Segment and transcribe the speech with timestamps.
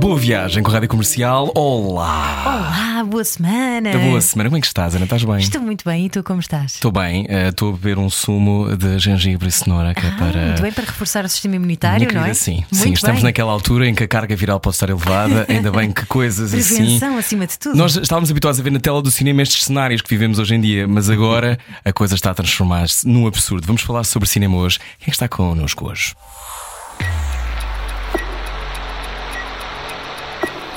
[0.00, 1.52] Boa viagem com a Rádio Comercial.
[1.54, 2.42] Olá!
[2.46, 3.92] Olá, boa semana.
[3.98, 4.48] Boa semana.
[4.48, 5.04] Como é que estás, Ana?
[5.04, 5.36] Estás bem?
[5.38, 6.06] Estou muito bem.
[6.06, 6.74] E tu como estás?
[6.76, 7.26] Estou bem.
[7.28, 10.46] eh, Estou a beber um sumo de gengibre e cenoura que é Ah, para.
[10.46, 12.34] Muito bem para reforçar o sistema imunitário, Minha não querida, é?
[12.34, 13.24] sim, Muito sim, estamos bem.
[13.24, 16.76] naquela altura em que a carga viral pode estar elevada, ainda bem que coisas assim.
[16.76, 17.76] Prevenção acima de tudo.
[17.76, 20.60] Nós estávamos habituados a ver na tela do cinema estes cenários que vivemos hoje em
[20.60, 23.66] dia, mas agora a coisa está a transformar-se num absurdo.
[23.66, 24.78] Vamos falar sobre cinema hoje.
[24.98, 26.14] Quem é que está connosco hoje?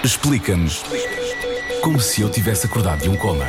[0.03, 0.83] Explica-nos
[1.81, 3.45] como se eu tivesse acordado de um coma.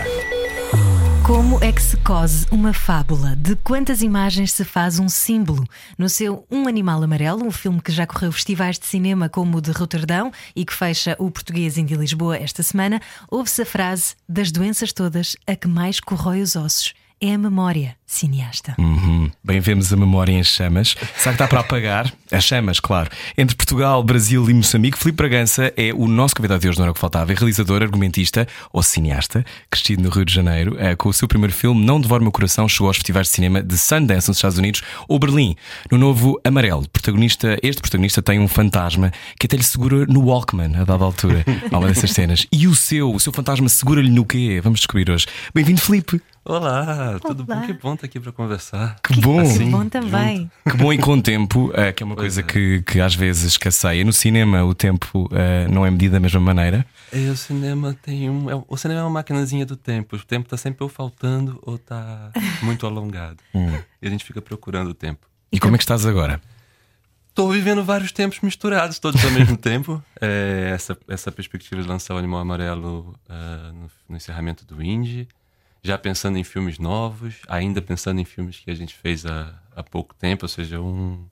[1.27, 3.34] Como é que se cose uma fábula?
[3.34, 5.66] De quantas imagens se faz um símbolo?
[5.98, 9.60] No seu Um Animal Amarelo, um filme que já correu festivais de cinema como o
[9.60, 14.52] de Roterdão e que fecha o Português Indie Lisboa esta semana, ouve-se a frase: Das
[14.52, 18.74] doenças todas, a que mais corrói os ossos é a memória, cineasta.
[18.78, 19.30] Uhum.
[19.42, 20.94] Bem, vemos a memória em chamas.
[21.16, 22.12] Será que está para apagar?
[22.30, 23.10] As chamas, claro.
[23.36, 26.91] Entre Portugal, Brasil e Moçambique, Filipe Bragança é o nosso convidado de hoje, não era
[26.92, 27.32] o que faltava.
[27.32, 30.77] É realizador, argumentista ou cineasta, crescido no Rio de Janeiro.
[30.78, 33.62] Eh, Com o seu primeiro filme, Não Devore Meu Coração, chegou aos festivais de cinema
[33.62, 35.56] de Sundance, nos Estados Unidos, ou Berlim.
[35.91, 40.77] No novo Amarelo, protagonista, este protagonista tem um fantasma que até lhe segura no Walkman,
[40.77, 42.47] a dada altura, a uma dessas cenas.
[42.52, 44.60] E o seu, o seu fantasma segura-lhe no quê?
[44.62, 45.27] Vamos descobrir hoje.
[45.55, 46.20] Bem-vindo, Filipe.
[46.47, 47.60] Olá, tudo Olá.
[47.60, 47.66] bom?
[47.66, 48.97] Que bom estar aqui para conversar.
[49.02, 49.42] Que bom.
[49.42, 50.50] Que bom também.
[50.70, 52.44] Que bom e com tempo, eh, que é uma coisa é.
[52.44, 54.05] que, que às vezes escasseia.
[54.05, 56.86] No cinema, o tempo eh, não é medido da mesma maneira.
[57.12, 58.50] E o cinema tem um.
[58.50, 60.16] é- o cinema é uma maquinazinha do tempo.
[60.16, 62.30] O tempo está sempre ou faltando ou está
[62.62, 63.38] muito alongado.
[63.55, 65.27] E a gente fica procurando o tempo.
[65.50, 66.41] E como é que estás agora?
[67.28, 70.02] Estou vivendo vários tempos misturados, todos ao mesmo tempo.
[70.20, 75.26] É, essa, essa perspectiva de lançar o Animal Amarelo ah, no, no encerramento do Indie.
[75.84, 79.83] Já pensando em filmes novos, ainda pensando em filmes que a gente fez há, há
[79.83, 81.27] pouco tempo, ou seja, um,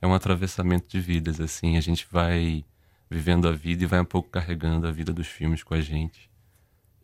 [0.00, 1.38] é um atravessamento de vidas.
[1.38, 2.64] assim A gente vai
[3.10, 6.30] vivendo a vida e vai um pouco carregando a vida dos filmes com a gente.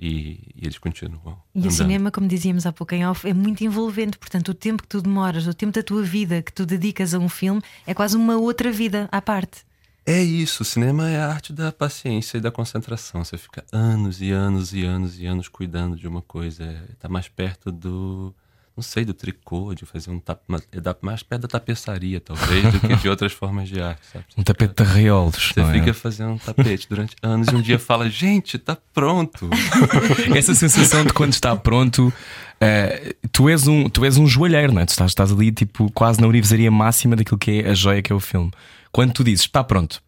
[0.01, 1.39] E, e eles continuam.
[1.55, 1.73] E o andando.
[1.73, 4.17] cinema, como dizíamos há pouco em off, é muito envolvente.
[4.17, 7.19] Portanto, o tempo que tu demoras, o tempo da tua vida que tu dedicas a
[7.19, 9.67] um filme é quase uma outra vida à parte.
[10.09, 13.25] É isso, o cinema é a arte da paciência e da concentração.
[13.25, 16.62] Você fica anos e anos e anos e anos cuidando de uma coisa.
[16.62, 18.33] É, tá mais perto do.
[18.76, 22.62] Não sei, do tricô, de fazer um tap, uma- é mais perto da tapeçaria, talvez,
[22.72, 24.25] do que de outras formas de arte, sabe?
[24.37, 25.53] Um tapete de arraiolos.
[25.54, 25.72] Você é?
[25.72, 29.48] fica fazendo um tapete durante anos e um dia fala, gente, tá pronto.
[30.36, 32.12] Essa sensação de quando está pronto,
[32.60, 34.84] eh, tu, és um, tu és um joalheiro, não é?
[34.84, 38.12] Tu estás, estás ali tipo, quase na orivesaria máxima daquilo que é a joia que
[38.12, 38.53] é o filme.
[38.92, 40.03] Quando tu dizes está pronto,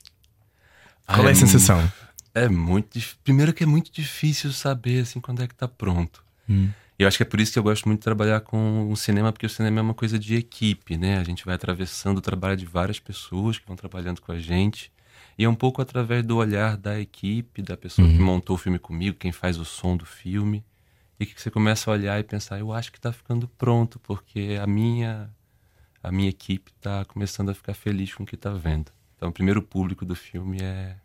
[1.07, 1.91] qual é a Ai, sensação?
[2.35, 6.23] É muito Primeiro que é muito difícil saber assim quando é que tá pronto.
[6.49, 6.69] E
[7.05, 9.33] eu acho que é por isso que eu gosto muito de trabalhar com o cinema,
[9.33, 11.19] porque o cinema é uma coisa de equipe, né?
[11.19, 14.93] A gente vai atravessando o trabalho de várias pessoas que vão trabalhando com a gente.
[15.39, 18.79] E é um pouco através do olhar da equipe, da pessoa que montou o filme
[18.79, 20.65] comigo, quem faz o som do filme.
[21.21, 24.59] E que você começa a olhar e pensar, eu acho que tá ficando pronto, porque
[24.61, 25.31] a minha
[26.03, 28.91] a minha equipe tá começando a ficar feliz com o que tá vendo.
[29.17, 30.97] Então, o primeiro público do filme é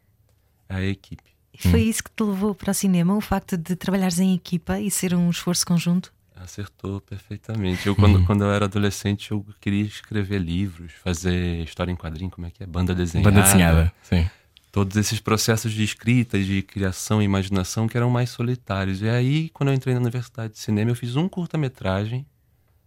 [0.70, 1.33] é a equipe.
[1.54, 4.80] E foi isso que te levou para o cinema, o facto de trabalhares em equipa
[4.80, 6.12] e ser um esforço conjunto?
[6.36, 7.88] Acertou perfeitamente.
[7.88, 12.48] Eu, quando, quando eu era adolescente, eu queria escrever livros, fazer história em quadrinho, como
[12.48, 12.66] é que é?
[12.66, 13.32] Banda desenhada.
[13.32, 14.28] Banda desenhada, sim.
[14.72, 19.02] Todos esses processos de escrita, de criação e imaginação que eram mais solitários.
[19.02, 22.26] E aí, quando eu entrei na Universidade de Cinema, eu fiz um curta-metragem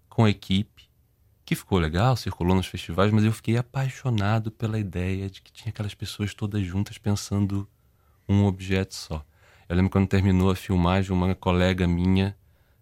[0.09, 0.89] com a equipe,
[1.45, 5.71] que ficou legal, circulou nos festivais, mas eu fiquei apaixonado pela ideia de que tinha
[5.71, 7.69] aquelas pessoas todas juntas pensando
[8.29, 9.25] um objeto só.
[9.69, 12.37] Eu lembro quando terminou a filmagem, uma colega minha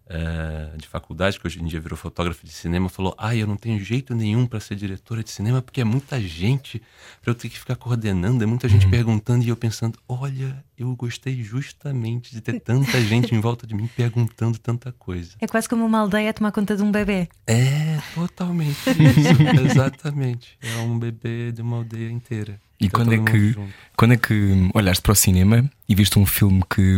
[0.07, 3.57] eh, de faculdade, que hoje em dia virou fotógrafa de cinema, falou: Ah, eu não
[3.57, 6.79] tenho jeito nenhum para ser diretora de cinema, porque é muita gente
[7.23, 10.95] para eu ter que ficar coordenando, é muita gente perguntando, e eu pensando: Olha, eu
[10.95, 15.37] gostei justamente de ter tanta gente em volta de mim perguntando tanta coisa.
[15.41, 17.27] É quase como uma aldeia tomar conta de um bebê.
[17.47, 20.55] É, totalmente isso, exatamente.
[20.61, 22.61] É um bebê de uma aldeia inteira.
[22.79, 23.73] E quando é, todo mundo que, junto.
[23.97, 26.97] quando é que olhaste para o cinema e viste um filme que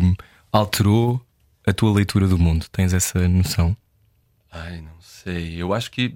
[0.51, 1.21] alterou
[1.65, 2.65] a tua leitura do mundo?
[2.71, 3.75] Tens essa noção?
[4.51, 5.55] Ai, não sei.
[5.61, 6.13] Eu acho que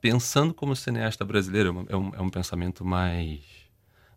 [0.00, 3.40] pensando como cineasta brasileiro é um- é um, é um pensamento mais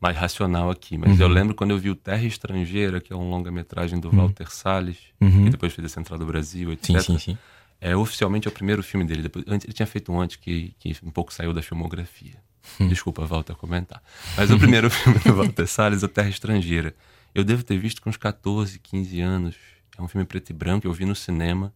[0.02, 0.98] mais racional aqui.
[0.98, 4.52] Mas eu lembro quando eu vi o Terra Estrangeira, que é um longa-metragem do Walter
[4.52, 4.98] Salles,
[5.46, 7.00] que depois fez a Central do Brasil, etc.
[7.00, 7.38] Sim, sim, sim.
[7.80, 9.22] É oficialmente é o primeiro filme dele.
[9.22, 12.36] Depois, ele tinha feito um antes que, que um pouco saiu da filmografia.
[12.90, 14.02] Desculpa, volta a comentar.
[14.38, 16.96] Mas o primeiro filme do Walter Salles, A Terra Estrangeira.
[17.34, 19.56] Eu devo ter visto com uns 14, 15 anos.
[19.98, 21.74] É um filme preto e branco, eu vi no cinema.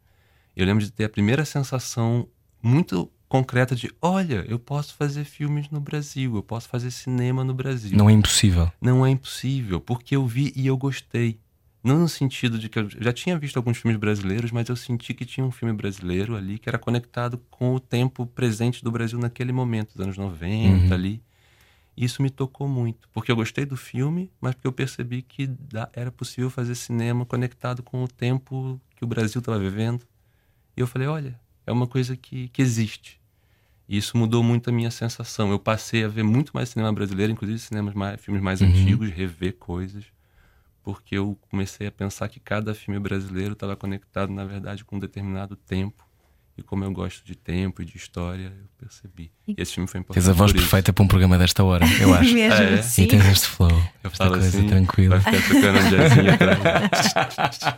[0.56, 2.28] Eu lembro de ter a primeira sensação
[2.62, 7.54] muito concreta de: olha, eu posso fazer filmes no Brasil, eu posso fazer cinema no
[7.54, 7.98] Brasil.
[7.98, 8.72] Não é impossível.
[8.81, 11.39] Não é impossível, porque eu vi e eu gostei.
[11.83, 15.13] Não no sentido de que eu já tinha visto alguns filmes brasileiros, mas eu senti
[15.13, 19.18] que tinha um filme brasileiro ali que era conectado com o tempo presente do Brasil
[19.19, 21.21] naquele momento, dos anos 90 ali.
[21.95, 25.50] Isso me tocou muito, porque eu gostei do filme, mas porque eu percebi que
[25.94, 30.03] era possível fazer cinema conectado com o tempo que o Brasil estava vivendo.
[30.75, 33.19] E eu falei, olha, é uma coisa que, que existe.
[33.89, 35.50] E isso mudou muito a minha sensação.
[35.50, 39.53] Eu passei a ver muito mais cinema brasileiro, inclusive cinemas mais, filmes mais antigos, rever
[39.53, 40.06] coisas,
[40.88, 45.00] porque eu comecei a pensar que cada filme brasileiro estava conectado, na verdade, com um
[45.00, 46.06] determinado tempo.
[46.57, 49.31] E como eu gosto de tempo e de história, eu percebi.
[49.48, 50.24] E esse filme foi importante.
[50.24, 52.33] Tens a voz perfeita para um programa desta hora, eu acho.
[52.36, 52.81] Mesmo, Ah, é?
[52.81, 53.04] sim.
[53.04, 53.69] E tens este flow,
[54.04, 55.19] Eu esta coisa assim, tranquila.
[55.19, 56.59] vai ficar tocando um jazzinho atrás.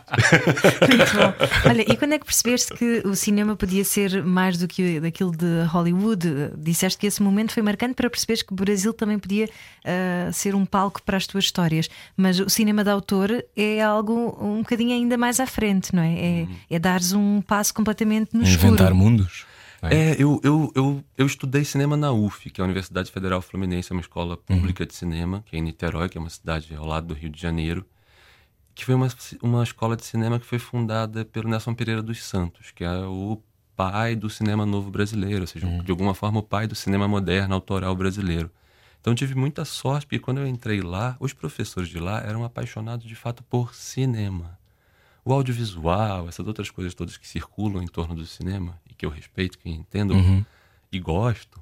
[0.88, 1.68] Muito bom.
[1.68, 5.30] Olha, e quando é que percebeste que o cinema podia ser mais do que daquilo
[5.36, 6.26] de Hollywood?
[6.56, 9.48] Disseste que esse momento foi marcante para perceberes que o Brasil também podia
[9.84, 11.88] ah, ser um palco para as tuas histórias.
[12.16, 16.14] Mas o cinema de autor é algo um bocadinho ainda mais à frente, não é?
[16.14, 18.69] É, é dares um passo completamente no escuro.
[18.74, 19.46] Inventar mundos.
[19.82, 20.10] é?
[20.10, 23.92] É, eu, eu, eu, eu estudei cinema na UF, que é a Universidade Federal Fluminense,
[23.92, 26.86] é uma escola pública de cinema, que é em Niterói, que é uma cidade ao
[26.86, 27.86] lado do Rio de Janeiro,
[28.74, 29.08] que foi uma,
[29.42, 33.42] uma escola de cinema que foi fundada pelo Nelson Pereira dos Santos, que é o
[33.74, 37.54] pai do cinema novo brasileiro, ou seja, de alguma forma o pai do cinema moderno,
[37.54, 38.50] autoral brasileiro.
[39.00, 43.06] Então tive muita sorte, porque quando eu entrei lá, os professores de lá eram apaixonados
[43.06, 44.59] de fato por cinema.
[45.24, 49.10] O audiovisual, essas outras coisas todas que circulam em torno do cinema e que eu
[49.10, 50.14] respeito, que entendo
[50.90, 51.60] e gosto.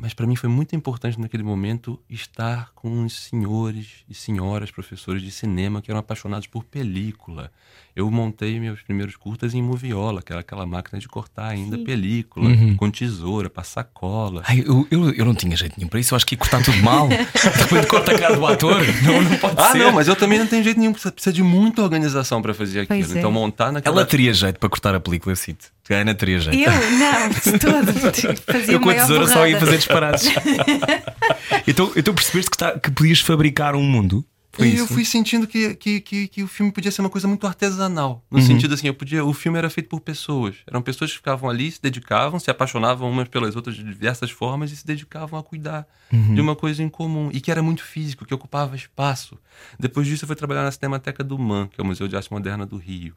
[0.00, 5.20] Mas para mim foi muito importante naquele momento estar com os senhores e senhoras professores
[5.22, 7.50] de cinema que eram apaixonados por película.
[7.94, 12.48] Eu montei meus primeiros curtas em moviola, que era aquela máquina de cortar ainda película,
[12.78, 14.42] com tesoura, passar cola.
[14.46, 16.62] Ai, eu, eu, eu não tinha jeito nenhum para isso, eu acho que ia cortar
[16.64, 17.08] tudo mal.
[17.10, 18.80] De repente corta a cara do ator.
[19.02, 19.78] Não, não pode Ah, ser.
[19.78, 20.92] não, mas eu também não tenho jeito nenhum.
[20.92, 23.00] Precisa, de muita organização para fazer aquilo.
[23.00, 23.18] Pois é.
[23.18, 23.96] Então montar naquela.
[24.00, 25.66] Ela teria jeito para cortar a película, Cito.
[25.94, 26.58] A Ana teria jeito.
[26.58, 27.92] Eu não, de todo.
[28.46, 30.24] Fazia Eu com a tesoura só ia fazer disparados.
[31.66, 34.24] então, então percebeste que, tá- que podias fabricar um mundo?
[34.52, 34.82] Foi e isso?
[34.82, 38.24] eu fui sentindo que, que, que, que o filme podia ser uma coisa muito artesanal.
[38.28, 38.44] No Uhum.
[38.44, 40.56] sentido assim, eu podia, o filme era feito por pessoas.
[40.66, 44.72] Eram pessoas que ficavam ali, se dedicavam, se apaixonavam umas pelas outras de diversas formas
[44.72, 46.34] e se dedicavam a cuidar Uhum.
[46.34, 47.30] de uma coisa em comum.
[47.32, 49.38] E que era muito físico, que ocupava espaço.
[49.78, 52.32] Depois disso, eu fui trabalhar na Cinemateca do MAN, que é o Museu de Arte
[52.32, 53.14] Moderna do Rio.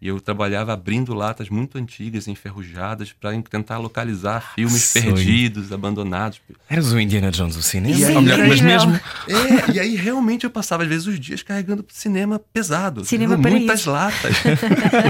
[0.00, 5.14] E eu trabalhava abrindo latas muito antigas, enferrujadas, para tentar localizar filmes sonho.
[5.14, 6.38] perdidos, abandonados.
[6.68, 7.96] Eras o Indiana Jones do cinema?
[7.98, 9.00] E aí, mas mesmo.
[9.28, 13.04] É, e aí realmente eu passava às vezes os dias carregando cinema pesado.
[13.04, 13.90] Cinema muitas isso.
[13.90, 14.36] latas.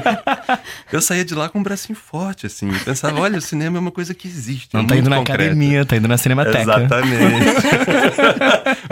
[0.91, 2.71] eu saía de lá com um bracinho forte, assim.
[2.85, 4.71] Pensava, olha, o cinema é uma coisa que existe.
[4.73, 5.43] Não é muito indo na concreta.
[5.43, 6.61] academia, está indo na cinemateca.
[6.61, 7.47] Exatamente.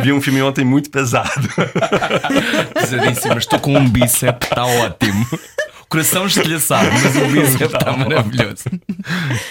[0.02, 1.48] Vi um filme ontem muito pesado.
[2.74, 5.26] Pesadíssimo, mas estou com um bíceps, está ótimo.
[5.84, 8.64] O coração estilhaçado, mas o bíceps está maravilhoso.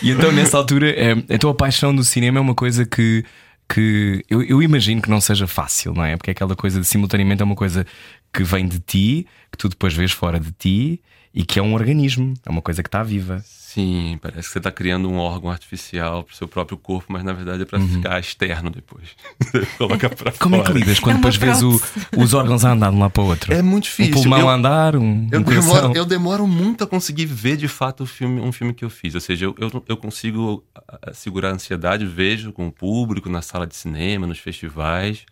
[0.01, 3.23] E então, nessa altura, eh, a tua paixão do cinema é uma coisa que.
[3.69, 6.17] Que eu, eu imagino que não seja fácil, não é?
[6.17, 7.87] Porque é aquela coisa de simultaneamente é uma coisa
[8.31, 11.01] que vem de ti, que tu depois vês fora de ti
[11.33, 13.43] e que é um organismo, é uma coisa que está viva.
[13.45, 17.33] Sim, parece que você está criando um órgão artificial pro seu próprio corpo, mas na
[17.33, 19.07] verdade é para ficar externo depois.
[19.79, 20.31] Coloca Uhum.
[20.39, 21.81] Como é que lidas quando É depois vês o-
[22.15, 23.51] os órgãos a andar de um lado para o outro?
[23.51, 24.13] É muito Um difícil.
[24.13, 27.67] pulmão Eu- a andar, um, Eu um demoro, eu demoro muito a conseguir ver de
[27.67, 29.15] fato o filme, um filme que eu fiz.
[29.15, 33.27] Ou seja, eu, eu, eu consigo ah, ah, segurar a ansiedade, vejo com o público,
[33.27, 35.25] na sala de cinema, nos festivais.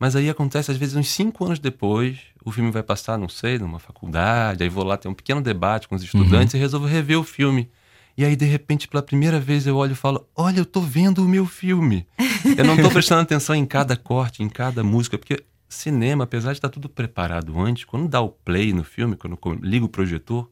[0.00, 3.58] Mas aí acontece, às vezes, uns cinco anos depois, o filme vai passar, não sei,
[3.58, 7.18] numa faculdade, aí vou lá ter um pequeno debate com os estudantes e resolvo rever
[7.18, 7.70] o filme.
[8.16, 11.24] E aí, de repente, pela primeira vez, eu olho e falo: Olha, eu tô vendo
[11.24, 12.06] o meu filme.
[12.56, 16.58] Eu não tô prestando atenção em cada corte, em cada música, porque cinema, apesar de
[16.58, 20.48] estar tudo preparado antes, quando dá o play no filme, quando liga o projetor,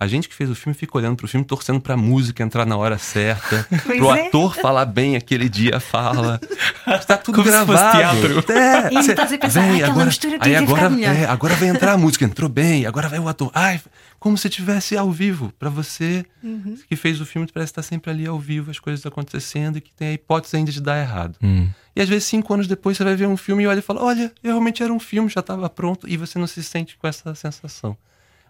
[0.00, 2.76] a gente que fez o filme fica olhando pro filme, torcendo pra música entrar na
[2.76, 4.26] hora certa, Pois pro é.
[4.28, 6.40] ator falar bem aquele dia fala.
[6.86, 7.98] Está tudo Como se fosse gravado.
[7.98, 8.52] teatro.
[8.52, 11.14] É, E ainda cê- estás a pensar, vem, "Ah, aquela agora, mistura aí agora, melhor."
[11.16, 13.50] é, agora vai entrar a música, entrou bem, agora vai o ator.
[13.54, 13.80] Ai,
[14.20, 15.52] como se tivesse ao vivo.
[15.58, 16.76] Pra você Uhum.
[16.88, 19.92] que fez o filme, parece estar sempre ali ao vivo, as coisas acontecendo e que
[19.92, 21.36] tem a hipótese ainda de dar errado.
[21.42, 21.68] Hum.
[21.94, 24.02] E às vezes, cinco anos depois, você vai ver um filme e olha e fala:
[24.02, 27.34] Olha, realmente era um filme, já estava pronto, e você não se sente com essa
[27.34, 27.96] sensação.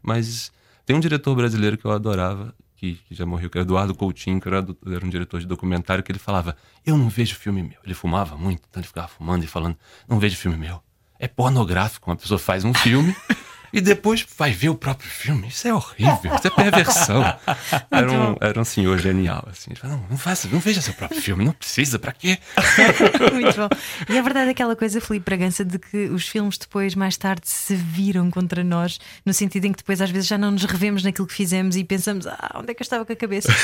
[0.03, 0.53] Mas
[0.89, 4.41] tem um diretor brasileiro que eu adorava, que, que já morreu, que era Eduardo Coutinho,
[4.41, 7.63] que era, do- era um diretor de documentário, que ele falava: Eu não vejo filme
[7.63, 7.77] meu.
[7.85, 9.77] Ele fumava muito, então ele ficava fumando e falando:
[10.09, 10.81] Não vejo filme meu.
[11.19, 12.09] É pornográfico.
[12.11, 13.15] Uma pessoa faz um filme
[13.73, 15.49] e depois vai ver o próprio filme.
[15.49, 17.23] Isso é horrível, isso é perversão.
[17.91, 19.71] Era um, era um senhor genial, assim.
[19.83, 22.39] Não, não faça, não veja seu próprio filme, não precisa, pra quê?
[23.33, 23.69] Muito bom.
[24.09, 27.75] E é verdade aquela coisa, Filipe Bragança, de que os filmes depois, mais tarde, se
[27.75, 31.27] viram contra nós, no sentido em que depois às vezes já não nos revemos naquilo
[31.27, 33.49] que fizemos e pensamos, ah, onde é que eu estava com a cabeça?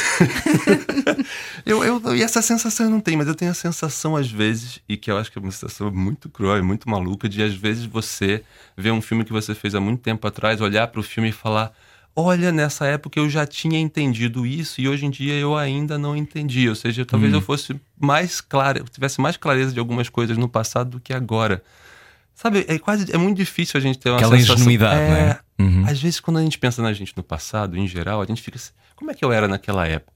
[1.64, 4.80] Eu, eu, e essa sensação eu não tenho, mas eu tenho a sensação às vezes,
[4.88, 7.54] e que eu acho que é uma sensação muito cruel e muito maluca, de às
[7.54, 8.42] vezes você
[8.76, 11.32] ver um filme que você fez há muito tempo atrás, olhar para o filme e
[11.32, 11.72] falar:
[12.16, 16.16] Olha, nessa época eu já tinha entendido isso e hoje em dia eu ainda não
[16.16, 16.68] entendi.
[16.68, 20.48] Ou seja, talvez eu fosse mais clara, eu tivesse mais clareza de algumas coisas no
[20.48, 21.62] passado do que agora.
[22.34, 24.56] Sabe, é quase é muito difícil a gente ter uma Aquela sensação.
[24.56, 25.38] ingenuidade, é, né?
[25.58, 25.84] Uhum.
[25.86, 28.58] Às vezes, quando a gente pensa na gente no passado, em geral, a gente fica
[28.58, 30.13] assim, como é que eu era naquela época?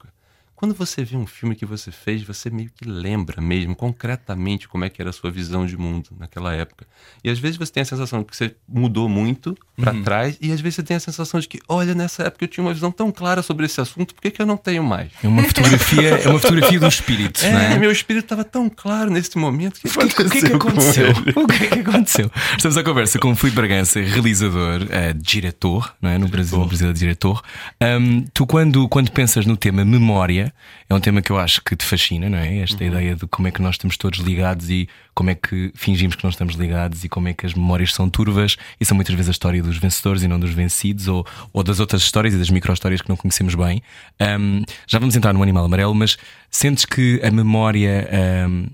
[0.59, 4.85] Quando você vê um filme que você fez, você meio que lembra mesmo, concretamente, como
[4.85, 6.85] é que era a sua visão de mundo naquela época.
[7.23, 10.51] E às vezes você tem a sensação de que você mudou muito pra trás, e
[10.51, 12.91] às vezes você tem a sensação de que, olha, nessa época eu tinha uma visão
[12.91, 15.13] tão clara sobre esse assunto, por que, que eu não tenho mais?
[15.23, 17.79] É uma fotografia, é uma fotografia do espírito, É, é?
[17.79, 19.77] meu espírito estava tão claro nesse momento.
[19.77, 21.11] O que O que, o que é que aconteceu?
[21.37, 22.33] O que é que aconteceu?
[22.57, 26.19] Estamos à conversa com o Filipe Bragança, realizador, eh, diretor, não é?
[26.19, 27.43] No Brasil, no Brasil é diretor.
[27.81, 30.48] Ahm, tu, quando, quando pensas no tema memória,
[30.89, 32.59] é um tema que eu acho que te fascina, não é?
[32.59, 36.15] Esta ideia de como é que nós estamos todos ligados e como é que fingimos
[36.17, 39.15] que não estamos ligados e como é que as memórias são turvas e são muitas
[39.15, 42.39] vezes a história dos vencedores e não dos vencidos ou, ou das outras histórias e
[42.39, 43.83] das micro-histórias que não conhecemos bem.
[44.21, 46.17] Ahm, já vamos entrar no Animal Amarelo, mas
[46.51, 48.09] sentes que a memória.
[48.13, 48.67] ahm,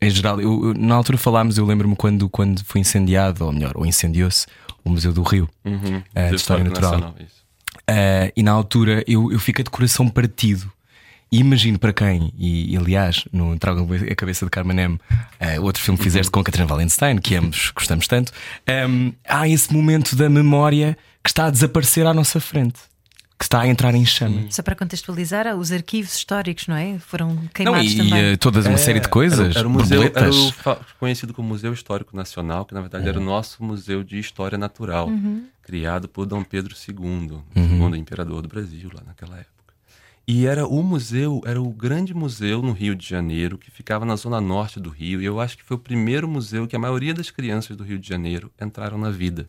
[0.00, 3.72] em geral, eu, eu- na altura falámos, eu lembro-me quando, quando foi incendiado, ou melhor,
[3.76, 4.46] ou incendiou-se
[4.84, 6.92] o Museu do Rio, Uhum, eh, de História Natural.
[6.92, 7.14] Nacional.
[7.86, 10.70] Eh, e na altura eu, eu fiquei de coração partido.
[11.30, 15.00] E imagino para quem, e, e, aliás, no Trago a Cabeça de Carmen M,
[15.38, 18.32] eh, outro filme que fizeste com a Catarina Wallenstein, que ambos gostamos tanto,
[18.66, 22.80] ehm, há esse momento da memória que está a desaparecer à nossa frente,
[23.38, 24.46] que está a entrar em chama.
[24.50, 26.98] Só para contextualizar, os arquivos históricos, não é?
[26.98, 28.14] Foram Não, queimados e também.
[28.32, 30.52] eh, toda uma série de coisas, Era, era o museu, era o
[30.98, 35.10] conhecido como Museu Histórico Nacional, que na verdade era o nosso museu de história natural,
[35.62, 39.57] criado por Dom Pedro II, segundo imperador do Brasil lá naquela época.
[40.30, 44.14] E era o museu, era o grande museu no Rio de Janeiro, que ficava na
[44.14, 47.14] zona norte do Rio, e eu acho que foi o primeiro museu que a maioria
[47.14, 49.48] das crianças do Rio de Janeiro entraram na vida.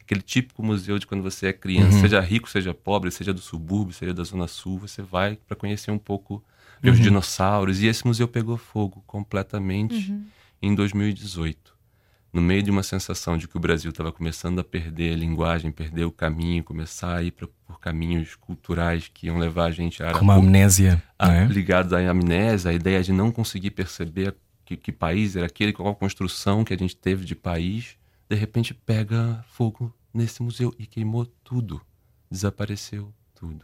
[0.00, 3.92] Aquele típico museu de quando você é criança, seja rico, seja pobre, seja do subúrbio,
[3.92, 6.40] seja da zona sul, você vai para conhecer um pouco,
[6.80, 7.82] ver os dinossauros.
[7.82, 10.16] E esse museu pegou fogo completamente
[10.62, 11.71] em 2018.
[12.32, 15.70] No meio de uma sensação de que o Brasil estava começando a perder a linguagem,
[15.70, 20.02] perder o caminho, começar a ir pra, por caminhos culturais que iam levar a gente
[20.02, 21.46] a Com uma amnésia, a- não é?
[21.46, 24.34] ligados à amnésia, a ideia de não conseguir perceber
[24.64, 27.96] que, que país era aquele, qual a construção que a gente teve de país,
[28.30, 31.82] de repente pega fogo nesse museu e queimou tudo.
[32.30, 33.62] Desapareceu tudo.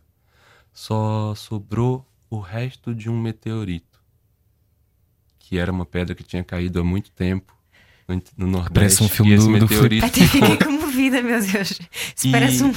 [0.75, 3.99] Só sobrou o resto de um meteorito,
[5.39, 7.57] que era uma pedra que tinha caído há muito tempo
[8.09, 8.73] no, no Nordeste.
[8.75, 11.71] Parece um filme do- do meteorito Até fiquei comovida, meu Deus.
[12.17, 12.73] Isso E- parece um.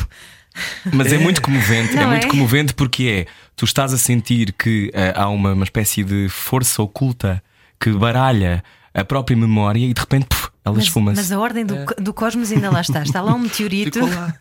[0.91, 2.29] Mas é muito comovente, é muito é?
[2.29, 6.81] comovente porque é, tu estás a sentir que eh, há uma, uma espécie de força
[6.83, 7.41] oculta
[7.79, 8.61] que baralha
[8.93, 11.15] a própria memória e de repente puf, ela Mas, esfuma-se.
[11.19, 13.01] mas a ordem do, do cosmos ainda lá está.
[13.01, 13.99] Está lá um meteorito.
[13.99, 14.35] Lá.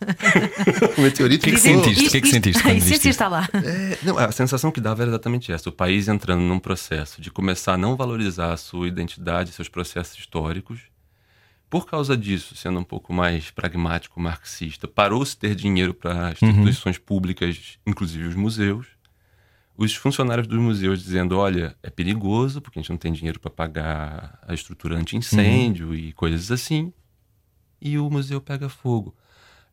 [0.97, 1.83] o meteorito O que é ficou.
[1.83, 2.07] sentiste?
[2.07, 3.49] O que é que sentiste quando A essência está lá.
[3.53, 7.31] É, não, a sensação que dava era exatamente essa: o país entrando num processo de
[7.31, 10.79] começar a não valorizar a sua identidade, seus processos históricos.
[11.69, 17.77] Por causa disso, sendo um pouco mais pragmático, marxista, parou-se ter dinheiro para instituições públicas,
[17.87, 18.87] inclusive os museus.
[19.83, 23.49] Os funcionários dos museus dizendo: olha, é perigoso, porque a gente não tem dinheiro para
[23.49, 26.93] pagar a estrutura anti-incêndio e coisas assim.
[27.81, 29.15] E o museu pega fogo.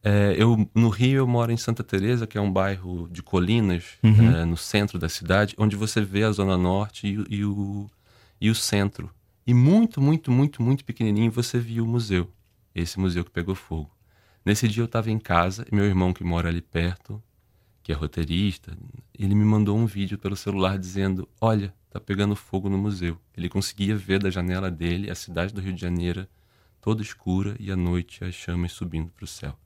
[0.02, 3.84] É, eu no Rio eu moro em Santa Teresa, que é um bairro de colinas
[4.36, 7.90] é, no centro da cidade, onde você vê a zona norte e, o- e o
[8.40, 9.10] e o centro.
[9.44, 12.30] E muito, muito, muito, muito pequenininho você via o museu.
[12.72, 13.90] Esse museu que pegou fogo.
[14.46, 17.20] Nesse dia eu estava em casa e meu irmão que mora ali perto,
[17.88, 18.76] que é roteirista,
[19.18, 23.18] ele me mandou um vídeo pelo celular dizendo: "Olha, tá pegando fogo no museu".
[23.34, 26.28] Ele conseguia ver da janela dele a cidade do Rio de Janeiro
[26.82, 29.58] toda escura e à noite as chamas subindo para o céu.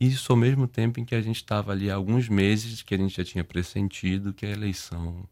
[0.00, 2.98] Isso ao mesmo tempo em que a gente estava ali há alguns meses que a
[2.98, 5.24] gente já tinha pressentido que a eleição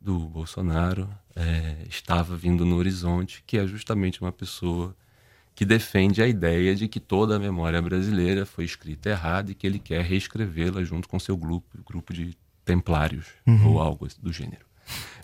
[0.00, 4.96] do Bolsonaro eh, estava vindo no horizonte, que é justamente uma pessoa
[5.54, 9.66] que defende a ideia de que toda a memória brasileira foi escrita errada e que
[9.66, 13.26] ele quer reescrevê-la junto com seu grupo, grupo de templários
[13.64, 14.64] ou algo do gênero.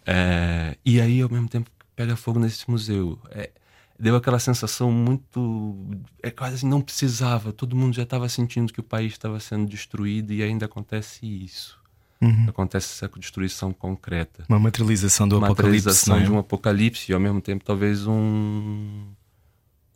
[0.07, 3.19] É, e aí, ao mesmo tempo, pega fogo nesse museu.
[3.31, 3.51] É,
[3.99, 5.77] deu aquela sensação muito.
[6.23, 7.53] É quase assim, não precisava.
[7.53, 11.79] Todo mundo já estava sentindo que o país estava sendo destruído e ainda acontece isso.
[12.21, 12.47] Uhum.
[12.49, 14.45] Acontece essa destruição concreta.
[14.49, 16.31] Uma materialização do materialização apocalipse.
[16.31, 19.07] de um apocalipse e ao mesmo tempo talvez um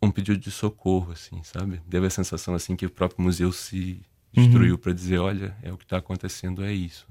[0.01, 1.81] um pedido de socorro, assim, sabe?
[1.87, 4.79] Deu a sensação assim que o próprio museu se destruiu Uhum.
[4.79, 7.07] para dizer, olha, é o que está acontecendo, é isso.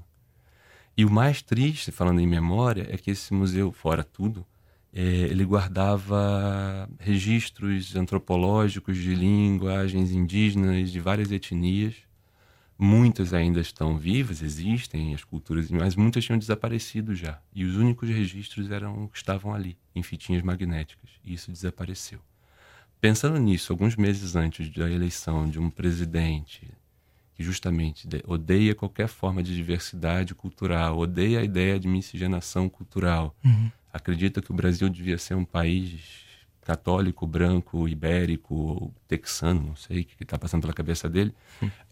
[0.97, 4.47] E o mais triste, falando em memória, é que esse museu, fora tudo,
[4.93, 11.97] é, ele guardava registros antropológicos de linguagens indígenas de várias etnias.
[12.79, 17.41] Muitas ainda estão vivas, existem as culturas, mas muitas tinham desaparecido já.
[17.53, 21.11] E os únicos registros eram que estavam ali, em fitinhas magnéticas.
[21.25, 22.21] E isso desapareceu.
[23.05, 26.67] Pensando nisso, alguns meses antes da eleição de um presidente
[27.35, 33.37] que justamente de- odeia qualquer forma de diversidade cultural, odeia a ideia de miscigenação cultural,
[33.93, 36.01] acredita que o Brasil devia ser um país
[36.63, 41.35] católico, branco, ibérico, ou texano, não sei o que está passando pela cabeça dele.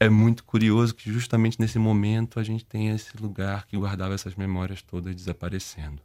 [0.00, 4.34] É muito curioso que justamente nesse momento a gente tem esse lugar que guardava essas
[4.34, 6.00] memórias todas desaparecendo.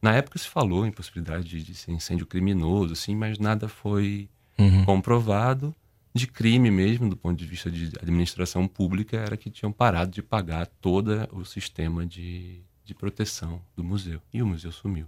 [0.00, 4.28] Na época se falou em possibilidade de, de ser incêndio criminoso, sim, mas nada foi
[4.84, 5.74] comprovado
[6.14, 10.22] de crime mesmo, do ponto de vista de administração pública, era que tinham parado de
[10.22, 14.20] pagar todo o sistema de, de proteção do museu.
[14.32, 15.06] E o museu sumiu.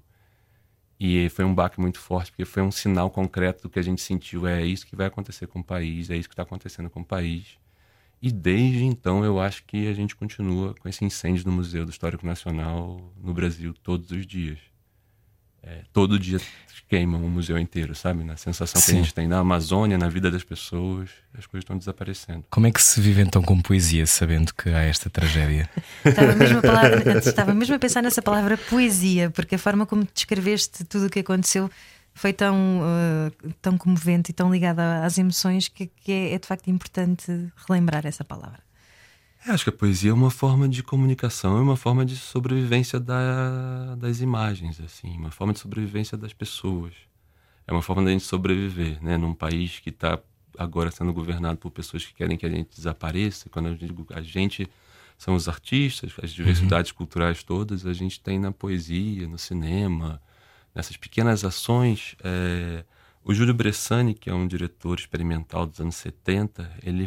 [0.99, 4.03] E foi um baque muito forte, porque foi um sinal concreto do que a gente
[4.03, 4.47] sentiu.
[4.47, 7.05] É isso que vai acontecer com o país, é isso que está acontecendo com o
[7.05, 7.59] país.
[8.23, 11.91] E desde então eu acho que a gente continua com esse incêndio no Museu do
[11.91, 14.59] Histórico Nacional no Brasil todos os dias.
[15.63, 16.41] É, todo dia
[16.89, 18.25] queimam o museu inteiro, sabe?
[18.25, 18.99] Na sensação que Sim.
[18.99, 22.45] a gente tem na Amazônia, na vida das pessoas, as coisas estão desaparecendo.
[22.51, 25.71] Como é que se vive então com poesia, sabendo que há esta tragédia?
[26.05, 30.07] Estava mesmo, a palavra- estava mesmo a pensar nessa palavra poesia, porque a forma como
[30.13, 31.71] descreveste tudo o que aconteceu
[32.13, 36.47] foi tão, eh, tão comovente e tão ligada às emoções que, que é, é de
[36.49, 38.59] facto importante relembrar essa palavra.
[39.47, 43.01] Eu acho que a poesia é uma forma de comunicação, é uma forma de sobrevivência
[43.01, 46.93] da- das imagens, assim, uma forma de sobrevivência das pessoas.
[47.67, 49.17] É uma forma da gente sobreviver, né?
[49.17, 50.19] Num país que está
[50.59, 53.49] agora sendo governado por pessoas que querem que a gente desapareça.
[53.49, 54.69] Quando eu digo a gente
[55.17, 60.21] são os artistas, as diversidades culturais todas, a gente tem na poesia, no cinema,
[60.75, 62.15] nessas pequenas ações.
[62.23, 62.85] é,
[63.23, 67.07] O Júlio Bressani, que é um diretor experimental dos anos 70, ele,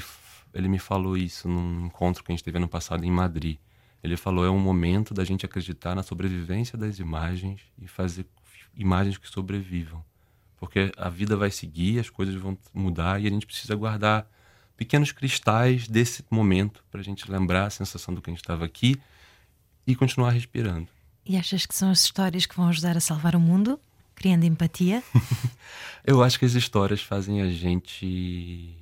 [0.54, 3.58] ele me falou isso num encontro que a gente teve ano passado em Madrid.
[4.04, 8.26] Ele falou: é um momento da gente acreditar na sobrevivência das imagens e fazer
[8.76, 10.04] imagens que sobrevivam.
[10.58, 14.30] Porque a vida vai seguir, as coisas vão mudar e a gente precisa guardar
[14.78, 18.66] pequenos cristais desse momento para a gente lembrar a sensação do que a gente estava
[18.66, 18.96] aqui
[19.86, 20.88] e continuar respirando.
[21.26, 23.80] E achas que são as histórias que vão ajudar a salvar o mundo,
[24.16, 25.04] criando empatia?
[26.04, 28.78] Eu acho que as histórias fazem a gente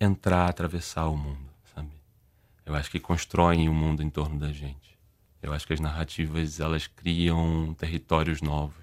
[0.00, 1.90] entrar, atravessar o mundo, sabe?
[2.64, 4.98] Eu acho que constroem o mundo em torno da gente.
[5.42, 8.76] Eu acho que as narrativas elas criam territórios novos.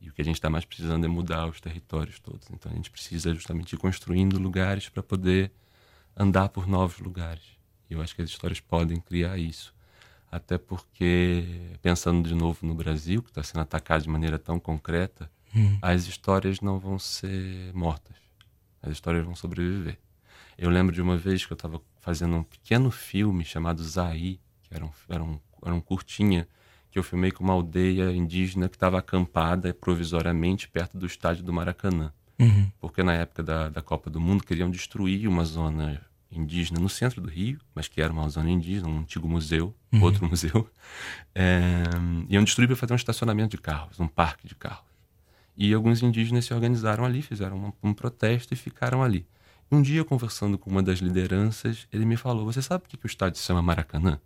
[0.00, 2.48] E o que a gente está mais precisando é mudar os territórios todos.
[2.50, 5.52] Então a gente precisa justamente ir construindo lugares para poder
[6.16, 7.44] andar por novos lugares.
[7.88, 9.74] E eu acho que as histórias podem criar isso.
[10.30, 15.30] Até porque, pensando de novo no Brasil, que está sendo atacado de maneira tão concreta,
[15.82, 18.16] as histórias não vão ser mortas.
[18.80, 19.98] As histórias vão sobreviver.
[20.60, 24.74] Eu lembro de uma vez que eu estava fazendo um pequeno filme chamado Zaí, que
[24.74, 26.46] era um, era um, era um curtinha,
[26.90, 31.50] que eu filmei com uma aldeia indígena que estava acampada provisoriamente perto do estádio do
[31.50, 32.12] Maracanã.
[32.78, 35.98] Porque na época da, da Copa do Mundo queriam destruir uma zona
[36.30, 40.26] indígena no centro do Rio, mas que era uma zona indígena, um antigo museu, outro
[40.28, 40.68] museu.
[41.34, 41.84] É,
[42.28, 44.90] iam destruir para fazer um estacionamento de carros, um parque de carros.
[45.56, 49.26] E alguns indígenas se organizaram ali, fizeram um, um protesto e ficaram ali.
[49.72, 53.06] Um dia, conversando com uma das lideranças, ele me falou: Você sabe por que, o
[53.06, 54.20] estádio se chama Maracanã?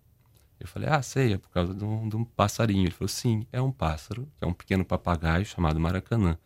[0.59, 2.85] Eu falei: Ah, sei, é por causa de um, de um passarinho.
[2.85, 6.38] Ele falou: Sim, é um pássaro, é um pequeno papagaio chamado Maracanã.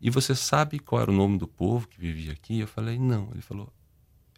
[0.00, 2.60] E você sabe qual era o nome do povo que vivia aqui?
[2.60, 3.30] Eu falei: Não.
[3.32, 3.72] Ele falou: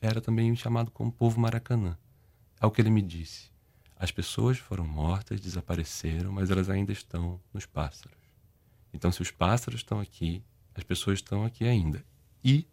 [0.01, 1.99] Era também chamado como povo Maracanã.
[2.59, 3.51] É o que ele me disse.
[3.95, 8.17] As pessoas foram mortas, desapareceram, mas elas ainda estão nos pássaros.
[8.91, 10.43] Então, se os pássaros estão aqui,
[10.75, 12.03] as pessoas estão aqui ainda.
[12.43, 12.67] E,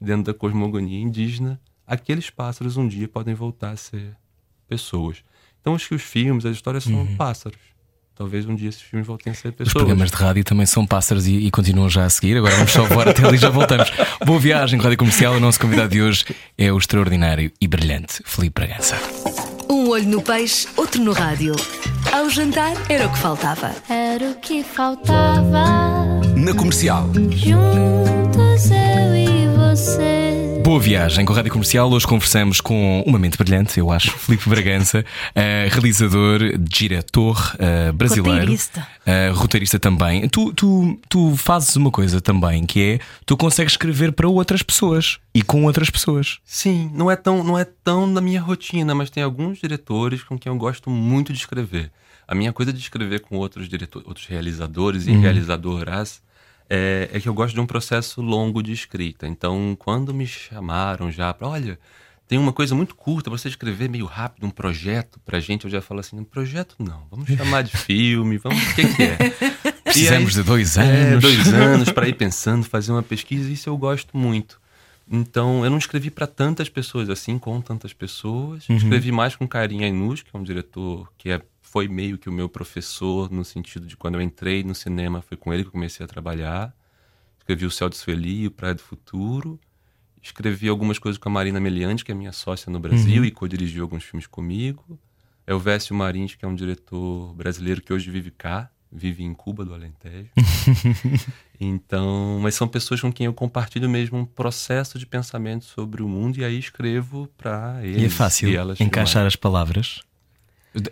[0.00, 4.16] dentro da cosmogonia indígena, aqueles pássaros um dia podem voltar a ser
[4.68, 5.18] pessoas.
[5.60, 7.58] Então, acho que os filmes, as histórias são pássaros.
[8.14, 9.74] Talvez um dia esses filmes voltem a ser Os pessoas.
[9.74, 12.38] programas de rádio também são pássaros e, e continuam já a seguir.
[12.38, 13.92] Agora vamos só voar até ali e já voltamos.
[14.24, 15.34] Boa viagem, Rádio Comercial.
[15.34, 16.24] O nosso convidado de hoje
[16.56, 18.96] é o extraordinário e brilhante Felipe Bragança.
[19.68, 21.54] Um olho no peixe, outro no rádio.
[22.10, 23.74] Ao jantar era o que faltava.
[23.90, 26.20] Era o que faltava.
[26.36, 27.10] Na comercial.
[27.12, 29.35] Juntos eu e.
[30.62, 31.90] Boa viagem com a Rádio Comercial.
[31.90, 38.40] Hoje conversamos com uma mente brilhante, eu acho, Filipe Bragança, uh, realizador, diretor uh, brasileiro,
[38.40, 38.88] Roteirista.
[39.06, 40.28] uh, roteirista também.
[40.28, 45.18] Tu, tu, tu fazes uma coisa também que é tu consegues escrever para outras pessoas
[45.34, 46.38] e com outras pessoas.
[46.44, 50.38] Sim, não é tão, não é tão na minha rotina, mas tem alguns diretores com
[50.38, 51.92] quem eu gosto muito de escrever.
[52.26, 56.24] A minha coisa de escrever com outros diretores, outros realizadores e realizadoras
[56.68, 59.26] é, é que eu gosto de um processo longo de escrita.
[59.26, 61.78] Então, quando me chamaram já para, olha,
[62.28, 65.70] tem uma coisa muito curta para você escrever meio rápido, um projeto pra gente, eu
[65.70, 69.16] já falo assim, um projeto não, vamos chamar de filme, vamos, o que, que é?
[69.84, 71.22] Precisamos aí- de dois é, anos.
[71.22, 74.60] dois anos para ir pensando, fazer uma pesquisa, isso eu gosto muito.
[75.08, 78.64] Então, eu não escrevi para tantas pessoas assim, com tantas pessoas.
[78.68, 81.40] Escrevi mais com Carinha Ainus, que é um diretor que é,
[81.76, 85.36] foi meio que o meu professor, no sentido de quando eu entrei no cinema, foi
[85.36, 86.74] com ele que eu comecei a trabalhar.
[87.36, 89.60] Escrevi O Céu de Sueli, e O Praia do Futuro.
[90.22, 93.82] Escrevi algumas coisas com a Marina Meliante, que é minha sócia no Brasil e co-dirigiu
[93.82, 94.98] alguns filmes comigo.
[95.46, 99.34] É o Vécio Marins, que é um diretor brasileiro que hoje vive cá, vive em
[99.34, 100.30] Cuba, do Alentejo.
[101.58, 106.08] Então, mas são pessoas com quem eu compartilho mesmo um processo de pensamento sobre o
[106.08, 108.02] mundo e aí escrevo para eles.
[108.02, 110.02] E é fácil e elas encaixar as palavras,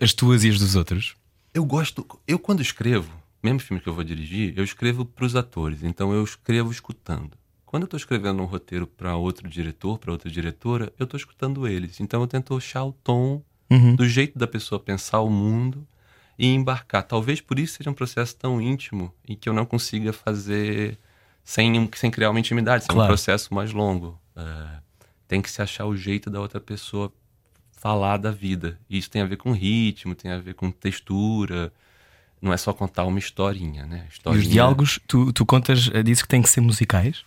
[0.01, 1.15] as tuas e as dos outros.
[1.53, 3.11] Eu gosto, eu quando escrevo,
[3.43, 7.33] mesmo filme que eu vou dirigir, eu escrevo para os atores, então eu escrevo escutando.
[7.67, 11.67] Quando eu estou escrevendo um roteiro para outro diretor, para outra diretora, eu estou escutando
[11.67, 11.99] eles.
[12.01, 13.43] Então eu tento achar o tom
[13.97, 15.85] do jeito da pessoa pensar o mundo
[16.39, 17.03] e embarcar.
[17.03, 20.97] Talvez por isso seja um processo tão íntimo e que eu não consiga fazer
[21.43, 23.03] sem, sem criar uma intimidade, Claro.
[23.03, 24.21] um processo mais longo.
[24.37, 24.67] É,
[25.27, 27.13] tem que se achar o jeito da outra pessoa
[27.85, 28.79] falar da vida.
[28.89, 31.71] E isso tem a ver com ritmo, tem a ver com textura.
[32.41, 34.07] Não é só contar uma historinha, né?
[34.09, 34.43] E Historinha...
[34.43, 37.23] os diálogos, tu, tu contas, eh, dizes que têm que ser musicais?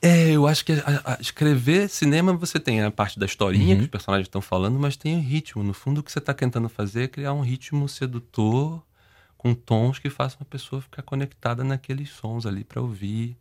[0.00, 3.78] É, eu acho que a- a- escrever cinema você tem a parte da historinha Uhum.
[3.78, 5.64] que os personagens estão falando, mas tem o ritmo.
[5.64, 8.80] No fundo, o que você está tentando fazer é criar um ritmo sedutor
[9.36, 13.36] com tons que façam a pessoa ficar conectada naqueles sons ali para ouvir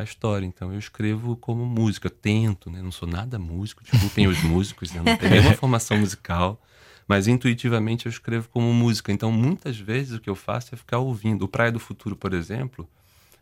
[0.00, 0.46] a história.
[0.46, 2.80] Então eu escrevo como música, tento, né?
[2.80, 5.02] Não sou nada músico, desculpem os músicos, né?
[5.04, 6.60] não tenho nenhuma formação musical,
[7.06, 9.12] mas intuitivamente eu escrevo como música.
[9.12, 11.42] Então muitas vezes o que eu faço é ficar ouvindo.
[11.44, 12.88] O Praia do Futuro, por exemplo,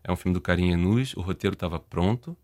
[0.03, 2.37] é um filme do Carinha Nuz, o roteiro estava pronto.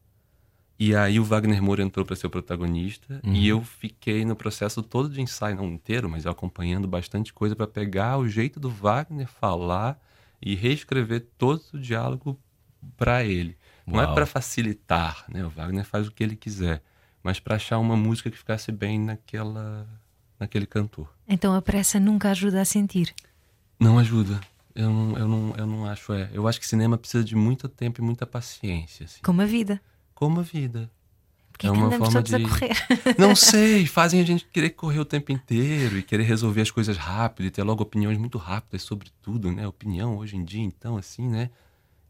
[0.78, 4.82] E aí o Wagner Moura entrou para ser o protagonista e eu fiquei no processo
[4.82, 9.28] todo de ensaio, não inteiro, mas acompanhando bastante coisa para pegar o jeito do Wagner
[9.28, 10.00] falar
[10.40, 12.36] e reescrever todo o diálogo
[12.96, 13.56] para ele.
[13.92, 14.10] Não Uau.
[14.10, 15.44] é para facilitar, né?
[15.44, 16.82] O Wagner faz o que ele quiser,
[17.22, 19.86] mas para achar uma música que ficasse bem naquela
[20.40, 21.08] naquele cantor.
[21.28, 23.14] Então a pressa nunca ajuda a sentir.
[23.78, 24.40] Não ajuda.
[24.74, 26.30] Eu não, eu não, eu não acho, é.
[26.32, 29.20] Eu acho que cinema precisa de muito tempo e muita paciência, assim.
[29.22, 29.80] Como a vida.
[30.14, 30.90] Como a vida.
[31.52, 32.76] Porque É que uma forma todos de- a correr.
[33.18, 36.96] Não sei, fazem a gente querer correr o tempo inteiro e querer resolver as coisas
[36.96, 39.66] rápido e ter logo opiniões muito rápidas sobre tudo, né?
[39.68, 41.50] Opinião hoje em dia, então, assim, né?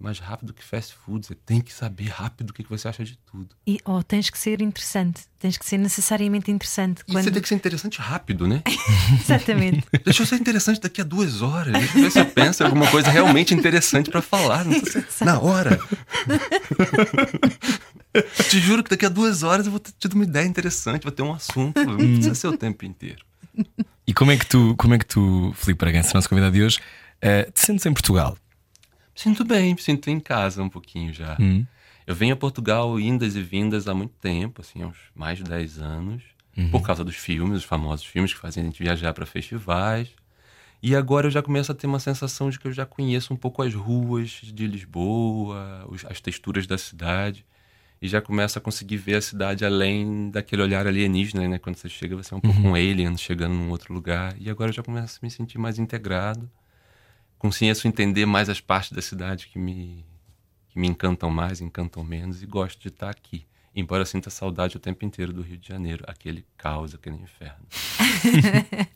[0.03, 1.25] Mais rápido que fast food.
[1.25, 3.55] Você tem que saber rápido o que que você acha de tudo.
[3.65, 5.23] E oh, tens que ser interessante.
[5.39, 7.03] Tens que ser necessariamente interessante.
[7.07, 7.23] E Quando...
[7.23, 8.65] você tem que ser interessante rápido, né?
[9.23, 9.85] Exatamente.
[10.05, 11.73] Deixa eu ser interessante daqui a duas horas.
[11.73, 14.65] Deixa eu ver se eu penso em alguma coisa realmente interessante pra falar.
[15.21, 15.79] Na hora.
[18.51, 21.13] Te juro que daqui a duas horas eu vou ter tido uma ideia interessante, vou
[21.13, 21.81] ter um assunto.
[21.85, 23.25] Não precisa ser o tempo inteiro.
[24.05, 26.81] E como é que tu, como é que tu, Filipe Bragança, nosso convidado de hoje,
[27.21, 28.37] eh, te sentes em Portugal?
[29.15, 31.37] Me sinto bem, me sinto em casa um pouquinho já.
[31.41, 31.67] Hum.
[32.07, 35.45] Eu venho a Portugal indas e vindas há muito tempo, assim, há uns mais de
[35.45, 36.23] 10 anos,
[36.71, 40.09] por causa dos filmes, os famosos filmes que fazem a gente viajar para festivais.
[40.83, 43.37] E agora eu já começo a ter uma sensação de que eu já conheço um
[43.37, 47.47] pouco as ruas de Lisboa, as texturas da cidade.
[48.01, 51.57] E já começo a conseguir ver a cidade além daquele olhar alienígena, né?
[51.57, 54.35] Quando você chega, você é um pouco um alien chegando num outro lugar.
[54.41, 56.51] E agora eu já começo a me sentir mais integrado.
[57.43, 60.07] Conheço entender mais as partes da cidade que me,
[60.69, 62.41] que me encantam mais, encantam menos.
[62.41, 63.45] E gosto de estar aqui.
[63.75, 66.05] Embora eu sinta saudade o tempo inteiro do Rio de Janeiro.
[66.07, 67.67] Aquele caos, aquele inferno.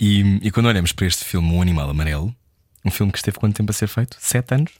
[0.00, 2.34] E, e quando olhamos para este filme, O Animal Amarelo,
[2.84, 4.16] um filme que esteve quanto tempo a ser feito?
[4.18, 4.72] Sete anos?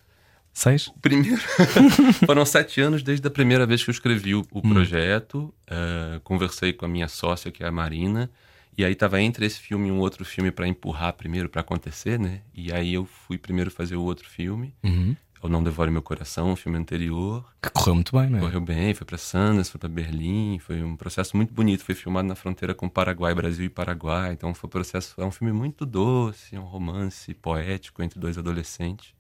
[0.52, 0.90] Seis?
[1.00, 1.40] Primeiro,
[2.26, 5.54] foram sete anos desde a primeira vez que eu escrevi o, o projeto.
[5.68, 8.28] Eh, conversei com a minha sócia, que é a Marina,
[8.76, 12.18] e aí estava entre esse filme e um outro filme para empurrar primeiro para acontecer,
[12.18, 12.40] né?
[12.52, 14.74] E aí eu fui primeiro fazer o outro filme.
[14.82, 15.16] Uhum.
[15.40, 17.44] ao Não Devore Meu Coração, o filme anterior.
[17.62, 18.40] Que correu muito bem, não é?
[18.40, 21.84] Correu bem, foi para Sundance, foi para Berlim, foi um processo muito bonito.
[21.84, 24.32] Foi filmado na fronteira com Paraguai, Brasil e Paraguai.
[24.32, 28.38] Então foi um processo, é um filme muito doce, é um romance poético entre dois
[28.38, 29.14] adolescentes.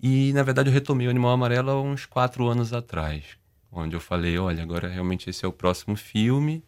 [0.00, 3.24] E na verdade eu retomei o Animal Amarelo há uns quatro anos atrás,
[3.72, 6.62] onde eu falei, olha, agora realmente esse é o próximo filme.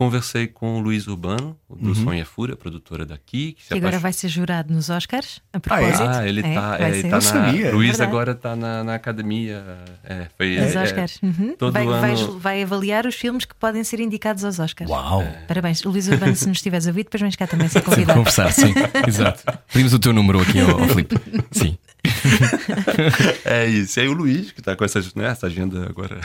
[0.00, 1.94] Conversei com o Luiz Urbano, do Uhum.
[1.94, 3.52] Sonha Fúria, produtora daqui.
[3.52, 5.60] Que Que agora apaixon- vai ser jurado nos Oscars, a Ah, é?
[5.60, 6.02] propósito.
[6.08, 7.08] Ah, ele É, tá, vai é, ele ser.
[7.10, 7.20] tá na.
[7.20, 7.70] sabia.
[7.74, 8.10] Luiz Verdade.
[8.10, 9.62] agora tá na, na academia.
[10.02, 11.18] É, foi, Os é, é, Oscars.
[11.22, 11.54] Uhum.
[11.58, 14.90] todo vai, ano- vais- vai avaliar os filmes que podem ser indicados aos Oscars.
[14.90, 15.22] Uau!
[15.46, 15.82] Parabéns.
[15.82, 18.18] Luís Urbano, se nos estiveres a ouvir, depois vens cá também ser convidado.
[18.20, 18.72] conversar, sim.
[19.06, 19.42] Exato.
[19.70, 21.14] Pedimos o teu número aqui ao, ao Filipe.
[21.52, 21.76] Sim.
[23.44, 23.98] É isso.
[23.98, 26.20] E aí o Luiz, que tá com essa, né, essa agenda agora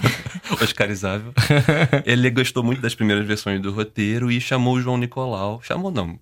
[0.60, 1.32] oscarizável,
[2.04, 5.60] ele gostou muito das primeiras versões do roteiro e chamou o João Nicolau.
[5.62, 6.18] Chamou, não,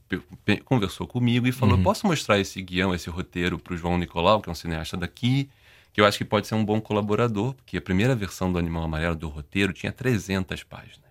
[0.64, 4.52] conversou comigo e falou: posso mostrar esse guião, esse roteiro pro João Nicolau, que é
[4.52, 5.48] um cineasta daqui,
[5.92, 8.84] que eu acho que pode ser um bom colaborador, porque a primeira versão do Animal
[8.84, 11.01] Amarelo do roteiro tinha 300 páginas.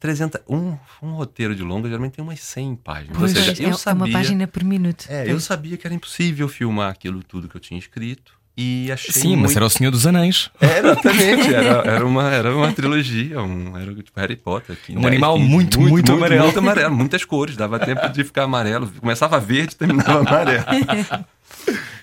[0.00, 3.18] 300, um, um roteiro de longa geralmente tem umas 100 páginas.
[3.18, 3.36] Pois.
[3.36, 5.06] Ou seja, é, eu é sabia, uma página por minuto.
[5.08, 8.38] é, eu sabia que era impossível filmar aquilo tudo que eu tinha escrito.
[8.60, 9.56] E achei Sim, mas muito...
[9.56, 10.50] era o Senhor dos Anéis.
[10.60, 14.76] É, exatamente, era, era, uma, era uma trilogia, um, era tipo Harry Potter.
[14.84, 16.42] que Um dez, animal 15, muito, muito amarelo.
[16.42, 18.90] Muito amarelo, muitas cores, dava tempo de ficar amarelo.
[18.98, 20.64] Começava verde terminava amarelo.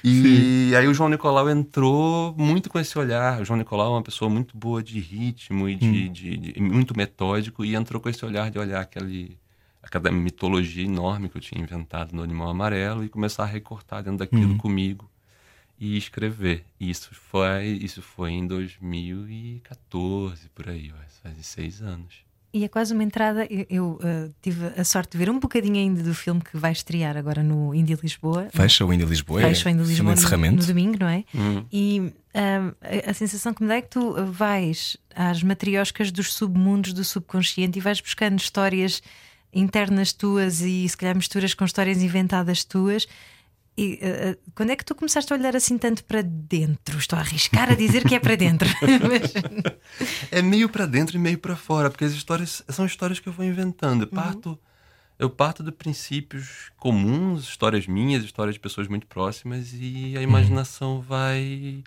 [0.07, 3.41] E aí o João Nicolau entrou muito com esse olhar.
[3.41, 6.95] O João Nicolau é uma pessoa muito boa de ritmo e de, de- de- muito
[6.95, 9.37] metódico e entrou com esse olhar de olhar aquele,
[9.81, 14.19] aquela mitologia enorme que eu tinha inventado no Animal Amarelo e começar a recortar dentro
[14.19, 15.09] daquilo comigo
[15.79, 16.65] e escrever.
[16.79, 22.24] Isso foi, isso foi em 2014, por aí, ó, faz seis anos.
[22.55, 23.45] E é quase uma entrada.
[23.49, 26.71] Eu, eu, uh, tive a sorte de ver um bocadinho ainda do filme que vai
[26.71, 28.47] estrear agora no Indie Lisboa.
[28.49, 29.41] Fecha o Indy Lisboa.
[29.41, 31.25] é Fecha o de Lisboa no, no domingo, não é?
[31.35, 31.65] Hum.
[31.69, 36.33] E um, a, a sensação que me dá é que tu vais às matrioscas dos
[36.33, 39.03] submundos do subconsciente e vais buscando histórias
[39.53, 43.05] internas tuas e se calhar misturas com histórias inventadas tuas.
[43.77, 46.97] E uh, quando é que tu começaste a olhar assim tanto para dentro?
[46.97, 48.67] Estou a arriscar a dizer que é para dentro.
[49.09, 49.33] Mas-
[50.31, 53.33] É meio pra dentro e meio pra fora, porque as histórias são histórias que eu
[53.33, 54.03] vou inventando.
[54.03, 54.59] Eu parto,
[55.19, 61.01] eu parto de princípios comuns, histórias minhas, histórias de pessoas muito próximas e a imaginação
[61.01, 61.83] vai.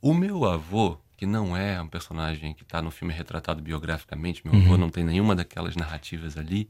[0.00, 4.54] O meu avô, que não é um personagem que está no filme retratado biograficamente, meu
[4.60, 6.68] avô não tem nenhuma daquelas narrativas ali.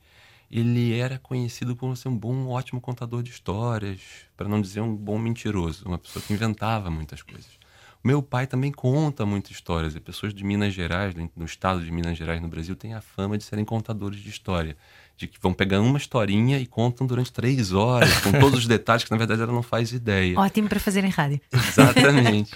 [0.55, 3.99] Ele era conhecido por ser um bom, ótimo contador de histórias,
[4.37, 7.59] para não dizer um bom mentiroso, uma pessoa que inventava muitas coisas.
[8.05, 9.97] Meu pai também conta muitas histórias.
[9.97, 13.37] E pessoas de Minas Gerais, do estado de Minas Gerais, no Brasil, têm a fama
[13.37, 14.77] de serem contadores de história.
[15.17, 19.05] De que vão pegando uma historinha e contam durante três horas, com todos os detalhes
[19.05, 20.39] que na verdade ela não faz ideia.
[20.39, 21.41] Ótimo para fazer em rádio.
[21.53, 22.51] Exatamente.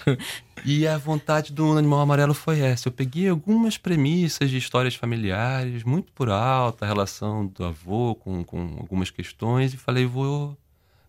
[0.65, 2.89] E a vontade do Animal Amarelo foi essa.
[2.89, 8.43] Eu peguei algumas premissas de histórias familiares, muito por alta, a relação do avô com,
[8.43, 10.57] com algumas questões, e falei, vou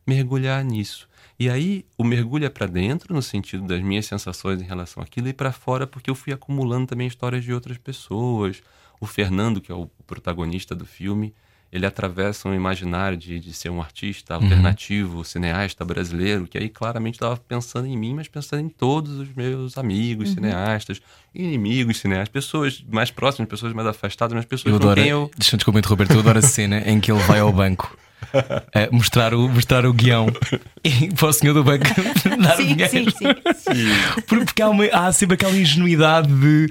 [0.07, 1.09] mergulhar nisso.
[1.39, 5.27] E aí, o mergulho é para dentro, no sentido das minhas sensações em relação àquilo,
[5.27, 8.63] e para fora, porque eu fui acumulando também histórias de outras pessoas.
[9.01, 11.33] O Fernando, que é o protagonista do filme,
[11.73, 17.15] ele atravessa um imaginário de, de ser um artista alternativo, cineasta brasileiro, que aí claramente
[17.15, 21.01] estava pensando em mim, mas pensando em todos os meus amigos cineastas,
[21.35, 25.31] inimigos cineastas, pessoas mais próximas, pessoas mais afastadas, mas pessoas Eu com adoro, quem eu.
[25.39, 27.97] deixa-me desculpa interromper, eu adoro a cena em que ele vai ao banco
[28.75, 30.27] eh, mostrar, o, mostrar o guião
[30.85, 31.85] e para o senhor do banco
[32.43, 33.11] dar o Sim, dinheiro.
[33.13, 33.25] sim,
[33.57, 33.87] sim.
[34.27, 36.71] Porque porque há, uma- há sempre aquela ingenuidade de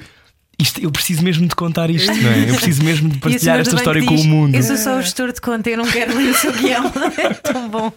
[0.59, 2.49] isto, eu preciso mesmo de contar isto, não é?
[2.49, 4.55] Eu preciso mesmo de o partilhar esta história banco com diz, o mundo.
[4.55, 6.83] Eu sou só o gestor de conta, eu não quero ler o seu guião.
[7.19, 7.91] É tão bom.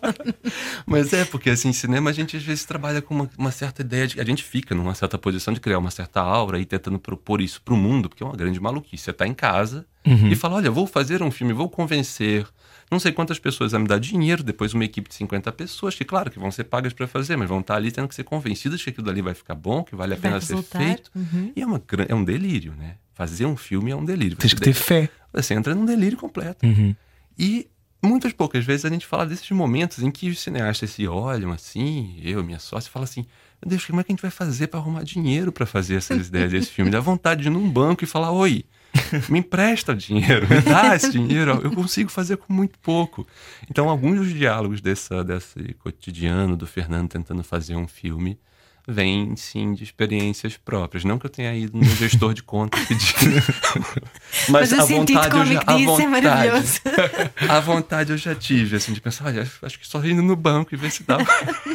[0.87, 4.07] Mas é, porque assim, cinema a gente às vezes trabalha com uma, uma certa ideia
[4.07, 4.21] de.
[4.21, 7.61] A gente fica numa certa posição de criar uma certa aura e tentando propor isso
[7.63, 9.05] pro mundo, porque é uma grande maluquice.
[9.05, 12.47] Você tá em casa e fala: olha, vou fazer um filme, vou convencer
[12.93, 16.05] não sei quantas pessoas a me dar dinheiro, depois uma equipe de 50 pessoas, que
[16.05, 18.85] claro que vão ser pagas para fazer, mas vão estar ali tendo que ser convencidas
[18.85, 21.11] que aquilo dali vai ficar bom, que vale a pena ser feito.
[21.15, 21.53] Uhum.
[21.57, 22.97] E é, uma, é um delírio, né?
[23.15, 24.37] Fazer um filme é um delírio.
[24.39, 25.09] Você que ter fé.
[25.33, 26.67] Você entra num delírio completo.
[26.67, 26.95] Uhum.
[27.39, 27.67] E
[28.03, 32.21] muitas poucas vezes a gente fala desses momentos em que os cineastas se olham assim,
[32.23, 33.25] eu minha sócia, fala assim:
[33.65, 36.29] Meu Deus, como é que a gente vai fazer para arrumar dinheiro para fazer essas
[36.29, 36.91] ideias desse filme?
[36.91, 38.67] Dá vontade de ir num banco e falar: Oi,
[39.29, 43.27] me empresta o dinheiro, me dá esse dinheiro, eu consigo fazer com muito pouco.
[43.71, 48.39] Então, alguns dos diálogos dessa, desse cotidiano do Fernando tentando fazer um filme
[48.87, 51.05] vem sim de experiências próprias.
[51.05, 53.15] Não que eu tenha ido no gestor de conta pedir.
[54.49, 56.81] Mas, Mas a vontade eu já, a é vontade, maravilhoso.
[57.49, 60.75] a vontade eu já tive, assim, de pensar, olha, acho que só indo no banco
[60.75, 61.19] e ver se dá.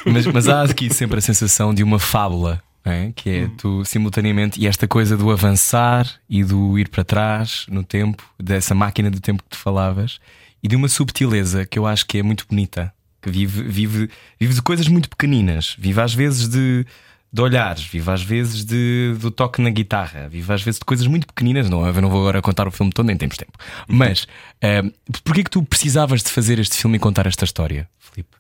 [0.06, 3.12] Mas, mas há aqui sempre a sensação de uma fábula, é?
[3.16, 7.84] que é tu simultaneamente, e esta coisa do avançar e do ir para trás no
[7.84, 10.20] tempo, dessa máquina do tempo que tu falavas,
[10.62, 14.54] e de uma subtileza que eu acho que é muito bonita, que vive, vive, vive
[14.54, 16.86] de coisas muito pequeninas, vive às vezes de,
[17.32, 21.08] de olhares, vive às vezes de, do toque na guitarra, vive às vezes de coisas
[21.08, 21.70] muito pequeninas.
[21.70, 23.58] Não, eu não vou agora contar o filme todo, nem temos tempo.
[23.88, 24.28] Mas
[24.62, 24.84] eh,
[25.24, 28.38] porquê que tu precisavas de fazer este filme e contar esta história, Filipe?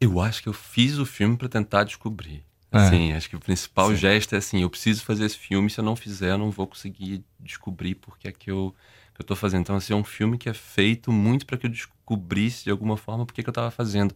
[0.00, 2.42] Eu acho que eu fiz o filme para tentar descobrir.
[2.74, 2.86] Ah.
[2.86, 5.84] Assim, acho que o principal gesto é assim, eu preciso fazer esse filme, se eu
[5.84, 8.74] não fizer, eu não vou conseguir descobrir porque é que eu
[9.14, 9.60] que eu tô fazendo.
[9.60, 12.96] Então, assim, é um filme que é feito muito para que eu descobrisse de alguma
[12.96, 14.12] forma porque que eu estava fazendo.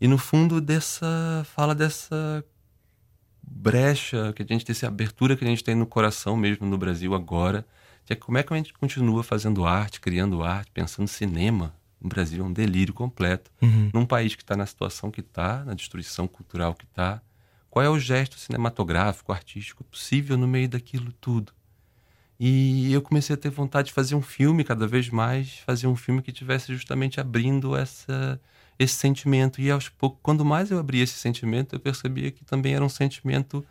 [0.00, 2.44] E no fundo dessa fala dessa
[3.40, 6.76] brecha que a gente tem, essa abertura que a gente tem no coração mesmo no
[6.76, 7.64] Brasil agora,
[8.04, 11.72] que é como é que a gente continua fazendo arte, criando arte, pensando cinema.
[12.00, 13.48] No Brasil é um delírio completo.
[13.94, 17.22] Num país que está na situação que está, na destruição cultural que está,
[17.72, 21.54] qual é o gesto cinematográfico, artístico possível no meio daquilo tudo?
[22.38, 25.96] E eu comecei a ter vontade de fazer um filme cada vez mais, fazer um
[25.96, 28.38] filme que tivesse justamente abrindo essa
[28.78, 29.58] esse sentimento.
[29.58, 32.90] E aos poucos, quando mais eu abria esse sentimento, eu percebia que também era um
[32.90, 33.64] sentimento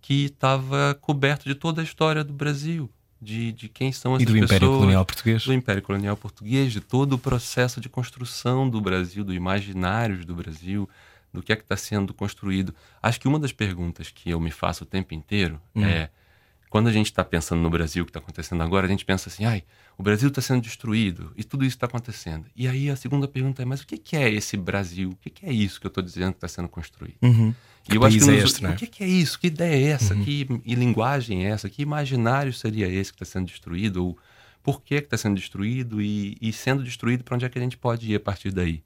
[0.00, 2.88] que estava coberto de toda a história do Brasil,
[3.20, 5.44] de, de quem são E essas do Império pessoas, Colonial Português?
[5.44, 10.36] do Império Colonial Português, de todo o processo de construção do Brasil, do imaginários do
[10.36, 10.88] Brasil,
[11.32, 12.74] do que é que está sendo construído.
[13.02, 16.08] Acho que uma das perguntas que eu me faço o tempo inteiro é
[16.70, 19.30] quando a gente está pensando no Brasil, o que está acontecendo agora, a gente pensa
[19.30, 19.62] assim, ai,
[19.96, 22.44] o Brasil está sendo destruído e tudo isso está acontecendo.
[22.54, 25.10] E aí a segunda pergunta é, mas o que, que é esse Brasil?
[25.10, 27.16] O que, que é isso que eu estou dizendo que está sendo construído?
[27.22, 27.54] Uhum.
[27.86, 28.72] E Que eu acho que é nos- este, não é?
[28.74, 29.38] o que, que é isso?
[29.40, 30.14] Que ideia é essa?
[30.14, 31.70] Que e linguagem é essa?
[31.70, 34.04] Que imaginário seria esse que está sendo destruído?
[34.04, 34.18] Ou
[34.62, 36.02] por que está sendo destruído?
[36.02, 38.82] E, e sendo destruído, para onde é que a gente pode ir a partir daí?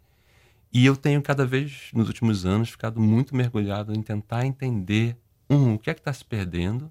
[0.73, 5.17] E eu tenho cada vez, nos últimos anos, ficado muito mergulhado em tentar entender,
[5.49, 6.91] um, o que é que está se perdendo,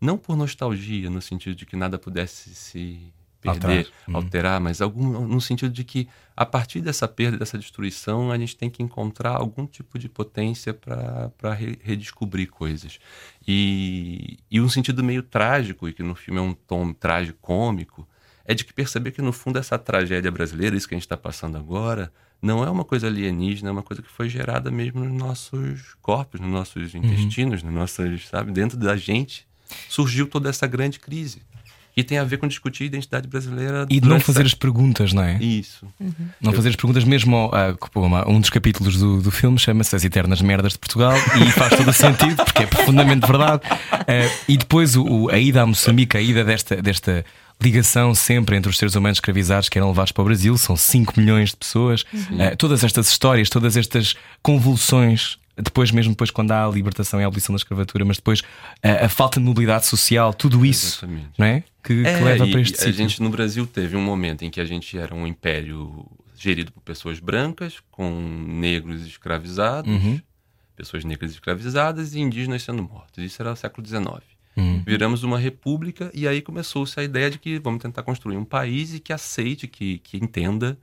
[0.00, 3.86] não por nostalgia, no sentido de que nada pudesse se perder, Alterar.
[4.08, 4.16] Uhum.
[4.16, 8.56] alterar, mas algum, no sentido de que, a partir dessa perda, dessa destruição, a gente
[8.56, 12.98] tem que encontrar algum tipo de potência para redescobrir coisas.
[13.46, 18.06] E, e um sentido meio trágico, e que no filme é um tom trágico-cômico,
[18.44, 21.16] é de que perceber que, no fundo, essa tragédia brasileira, isso que a gente está
[21.16, 25.12] passando agora, não é uma coisa alienígena, é uma coisa que foi gerada mesmo nos
[25.12, 27.00] nossos corpos, nos nossos Uhum.
[27.04, 29.46] intestinos, nos nossos, sabe, dentro da gente,
[29.88, 31.42] surgiu toda essa grande crise.
[31.96, 33.84] E tem a ver com discutir a identidade brasileira.
[33.90, 35.42] E de não fazer as perguntas, não é?
[35.42, 35.86] Isso.
[36.40, 37.50] Não fazer as perguntas mesmo.
[37.96, 41.76] uma- um dos capítulos do, do filme chama-se As Eternas Merdas de Portugal e faz
[41.76, 43.62] todo o sentido, porque é profundamente verdade.
[44.06, 47.24] Eh, e depois o, o- a ida a Moçambique, a ida desta, desta
[47.62, 51.18] ligação sempre entre os seres humanos escravizados que eram levados para o Brasil, são 5
[51.18, 52.04] milhões de pessoas.
[52.38, 55.38] Eh, todas estas histórias, todas estas convulsões.
[55.56, 58.42] Depois, mesmo depois, quando há a libertação e a abolição da escravatura, mas depois
[58.82, 61.28] a, a falta de mobilidade social, tudo isso, Exatamente.
[61.36, 61.62] não é?
[61.84, 62.88] Que, que É, leva e- para este e sítio.
[62.88, 66.06] A gente no Brasil teve um momento em que a gente era um império
[66.38, 68.10] gerido por pessoas brancas, com
[68.48, 70.18] negros escravizados, Uhum.
[70.74, 73.22] pessoas negras escravizadas e indígenas sendo mortos.
[73.22, 74.22] Isso era o século XIX.
[74.60, 74.82] Uhum.
[74.86, 78.94] Viramos uma república e aí começou-se a ideia de que vamos tentar construir um país
[78.94, 80.76] e que aceite, que, que entenda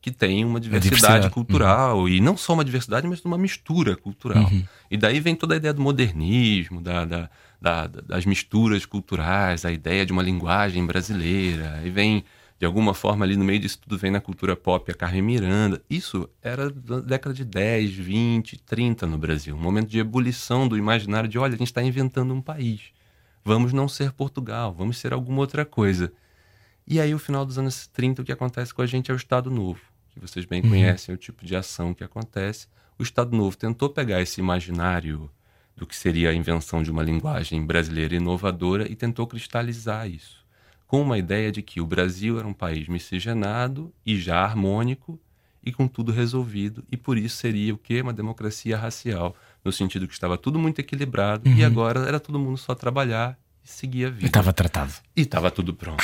[0.00, 1.34] que tem uma diversidade, diversidade.
[1.34, 4.48] cultural e não só uma diversidade, mas uma mistura cultural.
[4.90, 9.72] E daí vem toda a ideia do modernismo, da- da- da- das misturas culturais, a
[9.72, 12.24] ideia de uma linguagem brasileira, e vem
[12.60, 15.80] de alguma forma ali no meio disso tudo vem na cultura pop a Carmen Miranda.
[15.88, 20.76] Isso era da década de 10, 20, 30 no Brasil, um momento de ebulição do
[20.76, 22.80] imaginário de olha, a gente está inventando um país.
[23.48, 26.12] Vamos não ser Portugal, vamos ser alguma outra coisa.
[26.86, 29.16] E aí, o final dos anos 30, o que acontece com a gente é o
[29.16, 29.80] Estado Novo,
[30.10, 32.66] que vocês bem conhecem, é o tipo de ação que acontece.
[32.98, 35.30] O Estado Novo tentou pegar esse imaginário
[35.74, 40.44] do que seria a invenção de uma linguagem brasileira inovadora e tentou cristalizar isso,
[40.86, 45.18] com uma ideia de que o Brasil era um país miscigenado e já harmônico
[45.64, 48.02] e com tudo resolvido, e por isso seria o quê?
[48.02, 52.56] Uma democracia racial, no sentido que estava tudo muito equilibrado e agora era todo mundo
[52.56, 54.26] só trabalhar e seguir a vida.
[54.26, 54.92] Estava tratado.
[55.16, 56.02] E estava tudo pronto.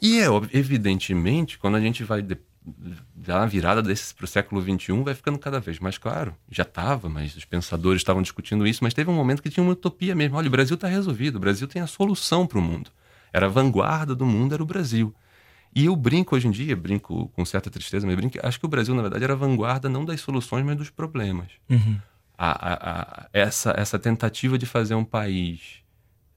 [0.00, 2.36] e é, evidentemente, quando a gente vai de,
[3.24, 6.34] já na virada desses para o século XXI, vai ficando cada vez mais claro.
[6.50, 9.72] Já estava, mas os pensadores estavam discutindo isso, mas teve um momento que tinha uma
[9.72, 10.36] utopia mesmo.
[10.36, 12.90] Olha, o Brasil está resolvido, o Brasil tem a solução para o mundo.
[13.32, 15.14] Era a vanguarda do mundo, era o Brasil.
[15.74, 18.68] E eu brinco hoje em dia, brinco com certa tristeza, mas brinco, acho que o
[18.68, 21.48] Brasil, na verdade, era a vanguarda não das soluções, mas dos problemas.
[22.36, 25.82] A, a, a, essa, essa tentativa de fazer um país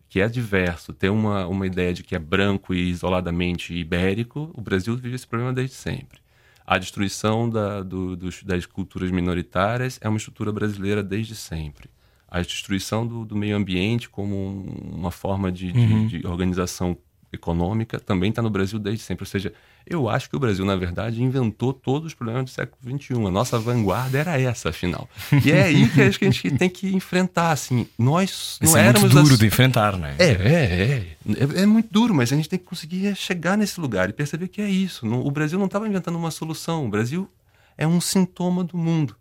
[0.07, 4.61] que é diverso, ter uma, uma ideia de que é branco e isoladamente ibérico, o
[4.61, 6.19] Brasil vive esse problema desde sempre.
[6.65, 11.89] A destruição da, do, dos, das culturas minoritárias é uma estrutura brasileira desde sempre.
[12.27, 16.07] A destruição do, do meio ambiente como um, uma forma de, uhum.
[16.07, 16.97] de, de organização
[17.31, 19.23] econômica também está no Brasil desde sempre.
[19.23, 19.53] Ou seja,
[19.87, 23.13] eu acho que o Brasil, na verdade, inventou todos os problemas do século XXI.
[23.27, 25.07] A nossa vanguarda era essa, afinal.
[25.43, 27.51] E é aí que acho que a gente tem que enfrentar.
[27.51, 28.97] Assim, nós não Isso éramos.
[28.97, 29.39] É muito duro as...
[29.39, 30.15] de enfrentar, não é?
[30.17, 31.15] É, é, é,
[31.57, 31.61] é.
[31.61, 34.61] É muito duro, mas a gente tem que conseguir chegar nesse lugar e perceber que
[34.61, 35.05] é isso.
[35.07, 36.85] O Brasil não estava inventando uma solução.
[36.85, 37.29] O Brasil
[37.77, 39.15] é um sintoma do mundo.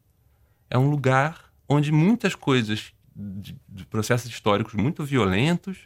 [0.71, 5.77] É um lugar onde muitas coisas de, de processos históricos muito violentos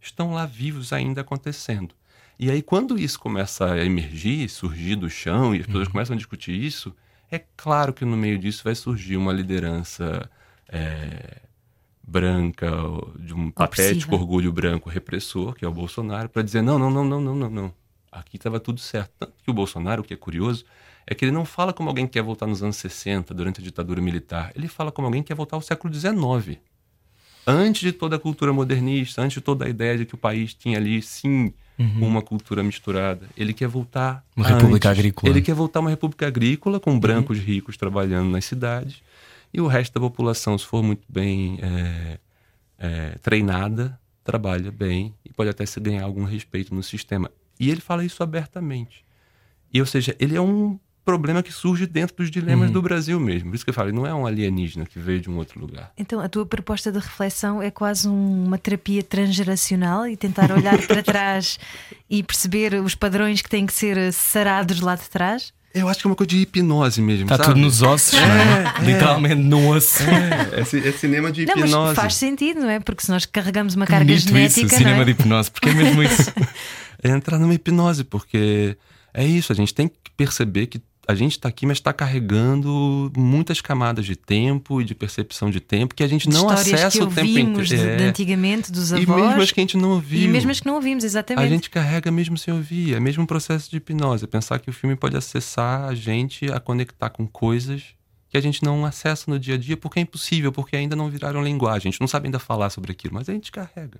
[0.00, 1.94] estão lá vivos ainda acontecendo.
[2.38, 5.92] E aí, quando isso começa a emergir, surgir do chão, e as pessoas uhum.
[5.92, 6.94] começam a discutir isso,
[7.30, 10.30] é claro que no meio disso vai surgir uma liderança
[10.68, 11.38] é,
[12.02, 12.70] branca,
[13.18, 17.04] de um patético orgulho branco repressor, que é o Bolsonaro, para dizer: não, não, não,
[17.04, 17.74] não, não, não, não.
[18.10, 19.10] Aqui estava tudo certo.
[19.18, 20.64] Tanto que o Bolsonaro, o que é curioso,
[21.06, 23.64] é que ele não fala como alguém que quer voltar nos anos 60, durante a
[23.64, 24.52] ditadura militar.
[24.54, 26.58] Ele fala como alguém que quer voltar ao século XIX
[27.48, 30.52] antes de toda a cultura modernista, antes de toda a ideia de que o país
[30.52, 32.06] tinha ali, sim, uhum.
[32.06, 33.28] uma cultura misturada.
[33.36, 34.24] Ele quer voltar.
[34.36, 34.56] Uma antes.
[34.56, 35.32] república agrícola.
[35.32, 37.00] Ele quer voltar uma república agrícola, com uhum.
[37.00, 39.02] brancos ricos trabalhando nas cidades.
[39.52, 42.18] E o resto da população, se for muito bem é,
[42.78, 47.30] é, treinada, trabalha bem e pode até se ganhar algum respeito no sistema.
[47.58, 49.04] E ele fala isso abertamente.
[49.72, 52.72] E, ou seja, ele é um problema que surge dentro dos dilemas uhum.
[52.74, 53.48] do Brasil mesmo.
[53.48, 55.90] Por isso que eu falo, não é um alienígena que veio de um outro lugar.
[55.96, 60.76] Então, a tua proposta de reflexão é quase um, uma terapia transgeracional e tentar olhar
[60.86, 61.58] para trás
[62.10, 65.50] e perceber os padrões que têm que ser sarados lá de trás?
[65.72, 67.24] Eu acho que é uma coisa de hipnose mesmo.
[67.24, 68.84] Está tudo nos ossos, é, é?
[68.84, 70.02] Literalmente no osso.
[70.02, 71.72] É, é, é, cinema de hipnose.
[71.72, 72.80] Não, mas faz sentido, não é?
[72.80, 74.66] Porque se nós carregamos uma carga genética.
[74.66, 75.04] Isso, cinema é?
[75.06, 76.30] de hipnose, porque é mesmo isso.
[77.02, 78.76] é entrar numa hipnose, porque
[79.14, 83.10] é isso, a gente tem que perceber que a gente está aqui, mas está carregando
[83.16, 87.06] muitas camadas de tempo e de percepção de tempo que a gente não acessa o
[87.06, 87.64] tempo inteiro.
[87.64, 87.96] De, é.
[87.96, 89.08] de antigamente, dos avós.
[89.08, 90.20] E mesmo as que a gente não ouviu.
[90.20, 91.46] E mesmo as que não ouvimos, exatamente.
[91.46, 92.94] A gente carrega mesmo sem ouvir.
[92.94, 94.24] É mesmo um processo de hipnose.
[94.24, 97.94] É pensar que o filme pode acessar a gente a conectar com coisas
[98.28, 101.08] que a gente não acessa no dia a dia porque é impossível, porque ainda não
[101.08, 101.88] viraram linguagem.
[101.88, 103.98] A gente não sabe ainda falar sobre aquilo, mas a gente carrega.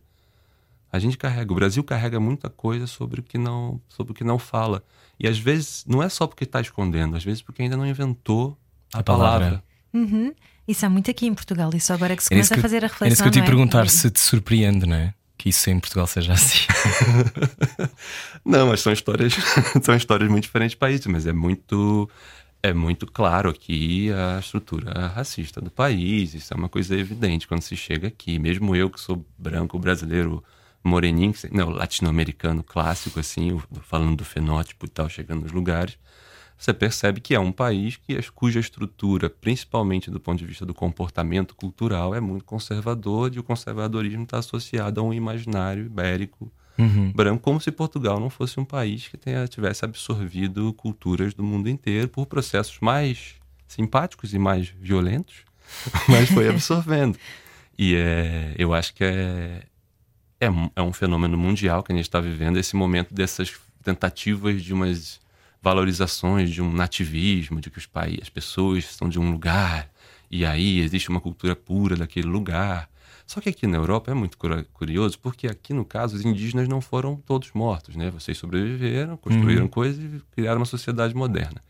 [0.90, 1.52] A gente carrega.
[1.52, 4.82] O Brasil carrega muita coisa sobre o que não, sobre o que não fala.
[5.20, 8.56] E às vezes não é só porque está escondendo, às vezes porque ainda não inventou
[8.92, 9.38] a, a palavra.
[9.38, 9.64] palavra.
[9.92, 10.32] Uhum.
[10.66, 12.84] Isso há muito aqui em Portugal, isso agora é que se começa que, a fazer
[12.84, 13.08] a reflexão.
[13.08, 13.44] É isso que eu te é?
[13.44, 15.14] perguntar se te surpreende, não é?
[15.36, 16.66] Que isso em Portugal seja assim.
[18.44, 19.34] não, mas são histórias,
[19.82, 22.08] são histórias muito diferentes de países, mas é muito
[22.62, 26.34] é muito claro aqui a estrutura racista do país.
[26.34, 28.38] Isso é uma coisa evidente quando se chega aqui.
[28.38, 30.42] Mesmo eu que sou branco brasileiro
[30.88, 35.98] moreninho, não, latino-americano clássico, assim, falando do fenótipo e tal, chegando nos lugares,
[36.58, 40.74] você percebe que é um país que, cuja estrutura, principalmente do ponto de vista do
[40.74, 47.12] comportamento cultural, é muito conservador e o conservadorismo está associado a um imaginário ibérico uhum.
[47.12, 51.68] branco, como se Portugal não fosse um país que tenha, tivesse absorvido culturas do mundo
[51.68, 53.34] inteiro por processos mais
[53.68, 55.44] simpáticos e mais violentos,
[56.08, 57.16] mas foi absorvendo.
[57.78, 59.62] E é, eu acho que é,
[60.40, 64.72] é, é um fenômeno mundial que a gente está vivendo, esse momento dessas tentativas de
[64.72, 65.20] umas
[65.60, 69.90] valorizações, de um nativismo, de que os países, as pessoas são de um lugar
[70.30, 72.88] e aí existe uma cultura pura daquele lugar.
[73.26, 74.38] Só que aqui na Europa é muito
[74.72, 78.10] curioso, porque aqui, no caso, os indígenas não foram todos mortos, né?
[78.10, 79.68] Vocês sobreviveram, construíram uhum.
[79.68, 81.62] coisas e criaram uma sociedade moderna.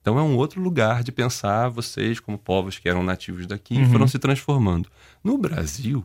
[0.00, 3.82] Então é um outro lugar de pensar vocês como povos que eram nativos daqui uhum.
[3.82, 4.90] e foram se transformando.
[5.24, 6.04] No Brasil,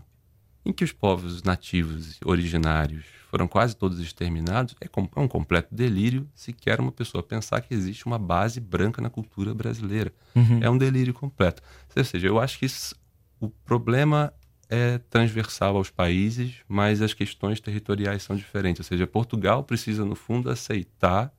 [0.66, 6.28] em que os povos nativos originários foram quase todos exterminados, é, é um completo delírio
[6.36, 10.14] sequer uma pessoa pensar que existe uma base branca na cultura brasileira.
[10.36, 10.59] Uhum.
[10.62, 11.64] É um delírio completo.
[11.95, 12.93] Ou seja, eu acho que isso,
[13.39, 14.34] o problema
[14.70, 18.82] é transversal aos países, mas as questões territoriais são diferentes.
[18.82, 21.34] Ou seja, Portugal precisa, no fundo, aceitar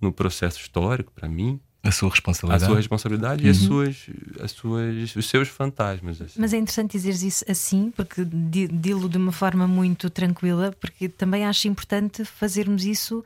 [0.00, 2.64] no processo histórico, para mim, a sua responsabilidade.
[2.64, 3.48] A sua responsabilidade uhum.
[3.48, 4.06] e as suas,
[4.42, 6.20] as suas, os seus fantasmas.
[6.20, 6.40] Assim.
[6.40, 11.44] Mas é interessante dizer isso assim, porque dilo de uma forma muito tranquila, porque também
[11.44, 13.24] acho importante fazermos isso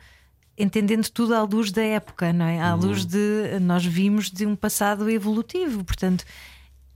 [0.57, 2.61] entendendo tudo à luz da época, não é?
[2.61, 2.82] À uhum.
[2.82, 3.59] luz de.
[3.61, 6.24] Nós vimos de um passado evolutivo, portanto.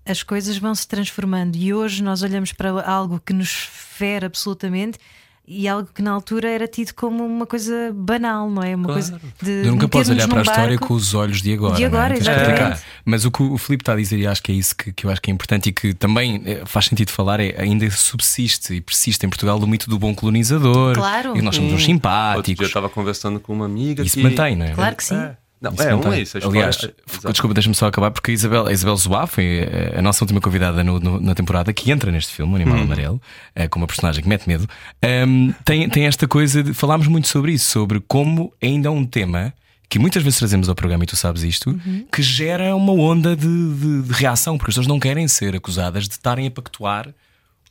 [0.09, 5.01] As coisas vão se transformando e hoje nós olhamos para algo que nos fere absolutamente
[5.49, 8.75] e algo que na altura era tido como uma coisa banal, não é?
[8.75, 9.01] Uma Claro.
[9.01, 9.63] coisa de.
[9.63, 11.77] Tu nunca podes olhar para a história com os olhos de agora.
[11.77, 11.87] De é?
[11.87, 12.81] agora, de exatamente.
[13.05, 15.07] Mas o que o Filipe está a dizer, e acho que é isso que, que
[15.07, 18.75] eu acho que é importante e que também eh, faz sentido falar, é ainda subsiste
[18.75, 20.95] e persiste em Portugal o mito do bom colonizador.
[20.95, 21.37] Claro.
[21.37, 22.67] E nós somos uns Outro dia eu simpáticos.
[22.67, 24.23] estava conversando com uma amiga Isso que...
[24.23, 24.73] mantém, não é?
[24.75, 25.15] Claro que sim.
[25.17, 25.37] É.
[25.61, 26.13] Não, Isso é, um mantém.
[26.13, 26.37] é isso.
[26.37, 27.33] a história- Aliás, Exato.
[27.33, 30.41] desculpa, deixa-me só acabar, porque a Isabel, a Isabel Zoá foi eh, a nossa última
[30.41, 32.61] convidada no- no- na temporada que entra neste filme, o Hum.
[32.63, 33.23] Animal Amarelo,
[33.55, 34.69] eh, com uma personagem que mete medo.
[35.03, 36.75] Ahm, tem, tem esta coisa de.
[36.75, 39.53] Falámos muito sobre isso, sobre como ainda é um tema
[39.89, 42.05] que muitas vezes trazemos ao programa, e tu sabes isto, Uhum.
[42.13, 46.05] que gera uma onda de, de- de reação, porque as pessoas não querem ser acusadas
[46.09, 47.09] de estarem a pactuar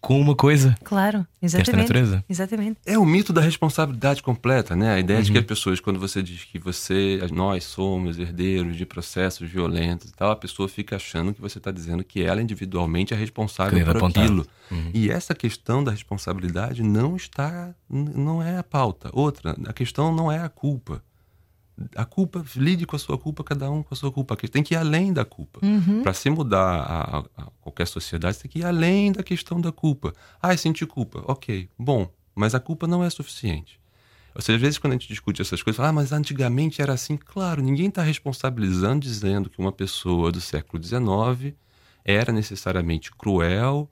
[0.02, 0.76] com uma coisa.
[0.84, 1.78] Claro, exatamente.
[1.82, 2.24] natureza.
[2.30, 2.78] Exatamente.
[2.86, 4.94] É o mito da responsabilidade completa, né?
[4.94, 5.34] A ideia de Uhum.
[5.34, 10.14] que as pessoas, quando você diz que você, nós somos herdeiros de processos violentos e
[10.14, 13.98] tal, a pessoa fica achando que você está dizendo que ela individualmente é responsável por
[13.98, 14.26] apontado.
[14.26, 14.48] aquilo.
[14.70, 14.92] Uhum.
[14.94, 19.10] E essa questão da responsabilidade não está, não é a pauta.
[19.14, 21.02] Outra, a questão não é a culpa.
[21.96, 24.36] A culpa, lide com a sua culpa, cada um com a sua culpa.
[24.38, 25.60] Tem que ir além da culpa.
[26.04, 30.14] Para se mudar a, a- qualquer sociedade, tem que ir além da questão da culpa.
[30.42, 31.22] Ah, eu senti culpa.
[31.28, 33.80] Ok, bom, mas a culpa não é suficiente.
[34.34, 36.94] Ou seja, às vezes quando a gente discute essas coisas, fala, ah, mas antigamente era
[36.94, 37.18] assim.
[37.18, 41.54] Claro, ninguém está responsabilizando dizendo que uma pessoa do século XIX
[42.04, 43.90] era necessariamente cruel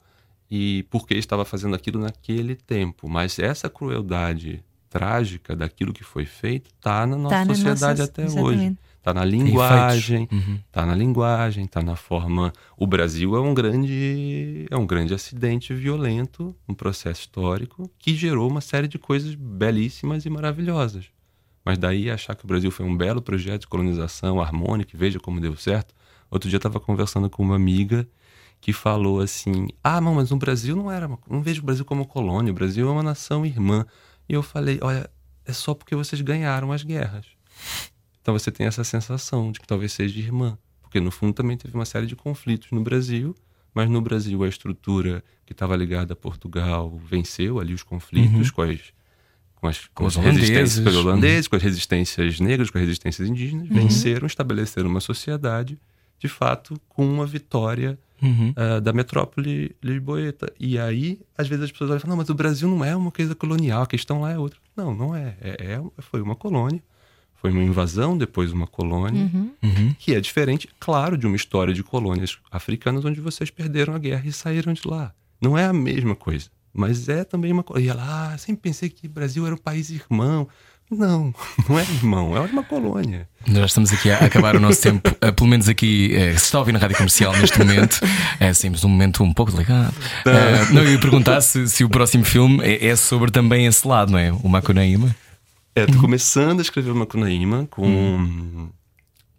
[0.52, 3.10] e porque estava fazendo aquilo naquele tempo.
[3.10, 4.64] Mas essa crueldade
[4.94, 8.78] trágica daquilo que foi feito está na nossa Tá na sociedade nossa- até hoje.
[8.98, 9.46] Está na efeitos.
[9.48, 10.60] linguagem, Uhum.
[10.72, 12.54] Tá na linguagem, tá na forma.
[12.78, 18.50] O Brasil é um grande é um grande acidente violento, um processo histórico que gerou
[18.50, 21.06] uma série de coisas belíssimas e maravilhosas.
[21.66, 25.20] Mas daí achar que o Brasil foi um belo projeto de colonização harmônico, e veja
[25.20, 25.94] como deu certo.
[26.32, 28.08] Outro dia eu estava conversando com uma amiga
[28.62, 31.84] que falou assim: "Ah, não, mas o Brasil não era, uma- não vejo o Brasil
[31.86, 33.86] como colônia, o Brasil é uma nação irmã".
[34.28, 35.10] E eu falei: "Olha,
[35.46, 37.26] é só porque vocês ganharam as guerras".
[38.22, 40.58] Então você tem essa sensação de que talvez seja irmã.
[40.82, 43.36] Porque no fundo também teve uma série de conflitos no Brasil,
[43.74, 48.62] mas no Brasil a estrutura que estava ligada a Portugal venceu ali os conflitos com
[48.62, 48.80] as
[49.56, 50.94] com as, Com os resistências holandeses.
[50.94, 55.80] com holandeses, com as resistências negras, com as resistências indígenas, venceram, estabeleceram uma sociedade,
[56.20, 58.54] de fato, com uma vitória Uhum.
[58.56, 60.52] ah, da metrópole lisboeta.
[60.60, 62.96] E aí, às vezes as pessoas olham e falam, não, mas o Brasil não é
[62.96, 64.58] uma coisa colonial, a questão lá é outra.
[64.76, 65.36] Não, não é.
[65.42, 66.82] é, é- foi uma colônia,
[67.36, 69.30] foi uma invasão, depois uma colônia,
[69.62, 69.94] Uhum.
[70.00, 74.24] que é diferente, claro, de uma história de colônias africanas onde vocês perderam a guerra
[74.26, 75.14] e saíram de lá.
[75.42, 77.86] Não é a mesma coisa, mas é também uma coisa.
[77.86, 80.48] E ela, ah, sempre pensei que o Brasil era um país irmão.
[80.98, 81.34] Não,
[81.70, 83.28] não é irmão, é uma colônia.
[83.48, 86.58] Nós estamos aqui a acabar o nosso tempo, eh, pelo menos aqui, eh, se está
[86.58, 88.00] a ouvir na rádio comercial neste momento,
[88.40, 89.94] é sempre um momento um pouco delicado.
[90.26, 93.88] Eh, não, eu ia perguntar se, se o próximo filme é, é sobre também esse
[93.88, 94.32] lado, não é?
[94.32, 95.14] O Macunaíma.
[95.76, 98.70] É, tô começando a escrever uma Macunaíma com.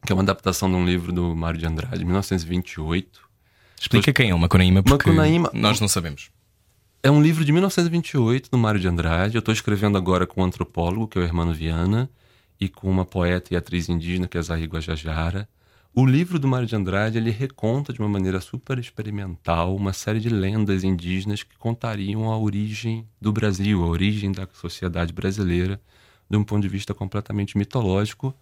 [0.05, 3.21] que é uma adaptação de um livro do Mário de Andrade, de 1928.
[3.81, 6.31] Explica quem é o Macunaíma, porque Macunaíma- nós não sabemos.
[7.05, 9.35] É um livro de 1928 do Mário de Andrade.
[9.35, 12.09] Eu estou escrevendo agora com um antropólogo, que é o Hermano Viana,
[12.59, 15.47] e com uma poeta e atriz indígena, que é Zahir Guajajara.
[15.95, 20.19] O livro do Mário de Andrade ele reconta de uma maneira super experimental uma série
[20.19, 25.79] de lendas indígenas que contariam a origem do Brasil, a origem da sociedade brasileira,
[26.31, 28.35] de um ponto de vista completamente mitológico,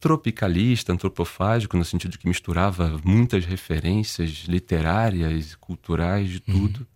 [0.00, 6.86] tropicalista, antropofágico, no sentido de que misturava muitas referências literárias, culturais, de tudo.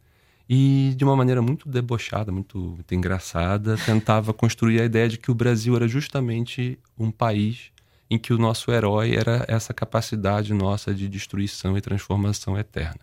[0.49, 5.31] E de uma maneira muito debochada, muito, muito engraçada, tentava construir a ideia de que
[5.31, 7.73] o Brasil era justamente um país
[8.11, 13.01] em que o nosso herói era essa capacidade nossa de destruição e transformação eterna.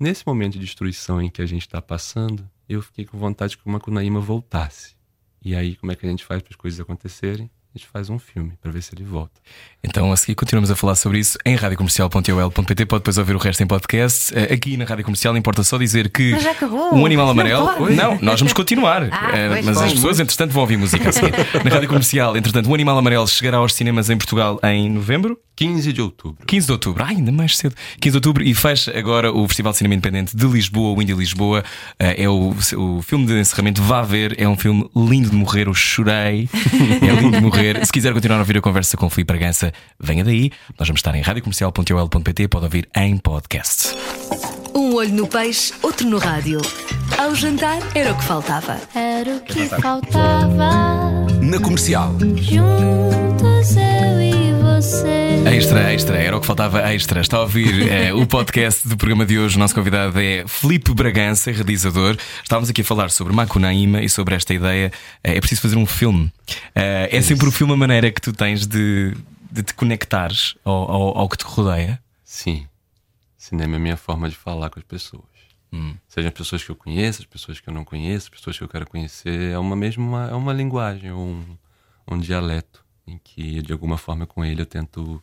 [0.00, 3.66] Nesse momento de destruição em que a gente está passando, eu fiquei com vontade que
[3.66, 4.96] o Macunaíma voltasse.
[5.44, 7.50] E aí, como é que a gente faz para as coisas acontecerem?
[7.78, 9.40] Gente faz um filme para ver se ele volta.
[9.84, 12.86] Então a seguir continuamos a falar sobre isso em radiocomercial.ol.pt.
[12.86, 14.36] Pode depois ouvir o resto em podcast.
[14.36, 16.92] Eh, Aqui na Rádio Comercial importa só dizer que Mas já acabou.
[16.92, 17.68] um animal Não amarelo.
[17.74, 17.94] pode.
[17.94, 19.08] Não, nós vamos continuar.
[19.12, 21.30] Ah, Eh, mas as pessoas, entretanto, vão ouvir música a seguir.
[21.64, 25.38] Na Rádio Comercial, entretanto, o Animal Amarelo chegará aos cinemas em Portugal em novembro.
[25.58, 26.46] 15 de outubro.
[26.46, 27.74] 15 de outubro, ah, ainda mais cedo.
[28.00, 31.14] 15 de outubro e fecha agora o Festival de Cinema Independente de Lisboa, o Indie
[31.14, 31.64] Lisboa.
[31.98, 33.82] Eh, é o, o filme de encerramento.
[33.82, 35.66] Vá ver, é um filme lindo de morrer.
[35.66, 36.48] Eu chorei,
[37.02, 37.84] é lindo de morrer.
[37.84, 40.52] Se quiser continuar a ouvir a conversa com o Filipe Bragança, venha daí.
[40.78, 42.46] Nós vamos estar em radiocomercial.ol.pt.
[42.46, 43.96] Pode ouvir em podcast.
[44.72, 46.60] Um olho no peixe, outro no rádio.
[47.18, 48.80] Ao jantar era o que faltava.
[48.94, 51.26] Era o que faltava.
[51.42, 52.14] Na comercial.
[52.36, 55.08] Juntos eu e você.
[55.44, 57.20] Extra, extra, era o que faltava extra.
[57.20, 59.56] Está a ouvir eh, o podcast do programa de hoje.
[59.56, 62.16] O nosso convidado é Filipe Bragança, realizador.
[62.42, 64.92] Estávamos aqui a falar sobre Macunaíma e sobre esta ideia.
[65.24, 66.32] Eh, é preciso fazer um filme.
[66.76, 69.16] Eh, é sempre o filme a maneira que tu tens de,
[69.50, 72.00] de te conectares ao, ao, ao que te rodeia.
[72.24, 72.64] Sim.
[73.36, 75.24] Cinema é a minha forma de falar com as pessoas.
[76.08, 78.64] Sejam as pessoas que eu conheço, as pessoas que eu não conheço, as pessoas que
[78.64, 79.52] eu quero conhecer.
[79.52, 81.44] É uma mesma, é uma linguagem, um,
[82.10, 85.22] um dialeto em que de alguma forma com ele eu tento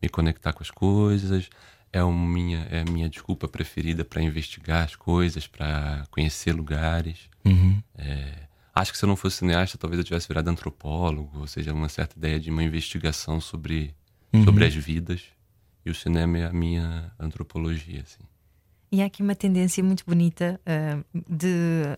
[0.00, 1.48] me conectar com as coisas.
[1.92, 7.28] É, uma minha, é a minha desculpa preferida para investigar as coisas, para conhecer lugares.
[7.96, 8.34] É,
[8.74, 11.88] acho que se eu não fosse cineasta, talvez eu tivesse virado antropólogo, ou seja, uma
[11.88, 13.94] certa ideia de uma investigação sobre,
[14.44, 15.22] sobre as vidas.
[15.86, 18.24] E o cinema é a minha antropologia, assim.
[18.94, 21.48] E há aqui uma tendência muito bonita ah, de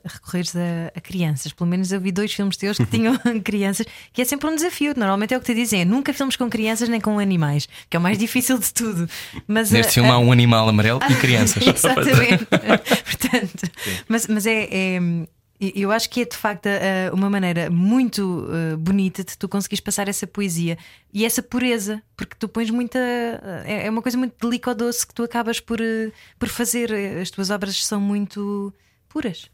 [0.02, 1.52] recorreres a, a crianças.
[1.52, 3.84] Pelo menos eu vi dois filmes teus que tinham crianças,
[4.14, 4.94] que é sempre um desafio.
[4.96, 7.98] Normalmente é o que te dizem: é nunca filmes com crianças nem com animais, que
[7.98, 9.06] é o mais difícil de tudo.
[9.46, 11.60] Mas, Neste ah, filme ah, há um animal amarelo e crianças.
[11.68, 12.46] Exatamente.
[12.46, 13.70] Portanto,
[14.08, 15.00] mas, mas é, é-
[15.58, 16.68] Eu acho que é de facto
[17.12, 20.76] uma maneira muito ah, bonita de tu conseguires passar essa poesia
[21.12, 22.98] e essa pureza, porque tu pões muita.
[22.98, 26.92] ah, É é uma coisa muito delicadoce que tu acabas por, ah, por fazer.
[27.20, 28.72] As tuas obras são muito
[29.08, 29.50] puras.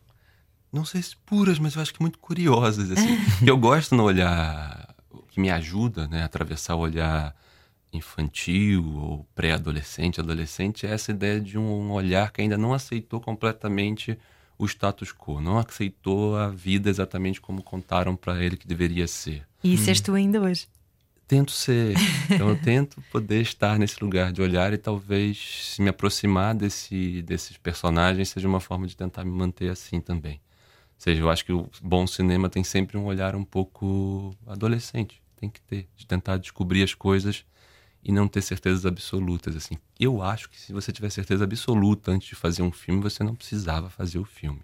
[0.73, 2.91] não sei se puras, mas eu acho que muito curiosas.
[2.91, 3.17] Assim.
[3.47, 4.95] eu gosto no olhar
[5.29, 7.35] que me ajuda né, a atravessar o olhar
[7.93, 14.19] infantil ou pré-adolescente, adolescente, é essa ideia de um olhar que ainda não aceitou completamente
[14.63, 19.45] o status quo, não aceitou a vida exatamente como contaram para ele que deveria ser.
[19.63, 20.69] E isso és tu ainda hoje.
[21.27, 21.97] Tento ser,
[22.31, 27.23] então eu tento poder estar nesse lugar de olhar e talvez se me aproximar desse,
[27.23, 30.35] desses personagens seja uma forma de tentar me manter assim também.
[30.35, 35.21] Ou seja, eu acho que o bom cinema tem sempre um olhar um pouco adolescente.
[35.35, 37.45] Tem que ter, de tentar descobrir as coisas
[38.03, 39.57] e não ter certezas absolutas.
[39.57, 43.23] Assim, eu acho que se você tiver certeza absoluta antes de fazer um filme, você
[43.23, 44.61] não precisava fazer o filme.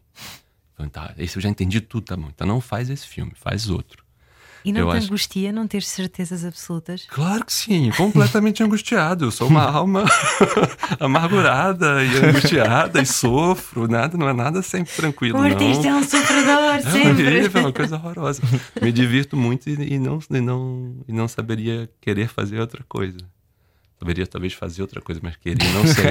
[0.75, 2.29] Então, tá, esse eu já entendi tudo, tá bom.
[2.29, 4.08] Então não faz esse filme, faz outro.
[4.65, 7.07] E não Eu te acho- angustia não ter certezas absolutas?
[7.09, 9.25] Claro que sim, completamente angustiado.
[9.27, 10.05] Eu sou uma alma
[11.01, 13.87] amargurada e angustiada e sofro.
[13.89, 15.39] Nada, não é nada sempre tranquilo.
[15.39, 15.99] O artista é não.
[16.01, 17.47] um sofredor, É sempre.
[17.47, 18.43] é uma coisa horrorosa.
[18.81, 23.19] Me divirto muito e, e não, e, não, e não saberia querer fazer outra coisa.
[23.99, 26.05] Saberia talvez fazer outra coisa, mas querer, não sei.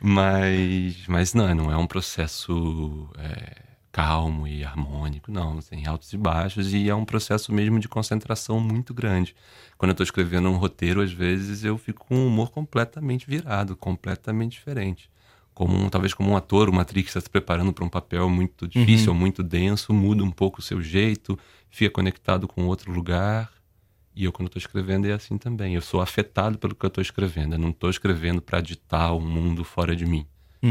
[0.00, 3.56] mas, mas não, não é um processo é,
[3.98, 5.58] calmo e harmônico, não.
[5.58, 9.34] Tem altos e baixos e é um processo mesmo de concentração muito grande.
[9.76, 13.74] Quando eu estou escrevendo um roteiro, às vezes eu fico com um humor completamente virado,
[13.74, 15.10] completamente diferente.
[15.52, 18.68] Como talvez como um ator, uma atriz que está se preparando para um papel muito
[18.68, 21.36] difícil, ou muito denso, muda um pouco o seu jeito,
[21.68, 23.50] fica conectado com outro lugar.
[24.14, 25.74] E eu, quando estou escrevendo, é assim também.
[25.74, 27.56] Eu sou afetado pelo que eu estou escrevendo.
[27.56, 30.24] Eu não estou escrevendo para ditar um mundo fora de mim.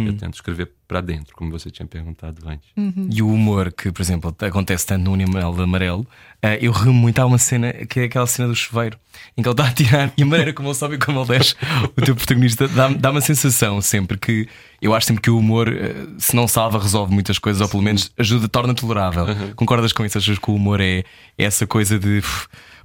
[0.07, 2.69] Eu tento escrever para dentro, como você tinha perguntado antes.
[3.09, 6.05] E o humor que, por exemplo, acontece tanto no Animal Amarelo,
[6.41, 7.19] eh, eu rimo muito.
[7.19, 8.97] Há uma cena que é aquela cena do chuveiro
[9.38, 11.27] em que ele está a tirar e a maneira como ele sobe e como ele
[11.27, 11.55] desce,
[11.95, 14.47] o teu protagonista dá, dá uma sensação sempre que
[14.81, 17.83] eu acho sempre que o humor, eh, se não salva, resolve muitas coisas, ou pelo
[17.83, 19.25] menos ajuda, torna tolerável.
[19.55, 20.17] Concordas com isso?
[20.17, 20.99] Achas que o humor é,
[21.38, 22.21] é essa coisa de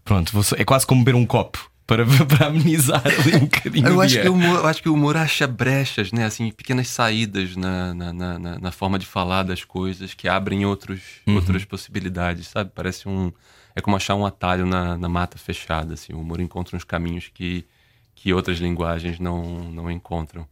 [0.05, 3.87] pronto, é quase como beber um copo para, para amenizar ali um bocadinho.
[3.87, 6.25] Eu o acho, que o humor, eu acho que o humor acha brechas, né?
[6.25, 11.01] Assim, pequenas saídas na, na, na, na- forma de falar das coisas que abrem outros,
[11.27, 12.71] outras possibilidades, sabe?
[12.75, 13.33] Parece um.
[13.75, 15.95] É como achar um atalho na, na mata fechada.
[15.95, 16.13] Assim.
[16.13, 17.65] O humor encontra uns caminhos que,
[18.15, 20.47] que outras linguagens não, não encontram.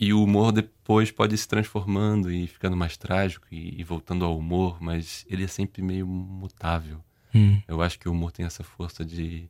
[0.00, 4.38] E o humor depois pode se transformando e ficando mais trágico e, e voltando ao
[4.38, 7.00] humor, mas ele é sempre meio mutável.
[7.66, 9.48] Eu acho que o humor tem essa força de.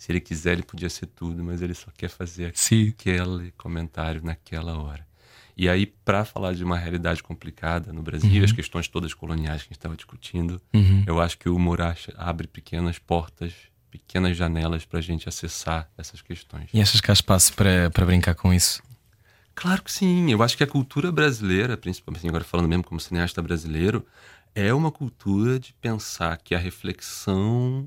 [0.00, 2.88] Se ele quiser, ele podia ser tudo, mas ele só quer fazer Sim.
[2.88, 5.06] aquele comentário naquela hora.
[5.54, 9.66] E aí, para falar de uma realidade complicada no Brasil, as questões todas coloniais que
[9.66, 10.58] a gente estava discutindo,
[11.06, 11.80] eu acho que o humor
[12.16, 13.52] abre pequenas portas,
[13.90, 16.70] pequenas janelas para a gente acessar essas questões.
[16.72, 18.82] E achas que há espaço para brincar com isso?
[19.54, 20.32] Claro que sim.
[20.32, 24.06] Eu acho que a cultura brasileira, principalmente agora falando mesmo como cineasta brasileiro,
[24.54, 27.86] é uma cultura de pensar que a reflexão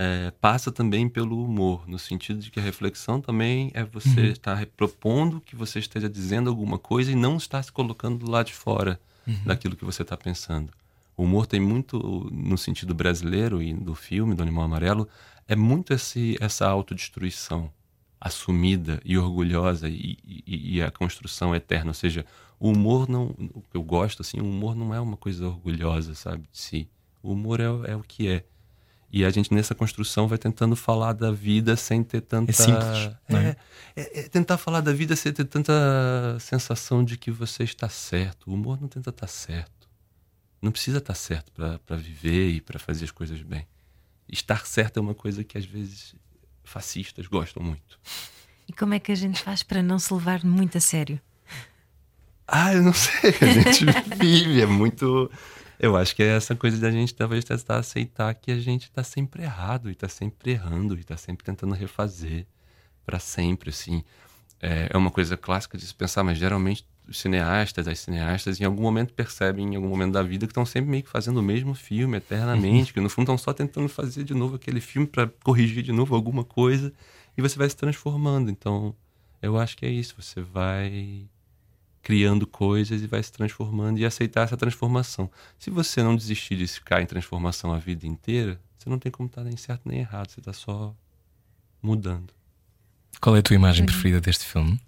[0.00, 4.64] é, passa também pelo humor, no sentido de que a reflexão também é você estar
[4.76, 8.54] propondo que você esteja dizendo alguma coisa e não estar se colocando do lado de
[8.54, 9.00] fora
[9.44, 10.72] daquilo que você está pensando.
[11.16, 11.98] O humor tem muito,
[12.32, 15.08] no sentido brasileiro e do filme, do Animal Amarelo,
[15.48, 17.70] é muito esse, essa autodestruição
[18.20, 21.90] assumida e orgulhosa e, e- e a construção eterna.
[21.90, 22.24] Ou seja,
[22.58, 23.34] o humor não.
[23.54, 26.88] O que eu gosto, assim, o humor não é uma coisa orgulhosa, sabe, de si.
[27.22, 28.44] O humor é, é o que é.
[29.10, 32.50] E a gente nessa construção vai tentando falar da vida sem ter tanta.
[32.50, 33.56] É simples, não é?
[33.96, 35.72] É, é tentar falar da vida sem ter tanta
[36.40, 38.50] sensação de que você está certo.
[38.50, 39.88] O humor não tenta estar certo.
[40.60, 41.52] Não precisa estar certo
[41.86, 43.66] para viver e para fazer as coisas bem.
[44.28, 46.14] Estar certo é uma coisa que às vezes
[46.62, 47.98] fascistas gostam muito.
[48.68, 51.18] E como é que a gente faz para não se levar muito a sério?
[52.46, 53.34] Ah, eu não sei.
[53.40, 53.84] A gente
[54.18, 55.30] vive, é muito.
[55.78, 59.04] Eu acho que é essa coisa da gente talvez tentar aceitar que a gente está
[59.04, 62.46] sempre errado e está sempre errando e está sempre tentando refazer
[63.06, 64.02] para sempre, assim.
[64.60, 68.64] É, é uma coisa clássica de se pensar, mas geralmente os cineastas, as cineastas, em
[68.64, 71.42] algum momento percebem, em algum momento da vida, que estão sempre meio que fazendo o
[71.42, 75.28] mesmo filme eternamente, que no fundo estão só tentando fazer de novo aquele filme para
[75.44, 76.92] corrigir de novo alguma coisa
[77.36, 78.50] e você vai se transformando.
[78.50, 78.94] Então,
[79.40, 80.14] eu acho que é isso.
[80.20, 81.26] Você vai
[82.08, 85.30] criando coisas e vai se transformando e aceitar essa transformação.
[85.58, 89.26] Se você não desistir de ficar em transformação a vida inteira, você não tem como
[89.26, 90.96] estar nem certo nem errado, você está só
[91.82, 92.32] mudando.
[93.20, 94.80] Qual é a tua imagem preferida deste filme?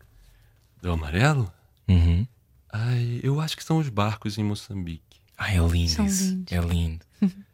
[0.81, 1.53] Do amarelo?
[1.87, 2.27] Uhum.
[2.73, 5.21] Ai, eu acho que são os barcos em Moçambique.
[5.37, 6.25] Ai, é lindo São isso.
[6.25, 6.53] lindos.
[6.55, 7.05] É lindo.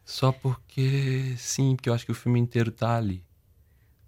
[0.05, 3.21] Só porque, sim, porque eu acho que o filme inteiro está ali.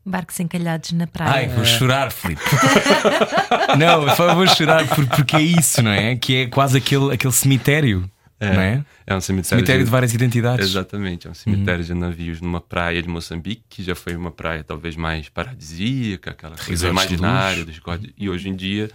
[0.10, 1.50] Barcos encalhados na Ai, praia.
[1.50, 2.42] vou chorar, Filipe.
[3.78, 6.16] não, eu só vou chorar por- porque é isso, não é?
[6.16, 8.84] Que é quase aquele, aquele cemitério, não é?
[9.06, 10.68] É um cemitério, Cemitério de várias identidades.
[10.70, 14.64] Exatamente, é um cemitério de navios numa praia de Moçambique, que já foi uma praia
[14.64, 17.66] talvez mais paradisíaca, aquela coisa imaginária.
[17.66, 17.80] dos
[18.18, 18.90] E hoje em dia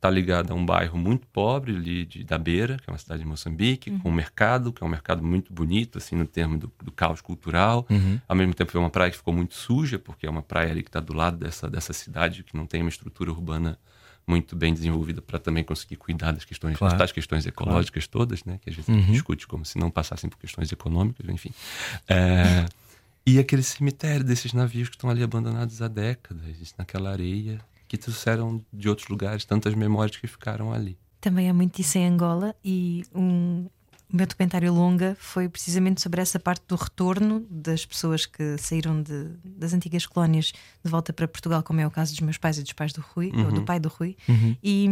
[0.00, 3.20] está ligada a um bairro muito pobre ali de, da Beira, que é uma cidade
[3.22, 6.72] de Moçambique, com um mercado, que é um mercado muito bonito, assim, no termo do,
[6.82, 7.86] do caos cultural.
[8.26, 10.82] Ao mesmo tempo, é uma praia que ficou muito suja, porque é uma praia ali
[10.82, 13.78] que está do lado dessa, dessa cidade, que não tem uma estrutura urbana
[14.26, 16.96] muito bem desenvolvida para também conseguir cuidar das questões, Claro.
[16.96, 18.58] das questões ecológicas todas, né?
[18.62, 21.50] Que a gente discute como se não passassem por questões econômicas, enfim.
[22.08, 22.64] É,
[23.26, 27.60] e aquele cemitério desses navios que estão ali abandonados há décadas, naquela areia,
[27.90, 30.96] que trouxeram de outros lugares tantas memórias que ficaram ali.
[31.20, 33.66] Também há muito isso em Angola e um,
[34.12, 39.02] o meu documentário longa foi precisamente sobre essa parte do retorno das pessoas que saíram
[39.02, 40.52] de- das antigas colónias
[40.84, 43.00] de volta para Portugal, como é o caso dos meus pais e dos pais do
[43.00, 44.16] Rui, ou do pai do Rui.
[44.62, 44.86] E,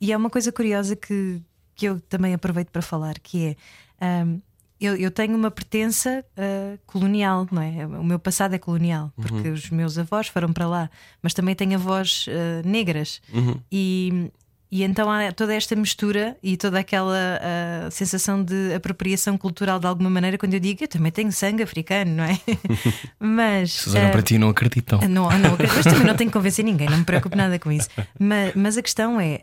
[0.00, 1.40] e é uma coisa curiosa que,
[1.76, 3.56] que eu também aproveito para falar, que
[4.00, 4.40] é ahm,
[4.80, 7.86] eu, eu tenho uma pertença ah, colonial, não é?
[7.86, 10.90] O meu passado é colonial, porque os meus avós foram para lá,
[11.22, 13.20] mas também tenho avós ah, negras.
[13.72, 14.30] E,
[14.70, 19.86] e então há toda esta mistura e toda aquela ah, sensação de apropriação cultural de
[19.86, 22.38] alguma maneira quando eu digo eu também tenho sangue africano, não é?
[23.18, 24.98] mas Se olham para ti não acreditam.
[25.08, 27.88] não, não, mas também não tenho que convencer ninguém, não me preocupo nada com isso.
[28.18, 29.40] Mas, mas a questão é: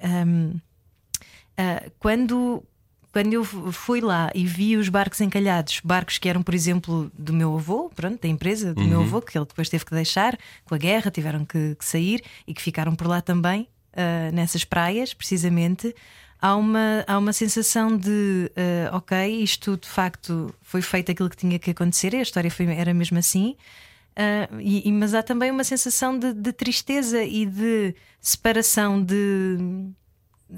[1.57, 2.63] ah, quando,
[3.13, 7.31] quando eu fui lá e vi os barcos encalhados, barcos que eram, por exemplo, do
[7.31, 10.35] meu avô, pronto, da empresa do meu avô, que ele depois teve que deixar
[10.65, 14.65] com a guerra, tiveram que, que sair e que ficaram por lá também, ah, nessas
[14.65, 15.95] praias, precisamente.
[16.41, 21.37] Há uma, há uma sensação de ah, ok, isto de facto foi feito aquilo que
[21.37, 23.55] tinha que acontecer, e a história foi, era mesmo assim.
[24.15, 29.93] Ah, e, mas há também uma sensação de, de tristeza e de separação de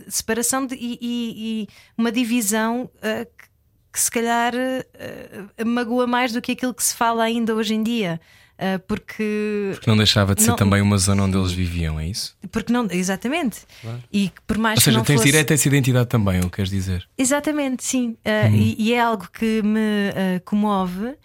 [0.07, 1.33] separação de- e, e-
[1.63, 1.67] e
[1.97, 3.45] uma divisão ah, que,
[3.93, 7.83] que se calhar ah, magoa mais do que aquilo que se fala ainda hoje em
[7.83, 8.19] dia.
[8.57, 12.07] Ah, porque Porque não deixava de ser Não- também uma zona onde eles viviam, é
[12.07, 12.37] isso?
[12.51, 13.61] porque não exatamente
[14.13, 15.25] e que por mais Ou seja, que não tens fosse...
[15.25, 17.05] direito a essa identidade também, é o que queres dizer?
[17.17, 18.15] Exatamente, sim.
[18.25, 18.55] Uh, Uhum.
[18.55, 21.15] e, e é algo que me uh, comove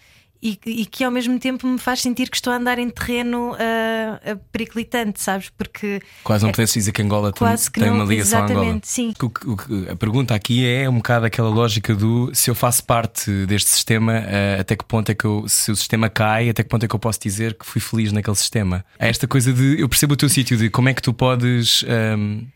[0.43, 2.89] e, que- e que ao mesmo tempo me faz sentir que estou a andar em
[2.89, 5.51] terreno uh, uh, periclitante, sabes?
[5.51, 8.45] Porque Quase não pudesse dizer que Angola tem, quase que tem não, uma ligação à
[8.45, 8.61] Angola.
[8.61, 9.13] exatamente, sim.
[9.23, 13.31] O o a pergunta aqui é um bocado aquela lógica do se eu faço parte
[13.47, 16.69] deste sistema, eh, até que ponto é que eu, se o sistema cai, até que
[16.69, 18.85] ponto é que eu posso dizer que fui feliz naquele sistema?
[18.99, 21.85] Há esta coisa de eu percebo o teu sítio, de como é que tu podes.
[21.87, 22.47] ehm,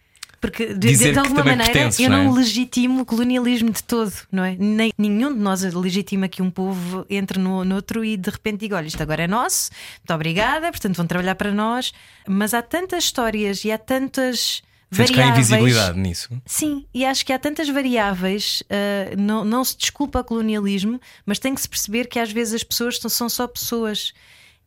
[0.45, 2.31] Porque de, de que alguma maneira pertences, eu não é?
[2.31, 4.55] legitimo o colonialismo de todo, não é?
[4.59, 8.77] Nem, nenhum de nós legitima que um povo entre no, noutro e de repente diga:
[8.77, 9.71] olha, isto agora é nosso,
[10.01, 11.95] muito obrigada, portanto vão trabalhar para nós.
[12.29, 14.63] Mas há tantas histórias e há tantas.
[14.93, 16.29] sentes que há invisibilidade nisso?
[16.45, 21.39] Sim, e acho que há tantas variáveis, ah, não, não se desculpa o colonialismo, mas
[21.39, 24.13] tem que se perceber que às vezes as pessoas são só pessoas.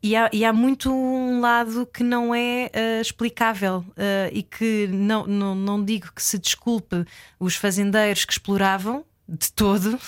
[0.02, 4.88] E há, e há muito um lado que não é ah, explicável ah, e que
[4.88, 7.06] não, não, não digo que se desculpe
[7.40, 10.00] os fazendeiros que exploravam de todo,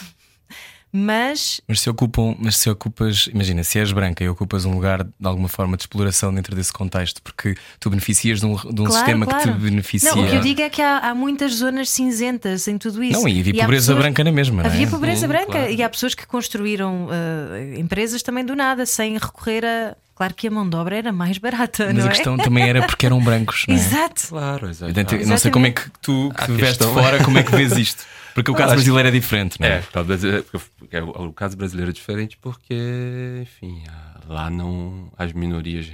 [0.92, 5.04] mas Mas se ocupam, mas se ocupas, imagina, se és branca e ocupas um lugar
[5.04, 8.86] de alguma forma de exploração dentro desse contexto, porque tu beneficias de um, de um
[8.86, 9.52] Claro, sistema que claro.
[9.54, 10.12] te beneficia.
[10.16, 13.20] Não, o que eu digo é que há, há muitas zonas cinzentas em tudo isso.
[13.20, 14.74] Não, e havia há pobreza pessoas- branca na mesma, não é?
[14.74, 15.72] Havia pobreza Sim, branca claro.
[15.72, 19.96] e há pessoas que construíram eh, empresas também do nada, sem recorrer a.
[20.20, 22.10] Claro que a mão de obra era mais barata, Mas não a é?
[22.10, 23.78] questão também era porque eram brancos, não é?
[23.78, 24.28] Exato.
[24.28, 25.16] Claro, exato.
[25.16, 27.44] Eu não sei como é que tu que A vês de questão- fora, como é
[27.44, 28.06] que vês isto?
[28.36, 29.78] Porque o caso brasileiro é diferente, não é?
[29.78, 34.50] É, o caso brasileiro, porque é, o, caso brasileiro é diferente porque, enfim, a- lá
[34.50, 35.88] não as minorias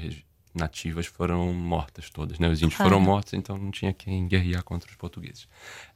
[0.55, 2.47] nativas foram mortas todas, né?
[2.49, 2.93] Os índios Claro.
[2.93, 5.47] foram mortos, então não tinha quem guerrear contra os portugueses.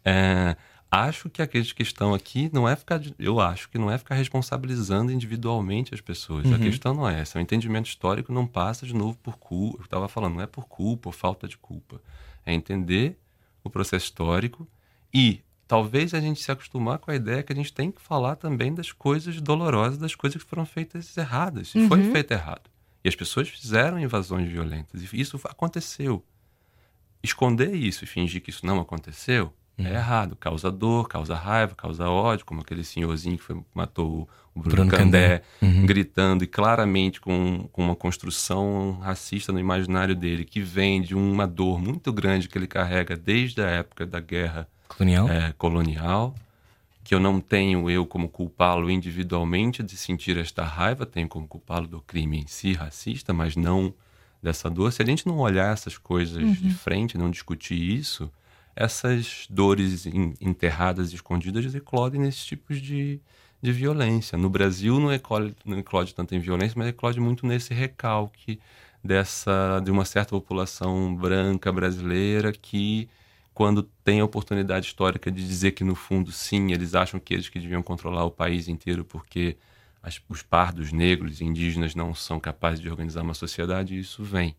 [0.05, 0.55] É,
[0.91, 4.15] acho que a que- questão aqui não é ficar, eu acho que não é ficar
[4.15, 6.51] responsabilizando individualmente as pessoas.
[6.51, 7.37] A questão não é essa.
[7.37, 9.79] O entendimento histórico não passa de novo por culpa.
[9.81, 12.01] Eu estava falando, não é por culpa ou falta de culpa.
[12.45, 13.17] É entender
[13.63, 14.67] o processo histórico
[15.13, 18.35] e talvez a gente se acostumar com a ideia que a gente tem que falar
[18.35, 21.73] também das coisas dolorosas, das coisas que foram feitas erradas.
[21.75, 22.69] E foi feito errado.
[23.03, 25.01] E as pessoas fizeram invasões violentas.
[25.13, 26.23] E isso aconteceu.
[27.21, 29.53] Esconder isso e fingir que isso não aconteceu
[29.87, 30.35] é errado.
[30.35, 34.91] Causa dor, causa raiva, causa ódio, como aquele senhorzinho que foi, matou o Bruno, Bruno
[34.91, 35.85] Candé, Candé.
[35.85, 41.47] gritando e claramente com, com uma construção racista no imaginário dele, que vem de uma
[41.47, 45.29] dor muito grande que ele carrega desde a época da guerra Colonial?
[45.29, 46.35] é, colonial,
[47.03, 51.87] que eu não tenho eu como culpá-lo individualmente de sentir esta raiva, tenho como culpá-lo
[51.87, 53.93] do crime em si, racista, mas não
[54.41, 54.91] dessa dor.
[54.91, 58.31] Se a gente não olhar essas coisas de frente, não discutir isso,
[58.79, 63.19] essas dores en- enterradas escondidas eclodem nesses tipos de,
[63.61, 64.37] de violência.
[64.37, 68.59] No Brasil não eclode, não eclode tanto em violência, mas eclode muito nesse recalque
[69.03, 73.09] dessa de uma certa população branca brasileira que
[73.53, 77.49] quando tem a oportunidade histórica de dizer que no fundo sim eles acham que eles
[77.49, 79.57] que deviam controlar o país inteiro porque
[80.01, 84.55] as- os pardos negros indígenas não são capazes de organizar uma sociedade isso vem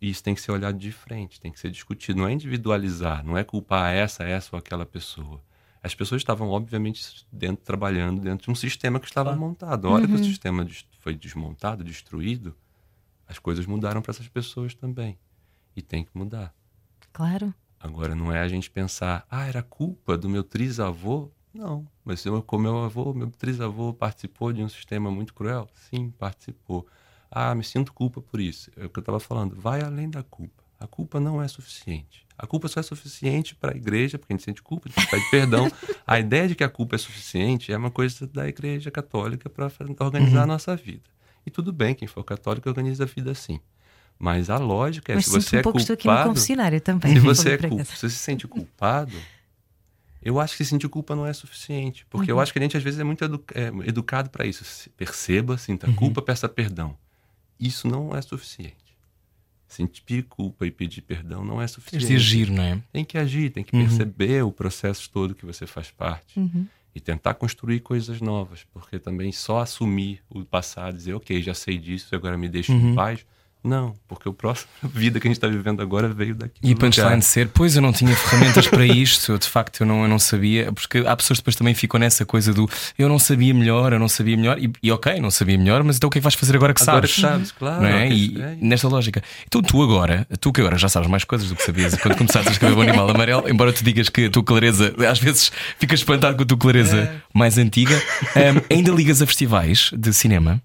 [0.00, 3.24] e isso tem que ser olhado de frente tem que ser discutido não é individualizar
[3.24, 5.42] não é culpar essa essa ou aquela pessoa
[5.82, 10.06] as pessoas estavam obviamente dentro trabalhando dentro de um sistema que estava montado a hora
[10.08, 12.56] que o sistema des- foi desmontado destruído
[13.26, 15.18] as coisas mudaram para essas pessoas também
[15.76, 16.54] e tem que mudar
[17.12, 17.52] Claro.
[17.80, 21.30] Agora, não é a gente pensar, ah, era culpa do meu trisavô?
[21.54, 25.68] Não, mas eu, como meu avô, meu trisavô participou de um sistema muito cruel?
[25.88, 26.86] Sim, participou.
[27.30, 28.70] Ah, me sinto culpa por isso.
[28.76, 30.62] É o que eu estava falando, vai além da culpa.
[30.80, 32.26] A culpa não é suficiente.
[32.38, 35.10] A culpa só é suficiente para a igreja, porque a gente sente culpa, a gente
[35.10, 35.68] pede perdão.
[36.06, 39.70] A ideia de que a culpa é suficiente é uma coisa da igreja católica para
[39.98, 41.02] organizar a nossa vida.
[41.44, 43.58] E tudo bem, quem for católico organiza a vida assim.
[44.18, 46.28] Mas a lógica é, Mas se você um é pouco aqui culpado...
[46.30, 47.12] confessionário também.
[47.12, 47.94] Se você, é para culpa, casa.
[47.96, 49.18] se você se sente culpado,
[50.22, 52.06] eu acho que sentir culpa não é suficiente.
[52.08, 52.38] Porque Uhum.
[52.38, 54.64] eu acho que a gente, às vezes, é muito edu- é, educado para isso.
[54.64, 55.94] Se- Perceba, sinta Uhum.
[55.94, 56.96] culpa, peça perdão.
[57.58, 58.76] Isso não é suficiente.
[59.66, 62.06] Sentir culpa e pedir perdão não é suficiente.
[62.06, 62.82] de agir, não é?
[62.90, 63.82] Tem que agir, tem que Uhum.
[63.86, 66.38] perceber o processo todo que você faz parte.
[66.40, 66.66] Uhum.
[66.94, 68.64] E tentar construir coisas novas.
[68.72, 72.92] Porque também só assumir o passado, dizer, ok, já sei disso, agora me deixa Uhum.
[72.92, 73.26] em paz.
[73.62, 76.54] Não, porque o próximo a vida que a gente está vivendo agora veio daqui.
[76.62, 80.02] E punchline ser, pois eu não tinha ferramentas para isto, eu, de facto eu não,
[80.02, 83.18] eu não sabia, porque há pessoas que depois também ficam nessa coisa do eu não
[83.18, 86.10] sabia melhor, eu não sabia melhor, e, e ok, não sabia melhor, mas então o
[86.10, 87.20] que é que vais fazer agora que Agora sabes?
[87.20, 87.82] sabes, claro.
[87.82, 88.08] Não é?
[88.08, 88.56] E é.
[88.60, 89.22] nesta lógica.
[89.46, 92.48] Então tu agora, tu que agora já sabes mais coisas do que sabias quando começaste
[92.48, 96.00] a escrever o Animal Amarelo, embora tu digas que a tua clareza, às vezes ficas
[96.00, 97.20] espantado com a tua clareza É.
[97.34, 100.62] mais antiga, hum, ainda ligas a festivais de cinema?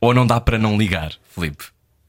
[0.00, 1.64] Ou não dá para não ligar, Filipe?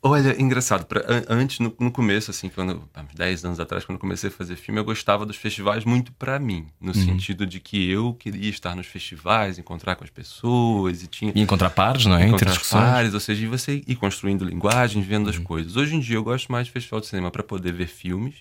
[0.06, 3.86] Olha, engraçado, pra- an- antes, no, no começo, assim, quando, há uns 10 anos atrás,
[3.86, 6.94] quando eu comecei a fazer filme, eu gostava dos festivais muito pra mim, no Uhum.
[6.94, 11.40] sentido de que eu queria estar nos festivais, encontrar com as pessoas e tinha E
[11.40, 12.28] encontrar pares, não é?
[12.28, 12.52] encontrar.
[12.52, 12.58] Uhum.
[12.70, 15.78] pares, ou seja, e você ir construindo linguagens, vendo as coisas.
[15.78, 18.36] Hoje em dia eu gosto mais de festival de cinema para poder ver filmes.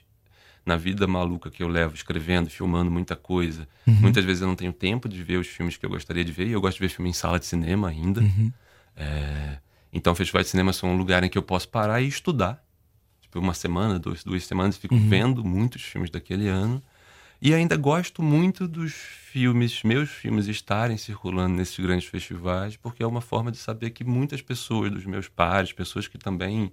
[0.66, 3.68] Na vida maluca que eu levo, escrevendo, filmando muita coisa.
[3.86, 3.94] Uhum.
[4.00, 6.46] Muitas vezes eu não tenho tempo de ver os filmes que eu gostaria de ver,
[6.48, 8.20] e eu gosto de ver filme em sala de cinema ainda.
[8.20, 8.52] Uhum.
[8.96, 9.58] É,
[9.92, 12.64] Então, festivais de cinema são um lugar em que eu posso parar e estudar.
[13.20, 16.82] Tipo, uma semana, duas, duas semanas, fico vendo muitos filmes daquele ano.
[17.40, 23.06] E ainda gosto muito dos filmes, meus filmes estarem circulando nesses grandes festivais, porque é
[23.06, 26.72] uma forma de saber que muitas pessoas dos meus pares, pessoas que também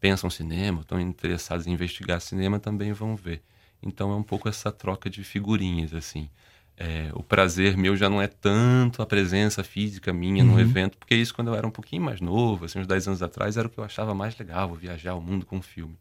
[0.00, 3.42] pensam cinema, estão interessadas em investigar cinema, também vão ver.
[3.82, 6.30] Então é um pouco essa troca de figurinhas, assim.
[6.78, 11.14] É, o prazer meu já não é tanto a presença física minha no evento, porque
[11.14, 13.70] isso quando eu era um pouquinho mais novo, assim, uns 10 anos atrás, era o
[13.70, 15.98] que eu achava mais legal, viajar o mundo com um filme.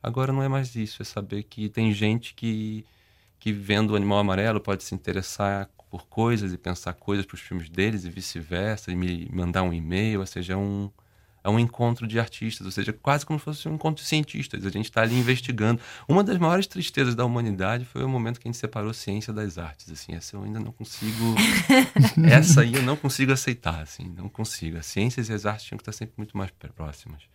[0.00, 2.84] Agora não é mais isso, é saber que tem gente que,
[3.40, 7.40] que vendo o Animal Amarelo pode se interessar por coisas e pensar coisas para os
[7.40, 10.90] filmes deles e vice-versa, e me mandar um e-mail, ou seja, é um,
[11.44, 14.64] é um encontro de artistas, ou seja, quase como se fosse um encontro de cientistas.
[14.64, 15.78] A gente está ali investigando.
[16.08, 19.30] Uma das maiores tristezas da humanidade foi o momento que a gente separou a ciência
[19.30, 19.92] das artes.
[19.92, 21.34] Assim, essa eu ainda não consigo.
[22.26, 24.78] essa aí eu não consigo aceitar, assim, não consigo.
[24.78, 27.33] As ciências e as artes tinham que estar sempre muito mais próximas.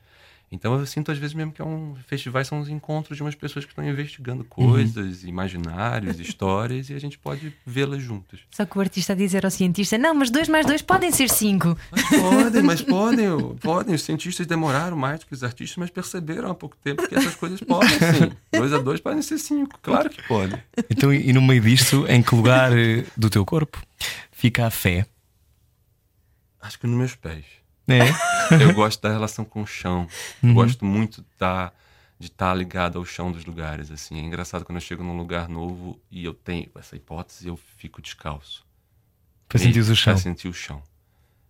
[0.52, 3.36] Então eu sinto às vezes mesmo que é um festivais são os encontros de umas
[3.36, 5.30] pessoas que estão investigando coisas, uhum.
[5.30, 8.39] imaginários, histórias e a gente pode vê-las juntas.
[8.50, 11.30] Só que o artista a dizer ao cientista: "Não, mas dois mais dois podem ser
[11.30, 11.78] cinco".
[11.91, 13.95] Mas podem, mas podem, podem.
[13.95, 17.36] Os cientistas demoraram mais do que os artistas, mas perceberam há pouco tempo que essas
[17.36, 18.32] coisas podem sim.
[18.52, 20.60] Dois a dois podem ser cinco, claro que podem.
[20.89, 22.72] Então, e no meio disto, em que lugar
[23.16, 23.82] do teu corpo
[24.32, 25.06] fica a fé?
[26.62, 27.59] Acho que nos meus pés.
[27.90, 28.10] É.
[28.64, 30.08] eu gosto da relação com o chão.
[30.42, 30.54] Uhum.
[30.54, 31.72] Gosto muito da,
[32.20, 33.92] de estar tá ligado ao chão dos lugares.
[33.92, 37.58] Assim, é engraçado quando eu chego num lugar novo e eu tenho essa hipótese, eu
[37.58, 38.66] fico descalço.
[39.48, 40.14] Para sentir o chão.
[40.14, 40.84] Para sentir o chão.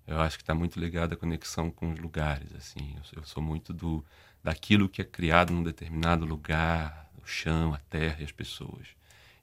[0.08, 2.56] Eu acho que está muito ligado à conexão com os lugares.
[2.56, 4.04] Assim, eu, eu sou muito do
[4.44, 8.88] daquilo que é criado num determinado lugar, o chão, a terra e as pessoas.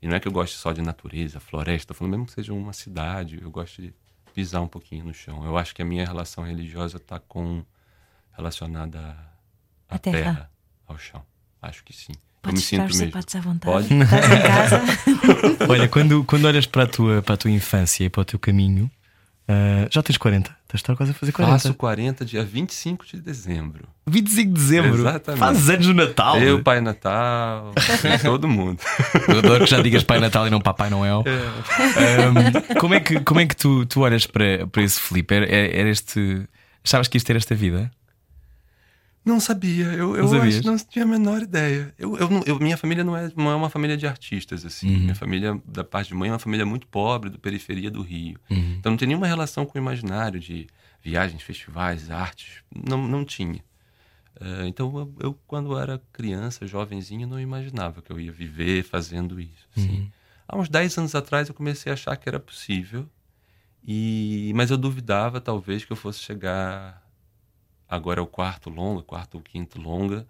[0.01, 2.72] E não é que eu goste só de natureza, floresta, falando mesmo que seja uma
[2.72, 3.94] cidade, eu gosto de
[4.37, 5.47] pisar um pouquinho no chão.
[5.47, 7.64] Eu acho que a minha relação religiosa está com
[8.37, 9.16] relacionada
[9.89, 10.18] à, à terra.
[10.18, 10.51] terra.
[10.87, 11.24] ao chão.
[11.62, 12.12] Acho que sim.
[12.43, 13.12] Pode eu me sinto os mesmo.
[13.12, 13.89] sapatos à vontade.
[13.89, 13.89] Pode?
[15.70, 18.39] Olha, quando, quando olhas para a, tua, para a tua infância e para o teu
[18.39, 18.91] caminho,
[19.49, 20.57] uh, já tens 40.
[20.74, 21.59] Estás quase a fazer 40.
[21.59, 23.88] Faço 40 dia 25 de dezembro.
[24.07, 24.94] 25 de dezembro?
[25.01, 25.40] Exatamente.
[25.40, 26.40] Fazes anos no Natal?
[26.40, 27.72] Eu, Pai Natal,
[28.22, 28.80] todo mundo.
[29.28, 31.24] Eu adoro que já digas Pai Natal e não Papai Noel.
[31.26, 32.28] É.
[32.28, 35.34] Um, como é que, como é que tu, tu olhas para, para esse Felipe?
[35.34, 36.47] Era, era este.
[36.84, 37.90] Achavas que isto ter esta vida?
[39.27, 41.93] Não sabia, eu, eu não, acho, não tinha a menor ideia.
[41.99, 44.89] Eu, eu, eu, minha família não é, não é uma família de artistas, assim.
[44.89, 45.01] Uhum.
[45.01, 48.39] Minha família, da parte de mãe, é uma família muito pobre, da periferia do Rio.
[48.49, 48.77] Uhum.
[48.79, 50.68] Então não tem nenhuma relação com o imaginário de
[51.03, 52.62] viagens, festivais, artes.
[52.72, 53.64] Não, não tinha.
[54.41, 59.41] Uh, então eu, eu, quando era criança, jovenzinho, não imaginava que eu ia viver fazendo
[59.41, 59.66] isso.
[59.77, 60.03] Assim.
[60.03, 60.11] Uhum.
[60.47, 63.09] Há uns 10 anos atrás eu comecei a achar que era possível.
[63.85, 67.05] E, mas eu duvidava, talvez, que eu fosse chegar
[67.89, 70.26] agora é o quarto longa, quarto ou quinto longa,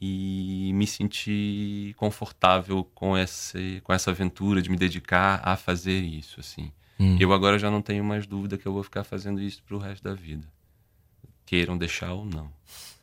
[0.00, 6.40] e me senti confortável com esse, com essa aventura de me dedicar a fazer isso,
[6.40, 6.72] assim.
[6.98, 7.16] Hum.
[7.20, 10.02] Eu agora já não tenho mais dúvida que eu vou ficar fazendo isso pro resto
[10.02, 10.46] da vida.
[11.46, 12.52] Queiram deixar ou não.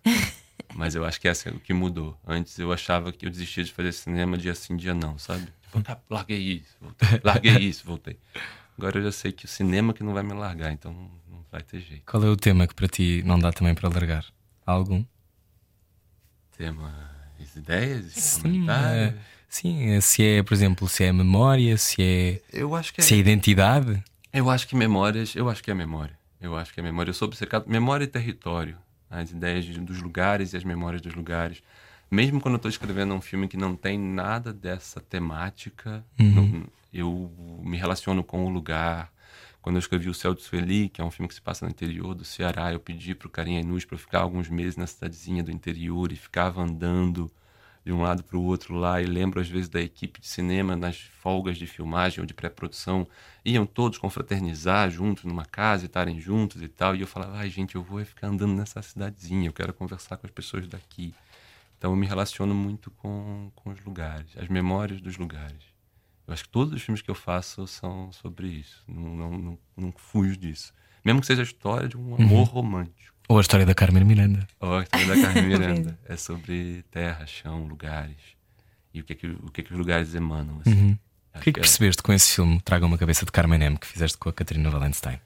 [0.75, 2.17] Mas eu acho que essa é o que mudou.
[2.25, 5.47] Antes eu achava que eu desistia de fazer cinema dia sim, dia não, sabe?
[5.63, 7.07] Tipo, ah, larguei isso, voltei.
[7.23, 8.19] Larguei isso, voltei.
[8.77, 11.11] Agora eu já sei que o cinema que não vai me largar, então
[11.51, 12.03] vai ter jeito.
[12.05, 14.25] Qual é o tema que para ti não dá também para largar?
[14.71, 15.03] algum?
[16.55, 16.93] Tema,
[17.41, 19.15] as ideias, sim, é,
[19.47, 23.03] sim, é, se é, por exemplo, se é memória, se é, eu acho que é,
[23.03, 24.03] se é identidade.
[24.31, 26.17] Eu acho que memórias, eu acho que é memória.
[26.39, 27.09] Eu acho que é memória.
[27.09, 27.65] Eu sou obcecado.
[27.67, 28.77] Memória e território.
[29.09, 31.61] As ideias dos lugares e as memórias dos lugares.
[32.09, 36.31] Mesmo quando eu estou escrevendo um filme que não tem nada dessa temática, uhum.
[36.31, 39.11] não, eu me relaciono com o lugar,
[39.69, 41.69] quando eu escrevi O Céu de Sueli, que é um filme que se passa no
[41.69, 45.43] interior do Ceará, eu pedi para o Carinha Inus para ficar alguns meses na cidadezinha
[45.43, 47.31] do interior e ficava andando
[47.85, 48.99] de um lado para o outro lá.
[48.99, 53.07] E lembro, às vezes, da equipe de cinema nas folgas de filmagem ou de pré-produção.
[53.45, 56.95] Iam todos confraternizar juntos numa casa e estarem juntos e tal.
[56.95, 60.25] E eu falava, ai, gente, eu vou ficar andando nessa cidadezinha, eu quero conversar com
[60.25, 61.13] as pessoas daqui.
[61.77, 65.68] Então eu me relaciono muito com, com os lugares, as memórias dos lugares.
[66.29, 68.83] Eu acho que todos os filmes que eu faço são sobre isso.
[68.87, 70.71] Não, não, não, não fujo disso.
[71.03, 72.43] Mesmo que seja a história de um amor uhum.
[72.43, 73.17] romântico.
[73.27, 74.47] Ou a história da Carmen Miranda.
[74.59, 75.99] Ou a história da Carmen Miranda.
[76.05, 78.37] é sobre terra, chão, lugares.
[78.93, 80.61] E o que é que, o que, é que os lugares emanam.
[80.61, 80.71] Assim.
[80.71, 80.91] Uhum.
[80.91, 82.61] O que é que, que percebeste com esse filme?
[82.61, 85.19] Traga uma cabeça de Carmen M que fizeste com a Catarina Valenstein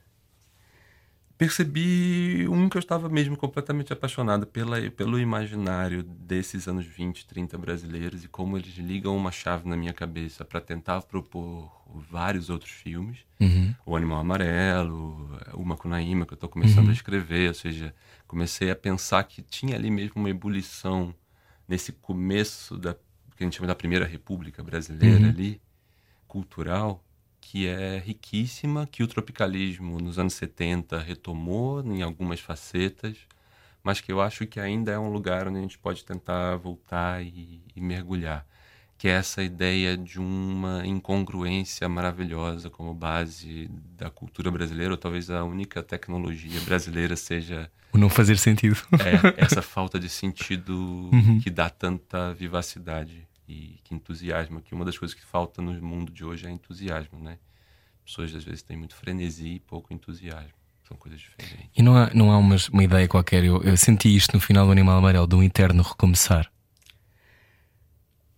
[1.44, 7.58] percebi um que eu estava mesmo completamente apaixonado pela, pelo imaginário desses anos 20, 30
[7.58, 11.70] brasileiros e como eles ligam uma chave na minha cabeça para tentar propor
[12.10, 13.26] vários outros filmes.
[13.42, 13.76] Uhum.
[13.86, 16.92] O Animal Amarelo, o Macunaíma, que eu estou começando uhum.
[16.92, 17.50] a escrever.
[17.50, 17.94] Ou seja,
[18.26, 21.14] comecei a pensar que tinha ali mesmo uma ebulição
[21.68, 22.94] nesse começo da
[23.36, 25.30] que a gente chama da Primeira República Brasileira uhum.
[25.30, 25.60] ali,
[26.26, 27.04] cultural,
[27.44, 33.18] que é riquíssima, que o tropicalismo nos anos 70 retomou em algumas facetas,
[33.84, 37.22] mas que eu acho que ainda é um lugar onde a gente pode tentar voltar
[37.22, 38.46] e, e mergulhar.
[38.98, 45.30] Que é essa ideia de uma incongruência maravilhosa como base da cultura brasileira, ou talvez
[45.30, 47.70] a única tecnologia brasileira seja.
[47.92, 48.78] O não fazer sentido.
[48.94, 50.74] É, essa falta de sentido
[51.12, 51.40] uhum.
[51.42, 56.12] que dá tanta vivacidade e que entusiasma, que uma das coisas que falta no mundo
[56.12, 57.38] de hoje é entusiasmo, né?
[58.04, 60.54] pessoas às vezes têm muito frenesi e pouco entusiasmo.
[60.88, 61.70] São coisas diferentes.
[61.76, 63.44] E não há, não há uma, uma ideia qualquer.
[63.44, 66.52] Eu, eu senti isto no final do Animal Amarelo, de um eterno recomeçar.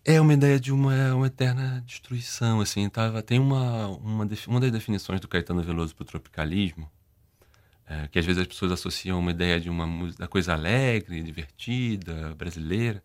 [0.04, 4.72] É uma ideia de uma, uma eterna destruição, assim, tava, tem uma, uma, uma das
[4.72, 6.88] definições do Caetano Veloso para o tropicalismo,
[7.88, 11.24] é, que às vezes as pessoas associam uma ideia de uma música, da coisa alegre,
[11.24, 13.04] divertida, brasileira,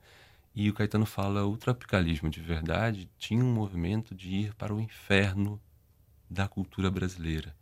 [0.55, 4.81] e o Caetano fala o tropicalismo de verdade tinha um movimento de ir para o
[4.81, 5.61] inferno
[6.29, 7.57] da cultura brasileira.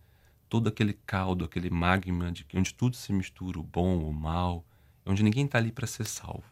[0.49, 4.65] Todo aquele caldo, aquele magma de onde tudo se mistura, o bom, o mal,
[5.05, 6.51] onde ninguém está ali para ser salvo.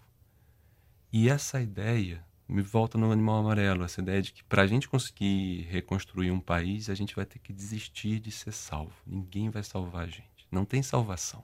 [1.13, 4.89] E essa ideia me volta no Animal Amarelo, essa ideia de que para a gente
[4.89, 8.95] conseguir reconstruir um país, a gente vai ter que desistir de ser salvo.
[9.07, 10.47] Ninguém vai salvar a gente.
[10.51, 11.43] Não tem salvação.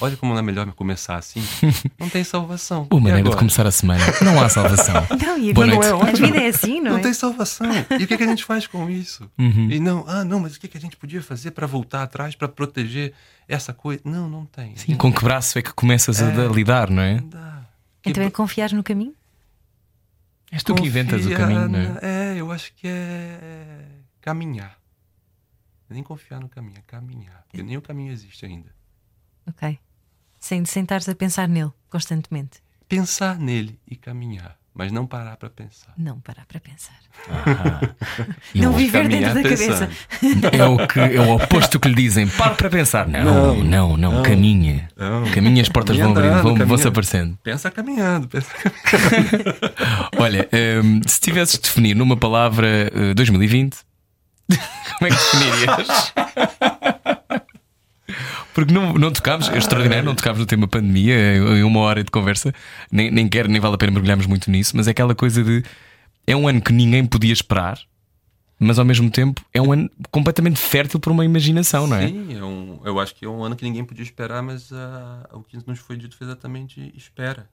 [0.00, 1.42] Olha como não é melhor começar assim.
[1.98, 2.86] Não tem salvação.
[2.90, 3.36] E maneira de agora?
[3.38, 4.04] começar a semana.
[4.22, 4.94] Não há salvação.
[5.20, 6.22] Não, e Boa agora noite.
[6.22, 7.02] a vida é assim, não, Não é?
[7.02, 7.66] tem salvação.
[7.98, 9.28] E o que, que a gente faz com isso?
[9.36, 9.68] Uhum.
[9.70, 12.36] E não, ah, não, mas o que, que a gente podia fazer para voltar atrás,
[12.36, 13.12] para proteger
[13.48, 14.00] essa coisa?
[14.04, 14.76] Não, não tem.
[14.76, 16.46] Sim, com que braço é que começas a É.
[16.48, 17.20] lidar, não é?
[17.20, 17.62] Não dá.
[18.06, 19.14] Então é confiar no caminho?
[20.52, 21.98] És tu que inventas o caminho, não é?
[22.02, 23.84] É, eu acho que é
[24.20, 24.78] caminhar.
[25.90, 27.42] Nem confiar no caminho, é caminhar.
[27.48, 28.68] Porque nem o caminho existe ainda.
[29.48, 29.78] Ok.
[30.40, 32.60] Sem, estares a pensar nele constantemente.
[32.88, 35.92] Pensar nele e caminhar, mas não parar para pensar.
[35.96, 36.94] Não parar para pensar.
[38.54, 39.88] E não viver dentro da pensando.
[39.88, 40.56] cabeça.
[40.56, 42.28] É o, que, é o oposto que lhe dizem.
[42.28, 43.06] Para para pensar.
[43.08, 44.22] Não, não, não, não.
[44.22, 44.88] caminha.
[44.96, 45.30] Não.
[45.32, 46.90] Caminha, as portas vão Caminha abrindo, vão, andando, vão-se caminha.
[46.90, 47.38] aparecendo.
[47.42, 48.50] Pensa caminhando, pensa
[50.18, 50.48] Olha,
[50.84, 53.76] hum, se tivesses de definir numa palavra eh, 2020,
[54.98, 56.12] como é que definirias?
[58.58, 62.02] Porque não, não tocámos, é extraordinário, não tocámos no tema pandemia em em uma hora
[62.02, 62.52] de conversa,
[62.90, 65.62] nem, nem quero, nem vale a pena mergulharmos muito nisso, mas é aquela coisa de
[66.26, 67.78] é um ano que ninguém podia esperar,
[68.58, 72.08] mas ao mesmo tempo é um ano completamente fértil para uma imaginação, não é?
[72.08, 75.28] Sim, é um, eu acho que é um ano que ninguém podia esperar, mas ah,
[75.34, 77.48] o que nos foi dito foi exatamente espera.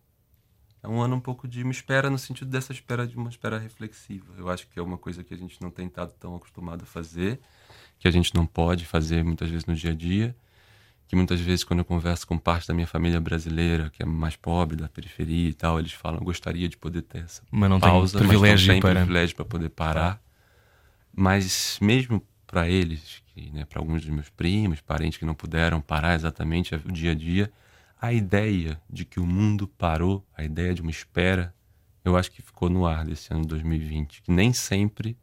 [0.82, 3.60] É um ano um pouco de uma espera no sentido dessa espera de uma espera
[3.60, 4.34] reflexiva.
[4.40, 6.88] Eu acho que é uma coisa que a gente não tem estado tão acostumado a
[6.88, 7.40] fazer,
[8.00, 10.36] que a gente não pode fazer muitas vezes no dia a dia,
[11.08, 14.36] que muitas vezes quando eu converso com parte da minha família brasileira, que é mais
[14.36, 17.90] pobre, da periferia e tal, eles falam, gostaria de poder ter essa Mas não tem
[17.90, 20.22] pausa, privilégio mas não tem para- privilégio para poder parar.
[21.14, 25.82] Mas mesmo para eles, que, né, para alguns dos meus primos, parentes que não puderam
[25.82, 27.52] parar exatamente o dia a dia,
[28.02, 31.54] a ideia de que o mundo parou, a ideia de uma espera,
[32.04, 34.22] eu acho que ficou no ar desse ano 2020.
[34.22, 35.18] Que nem sempre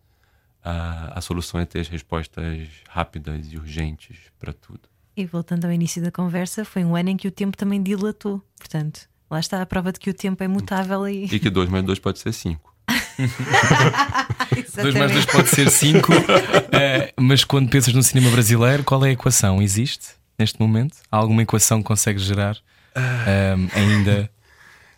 [0.64, 4.88] a, a solução é ter as respostas rápidas e urgentes para tudo.
[5.16, 8.42] E voltando ao início da conversa, foi um ano em que o tempo também dilatou.
[8.58, 9.00] Portanto,
[9.30, 11.24] lá está a prova de que o tempo é mutável e.
[11.24, 12.72] E que 2 mais 2 pode ser 5.
[14.76, 16.08] 2 mais 2 pode ser 5,
[17.20, 19.60] mas quando pensas no cinema brasileiro, qual é a equação?
[19.60, 20.08] Existe
[20.38, 20.96] neste momento?
[21.10, 22.56] Há alguma equação que consegues gerar?
[22.94, 24.30] Ahm, ainda.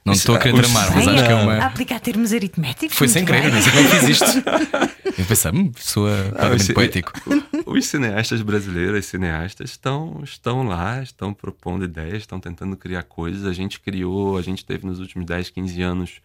[0.04, 1.58] Não estou a querer os- tramar, mas acho que é a uma.
[1.64, 2.96] aplicar termos aritméticos.
[2.96, 4.26] Foi sem querer, não sei como é que fiz isto.
[5.16, 7.12] Eu pensei, hum, pessoa claramente esse- poético.
[7.66, 13.46] Os cineastas brasileiros, os cineastas estão, estão lá, estão propondo ideias, estão tentando criar coisas.
[13.46, 16.20] A gente criou, a gente teve nos últimos 10, 15 anos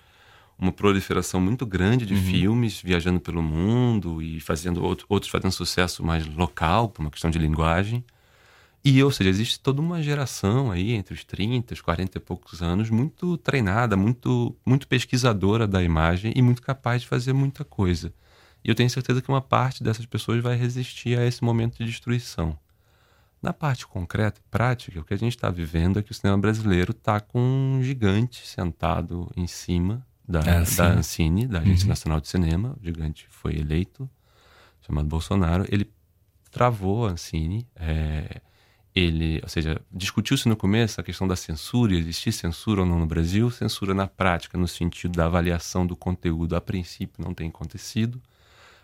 [0.57, 6.03] uma proliferação muito grande de filmes viajando pelo mundo e fazendo outro- outros fazendo sucesso
[6.03, 8.03] mais local, por uma questão de linguagem.
[8.83, 12.61] E, ou seja, existe toda uma geração aí, entre os 30, os 40 e poucos
[12.61, 18.13] anos, muito treinada, muito, muito pesquisadora da imagem e muito capaz de fazer muita coisa.
[18.63, 21.85] E eu tenho certeza que uma parte dessas pessoas vai resistir a esse momento de
[21.85, 22.57] destruição.
[23.41, 26.37] Na parte concreta e prática, o que a gente está vivendo é que o cinema
[26.37, 30.77] brasileiro está com um gigante sentado em cima da, A Ancine.
[30.77, 32.75] da Ancine, da Agência Nacional de Cinema.
[32.79, 34.09] O gigante foi eleito,
[34.81, 35.65] chamado Bolsonaro.
[35.69, 35.89] Ele
[36.51, 37.65] travou a Ancine.
[37.75, 38.41] é,
[38.99, 43.05] ele, ou seja, discutiu-se no começo a questão da censura, existir censura ou não no
[43.05, 43.49] Brasil.
[43.51, 48.21] Censura na prática, no sentido da avaliação do conteúdo, a princípio não tem acontecido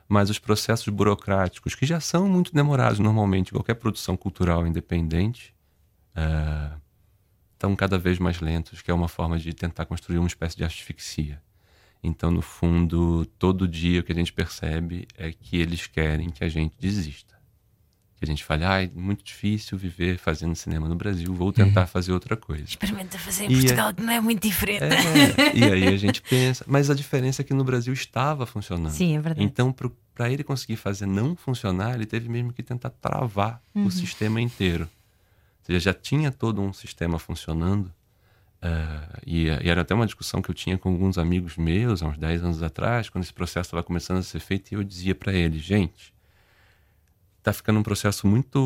[0.08, 5.54] mas os processos burocráticos, que já são muito demorados normalmente, qualquer produção cultural independente,
[6.16, 6.72] eh,
[7.54, 10.64] estão cada vez mais lentos, que é uma forma de tentar construir uma espécie de
[10.64, 11.42] asfixia.
[12.04, 16.44] Então, no fundo, todo dia o que a gente percebe é que eles querem que
[16.44, 17.35] a gente desista.
[18.18, 21.86] Que a gente fale, ah, é muito difícil viver fazendo cinema no Brasil, vou tentar
[21.86, 22.64] fazer outra coisa.
[22.64, 24.84] Experimenta fazer em E é- Portugal, que não é muito diferente.
[24.84, 28.94] É, e aí a gente pensa, mas a diferença é que no Brasil estava funcionando.
[28.94, 29.44] Sim, é verdade.
[29.46, 29.76] Então,
[30.14, 33.86] para ele conseguir fazer não funcionar, ele teve mesmo que tentar travar Uhum.
[33.88, 34.84] o sistema inteiro.
[34.84, 37.92] Ou seja, já tinha todo um sistema funcionando.
[38.62, 42.08] eh, e, e era até uma discussão que eu tinha com alguns amigos meus há
[42.08, 45.14] uns 10 anos atrás, quando esse processo estava começando a ser feito, e eu dizia
[45.14, 46.14] para eles: gente,
[47.46, 48.60] tá ficando um processo muito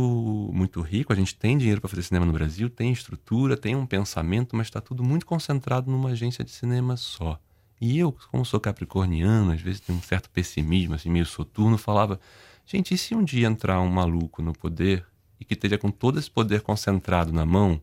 [0.54, 1.14] muito rico.
[1.14, 4.68] A gente tem dinheiro para fazer cinema no Brasil, tem estrutura, tem um pensamento, mas
[4.68, 7.40] está tudo muito concentrado numa agência de cinema só.
[7.82, 12.20] E eu, como sou capricorniano, às vezes tenho um certo pessimismo, assim, meio soturno, falava:
[12.66, 15.06] gente, e se um dia entrar um maluco no poder
[15.40, 17.82] e que esteja com todo esse poder concentrado na mão,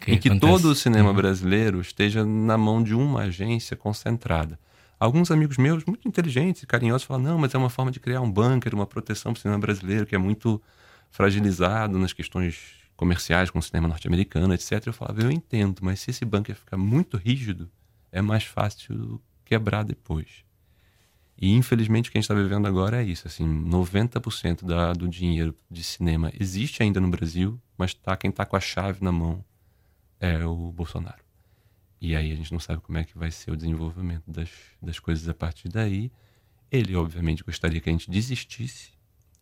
[0.00, 0.62] Que e que acontece?
[0.62, 1.16] todo o cinema Uhum.
[1.16, 4.58] brasileiro esteja na mão de uma agência concentrada?
[5.00, 8.20] Alguns amigos meus, muito inteligentes e carinhosos, falam: não, mas é uma forma de criar
[8.20, 10.60] um bunker, uma proteção para o cinema brasileiro, que é muito
[11.08, 14.86] fragilizado nas questões comerciais com o cinema norte-americano, etc.
[14.86, 17.70] Eu falava: eu entendo, mas se esse bunker ficar muito rígido,
[18.12, 20.44] é mais fácil quebrar depois.
[21.40, 23.26] E infelizmente o que a gente está vivendo agora é isso.
[23.26, 28.44] Assim, 90% da, do dinheiro de cinema existe ainda no Brasil, mas tá, quem está
[28.44, 29.42] com a chave na mão
[30.20, 31.29] é o Bolsonaro.
[32.00, 34.48] E aí a gente não sabe como é que vai ser o desenvolvimento das,
[34.80, 36.10] das coisas a partir daí.
[36.72, 38.90] Ele, obviamente, gostaria que a gente desistisse.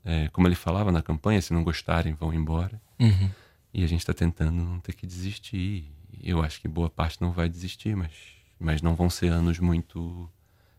[0.05, 2.81] É, como ele falava na campanha, se não gostarem, vão embora.
[2.99, 3.31] Uhum.
[3.73, 5.93] E a gente está tentando não ter que desistir.
[6.23, 8.11] Eu acho que boa parte não vai desistir, mas,
[8.59, 10.29] mas não vão ser anos muito,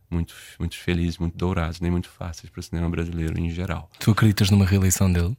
[0.09, 3.89] muito, muito felizes, muito dourados, nem muito fáceis para o cinema brasileiro em geral.
[3.99, 5.37] Tu acreditas numa reeleição dele?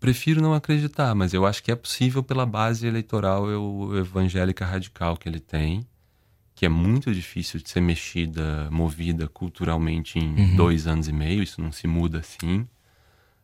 [0.00, 5.16] Prefiro não acreditar, mas eu acho que é possível pela base eleitoral eu- evangélica radical
[5.16, 5.84] que ele tem,
[6.54, 11.42] que é muito difícil de ser mexida, movida culturalmente em dois anos e meio.
[11.42, 12.66] Isso não se muda assim.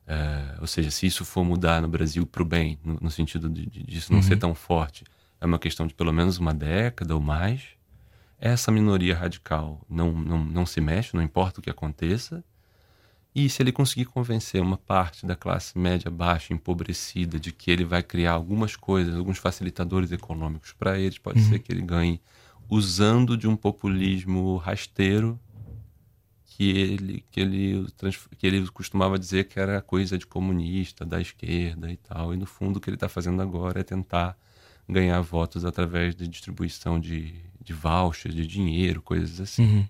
[0.06, 3.48] É, ou seja, se isso for mudar no Brasil para o bem, no, no sentido
[3.48, 5.02] de, de, disso não ser tão forte,
[5.40, 7.62] é uma questão de pelo menos uma década ou mais.
[8.38, 12.44] Essa minoria radical não, não, não se mexe, não importa o que aconteça.
[13.34, 17.84] E se ele conseguir convencer uma parte da classe média baixa, empobrecida, de que ele
[17.84, 22.20] vai criar algumas coisas, alguns facilitadores econômicos para eles, pode ser que ele ganhe
[22.68, 25.38] usando de um populismo rasteiro
[26.44, 27.86] que ele, que, ele,
[28.38, 32.32] que ele costumava dizer que era coisa de comunista, da esquerda e tal.
[32.32, 34.38] E no fundo o que ele está fazendo agora é tentar
[34.88, 39.78] ganhar votos através de distribuição de, de vouchers, de dinheiro, coisas assim.
[39.80, 39.88] Ou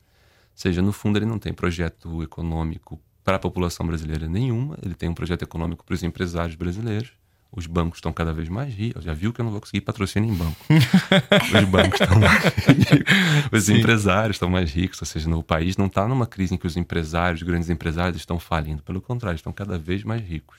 [0.54, 5.08] seja, no fundo ele não tem projeto econômico para a população brasileira nenhuma, ele tem
[5.08, 7.12] um projeto econômico para os empresários brasileiros.
[7.56, 9.04] Os bancos estão cada vez mais ricos.
[9.04, 10.56] Já viu que eu não vou conseguir patrocínio em banco.
[11.62, 13.12] os bancos estão mais ricos.
[13.52, 15.00] Os empresários estão mais ricos.
[15.00, 18.16] Ou seja, no país não está numa crise em que os empresários, os grandes empresários,
[18.16, 18.82] estão falindo.
[18.82, 20.58] Pelo contrário, estão cada vez mais ricos.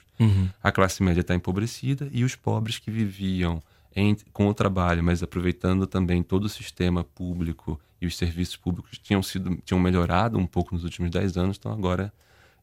[0.62, 3.62] A classe média está empobrecida e os pobres que viviam
[3.94, 8.98] em- com o trabalho, mas aproveitando também todo o sistema público e os serviços públicos
[8.98, 12.10] tinham sido tinham melhorado um pouco nos últimos 10 anos, estão agora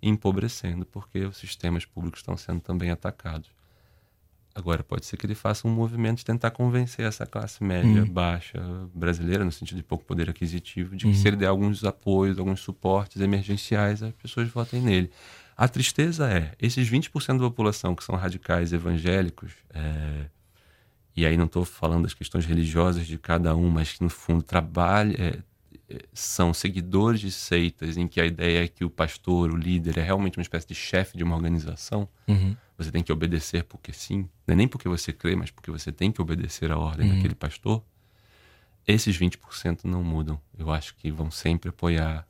[0.09, 3.49] empobrecendo porque os sistemas públicos estão sendo também atacados.
[4.55, 8.59] Agora pode ser que ele faça um movimento de tentar convencer essa classe média baixa
[8.93, 12.59] brasileira, no sentido de pouco poder aquisitivo, de que se ele der alguns apoios, alguns
[12.59, 15.09] suportes emergenciais, as pessoas votem nele.
[15.57, 20.25] A tristeza é, esses 20% da população que são radicais evangélicos, é,
[21.15, 24.43] e aí não estou falando das questões religiosas de cada um, mas que no fundo
[24.43, 25.39] trabalham, é, é,
[26.13, 30.03] são seguidores de seitas em que a ideia é que o pastor, o líder, é
[30.03, 32.07] realmente uma espécie de chefe de uma organização.
[32.77, 35.91] Você tem que obedecer porque sim, não é nem porque você crê, mas porque você
[35.91, 37.83] tem que obedecer a ordem daquele pastor.
[38.87, 40.39] Esses 20% não mudam.
[40.57, 42.27] Eu acho que vão sempre apoiar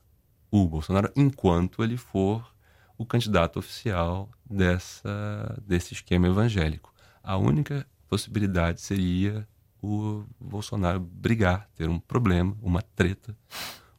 [0.51, 2.53] o Bolsonaro enquanto ele for
[2.97, 6.93] o candidato oficial dessa, desse esquema evangélico.
[7.23, 9.47] A única possibilidade seria
[9.83, 13.35] o Bolsonaro brigar, ter um problema, uma treta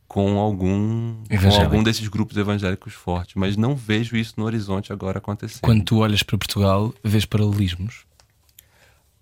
[0.09, 5.19] com algum, com algum desses grupos evangélicos fortes, mas não vejo isso no horizonte agora
[5.19, 5.61] acontecendo.
[5.61, 8.07] Quando tu olhas para Portugal, vês paralelismos.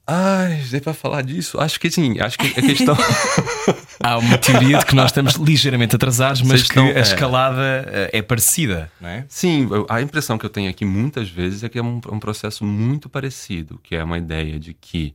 [0.07, 1.61] Ai, dei para falar disso?
[1.61, 2.97] Acho que sim, acho que a questão
[4.03, 7.01] Há uma teoria de que nós estamos ligeiramente atrasados, mas Vocês que estão- a é.
[7.01, 9.25] escalada eh, é parecida, não é?
[9.29, 12.65] Sim, a impressão que eu tenho aqui muitas vezes é que é um, um processo
[12.65, 15.15] muito parecido, que é uma ideia de que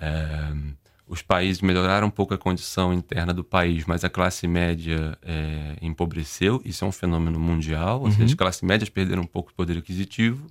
[0.00, 0.54] eh,
[1.08, 5.76] os países melhoraram um pouco a condição interna do país, mas a classe média eh,
[5.80, 6.60] empobreceu.
[6.64, 9.78] Isso é um fenômeno mundial, ou seja, as classes médias perderam um pouco de poder
[9.78, 10.46] aquisitivo.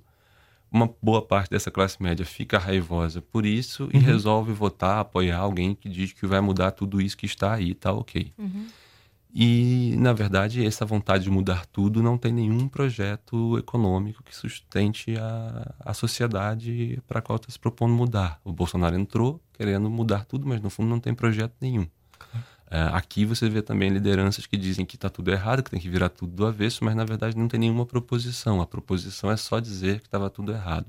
[0.72, 5.74] Uma boa parte dessa classe média fica raivosa por isso e resolve votar, apoiar alguém
[5.74, 8.32] que diz que vai mudar tudo isso que está aí, tá ok.
[9.38, 15.14] E, na verdade, essa vontade de mudar tudo não tem nenhum projeto econômico que sustente
[15.18, 18.40] a, a sociedade para a qual está se propondo mudar.
[18.42, 21.86] O Bolsonaro entrou querendo mudar tudo, mas no fundo não tem projeto nenhum.
[22.70, 25.90] É, aqui você vê também lideranças que dizem que está tudo errado, que tem que
[25.90, 28.62] virar tudo do avesso, mas na verdade não tem nenhuma proposição.
[28.62, 30.86] A proposição é só dizer que estava tudo errado.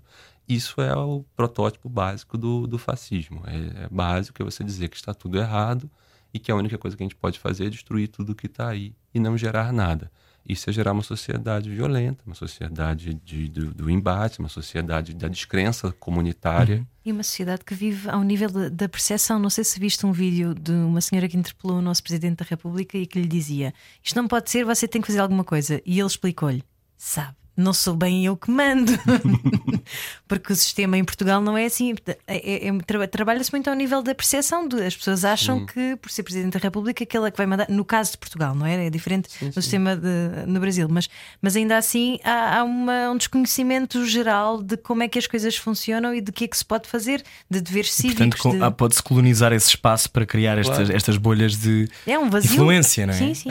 [0.47, 3.43] Isso é o protótipo básico do, do fascismo.
[3.45, 5.91] É, é básico é você dizer que está tudo errado
[6.37, 8.69] e que a única coisa que a gente pode fazer é destruir tudo que está
[8.69, 10.11] aí e não gerar nada.
[10.47, 15.27] isso ia gerar uma sociedade violenta, uma sociedade de, do, do embate, uma sociedade da
[15.27, 16.87] descrença comunitária.
[17.03, 19.39] E uma sociedade que vive ao nível da, da percepção.
[19.39, 22.45] Não sei se viste um vídeo de uma senhora que interpelou o nosso Presidente da
[22.47, 23.73] República e que lhe dizia:
[24.03, 25.81] Isto não pode ser, você tem que fazer alguma coisa.
[25.83, 26.63] E ele explicou-lhe:
[26.95, 28.91] Sabe, não sou bem eu que mando.
[30.27, 31.95] Porque o sistema em Portugal não é assim.
[32.05, 34.67] É, é, é, tra- Trabalha-se muito ao nível da percepção.
[34.67, 37.67] De, as pessoas acham que, por ser Presidente da República, aquele é que vai mandar.
[37.69, 38.85] No caso de Portugal, não é?
[38.87, 40.87] É diferente do sistema de- no Brasil.
[40.89, 41.09] Mas,
[41.41, 45.55] mas ainda assim há, há uma- um desconhecimento geral de como é que as coisas
[45.55, 48.41] funcionam e de que é que se pode fazer, de deveres cívicos.
[48.41, 50.95] Portanto, de- ah, pode-se colonizar esse espaço para criar estas, Claro.
[50.95, 52.51] estas bolhas de É um vazio.
[52.53, 53.17] influência, não é?
[53.17, 53.49] Sim, sim.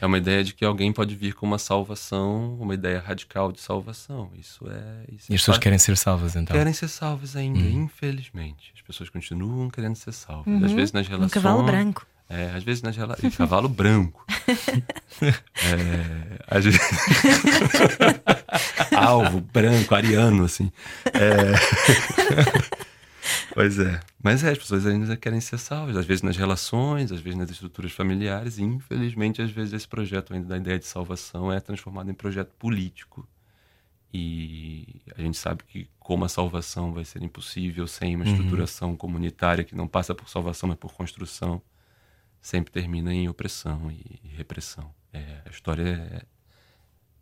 [0.00, 3.60] É uma ideia de que alguém pode vir com uma salvação, uma ideia radical de
[3.60, 4.30] salvação.
[4.36, 5.04] Isso é.
[5.14, 6.56] Isso E é as pessoas fa- querem ser salvas, então.
[6.56, 7.84] querem ser salvas ainda, Uhum.
[7.84, 8.72] infelizmente.
[8.74, 10.62] As pessoas continuam querendo ser salvas.
[10.62, 11.32] Às vezes nas Um relações.
[11.32, 12.06] cavalo branco.
[12.30, 13.36] É, às vezes nas relações.
[13.36, 14.24] Cavalo branco.
[15.20, 16.80] É, às vezes...
[18.96, 20.70] Alvo, branco, ariano, assim.
[21.06, 21.54] É...
[23.54, 24.00] pois é.
[24.22, 25.96] Mas é, as pessoas ainda querem ser salvas.
[25.96, 28.58] Às vezes nas relações, às vezes nas estruturas familiares.
[28.58, 32.50] E infelizmente, às vezes esse projeto ainda da ideia de salvação é transformado em projeto
[32.58, 33.26] político.
[34.12, 39.64] E a gente sabe que como a salvação vai ser impossível sem uma estruturação comunitária
[39.64, 41.60] que não passa por salvação, mas por construção,
[42.40, 44.90] sempre termina em opressão e e repressão.
[45.12, 45.82] É, a história
[46.12, 46.22] é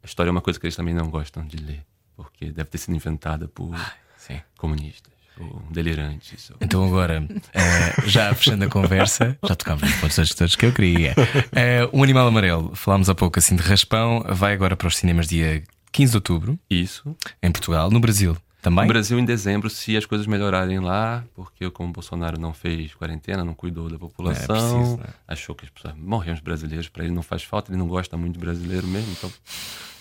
[0.03, 1.85] a história é uma coisa que eles também não gostam de ler,
[2.15, 3.75] porque deve ter sido inventada por
[4.17, 4.41] Sim.
[4.57, 6.51] comunistas ou delirantes.
[6.51, 10.73] ou- Então agora, eh, já fechando a conversa, já tocámos nos pontos todos que eu
[10.73, 11.15] queria.
[11.53, 15.27] Eh, um Animal Amarelo, falámos há pouco assim de raspão, vai agora para os cinemas
[15.27, 15.65] dia
[15.97, 17.17] 15 de outubro, Isso.
[17.43, 18.85] em Portugal, no Brasil também.
[18.85, 22.95] No Brasil, em dezembro, se as coisas melhorarem lá, porque como o Bolsonaro não fez
[22.95, 25.07] quarentena, não cuidou da população, É, preciso, né?
[25.27, 28.15] achou que as pessoas morriam os brasileiros, para ele não faz falta, ele não gosta
[28.17, 29.33] muito de brasileiro mesmo, então.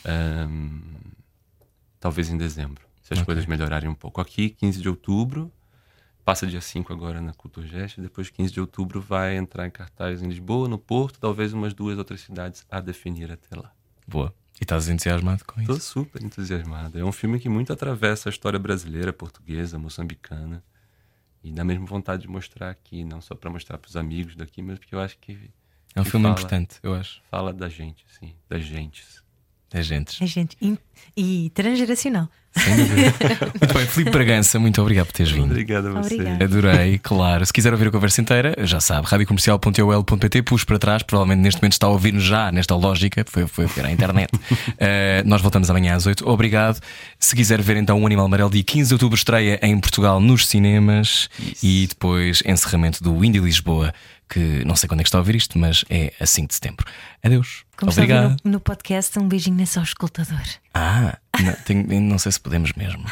[0.03, 0.81] ehm,
[1.99, 4.19] talvez em dezembro, se as coisas melhorarem um pouco.
[4.19, 5.49] Aqui, 15 de outubro,
[6.25, 10.27] passa dia 5 agora na Culturgest, depois 15 de outubro vai entrar em cartaz em
[10.27, 13.71] Lisboa, no Porto, talvez umas duas outras cidades a definir até lá.
[14.05, 14.33] Boa.
[14.59, 15.81] E estás entusiasmado com Tô isso?
[15.81, 16.97] super entusiasmado.
[16.97, 20.63] É um filme que muito atravessa a história brasileira, portuguesa, moçambicana.
[21.43, 24.61] E dá mesmo vontade de mostrar aqui, não só para mostrar para os amigos daqui,
[24.61, 25.51] mas porque eu acho que
[25.93, 27.21] É um filme fala- importante, eu acho.
[27.29, 29.23] fala da gente, assim, das gentes.
[29.75, 30.23] É gente.
[30.23, 30.55] É gente.
[30.61, 30.77] in-
[31.17, 32.27] E transgeracional.
[32.57, 33.13] Sem dúvida.
[33.61, 35.51] muito bem, Filipe Bragança, muito obrigado por teres vindo.
[35.51, 36.17] Obrigado a você.
[36.41, 37.45] Adorei, claro.
[37.45, 41.73] Se quiser ouvir a conversa inteira, já sabe, radiocomercial.ol.pt, puxa para trás, provavelmente neste momento
[41.73, 44.29] está a ouvir-nos já nesta lógica, foi, foi ver a internet.
[44.77, 46.27] Eh, nós voltamos amanhã às 8.
[46.29, 46.79] Obrigado.
[47.19, 50.47] Se quiser ver então o Animal Amarelo, dia 15 de outubro estreia em Portugal nos
[50.47, 51.29] cinemas
[51.63, 53.93] e depois encerramento do Indy Lisboa,
[54.29, 56.53] que não sei quando é que está a ouvir isto, mas é a 5 de
[56.55, 56.85] setembro.
[57.23, 57.63] Adeus.
[57.77, 58.37] Como está a Obrigado.
[58.43, 60.41] no, no podcast, um beijinho nesse auscultador.
[60.73, 63.05] Ah, não, tenho- não sei se podemos mesmo.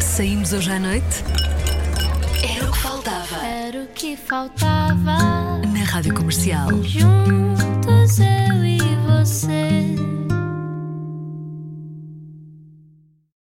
[0.00, 1.06] Saímos hoje à noite?
[2.42, 3.36] Era o que faltava.
[3.46, 5.58] Era o que faltava.
[5.66, 6.68] Na Rádio Comercial.
[6.82, 9.94] Juntos eu e você.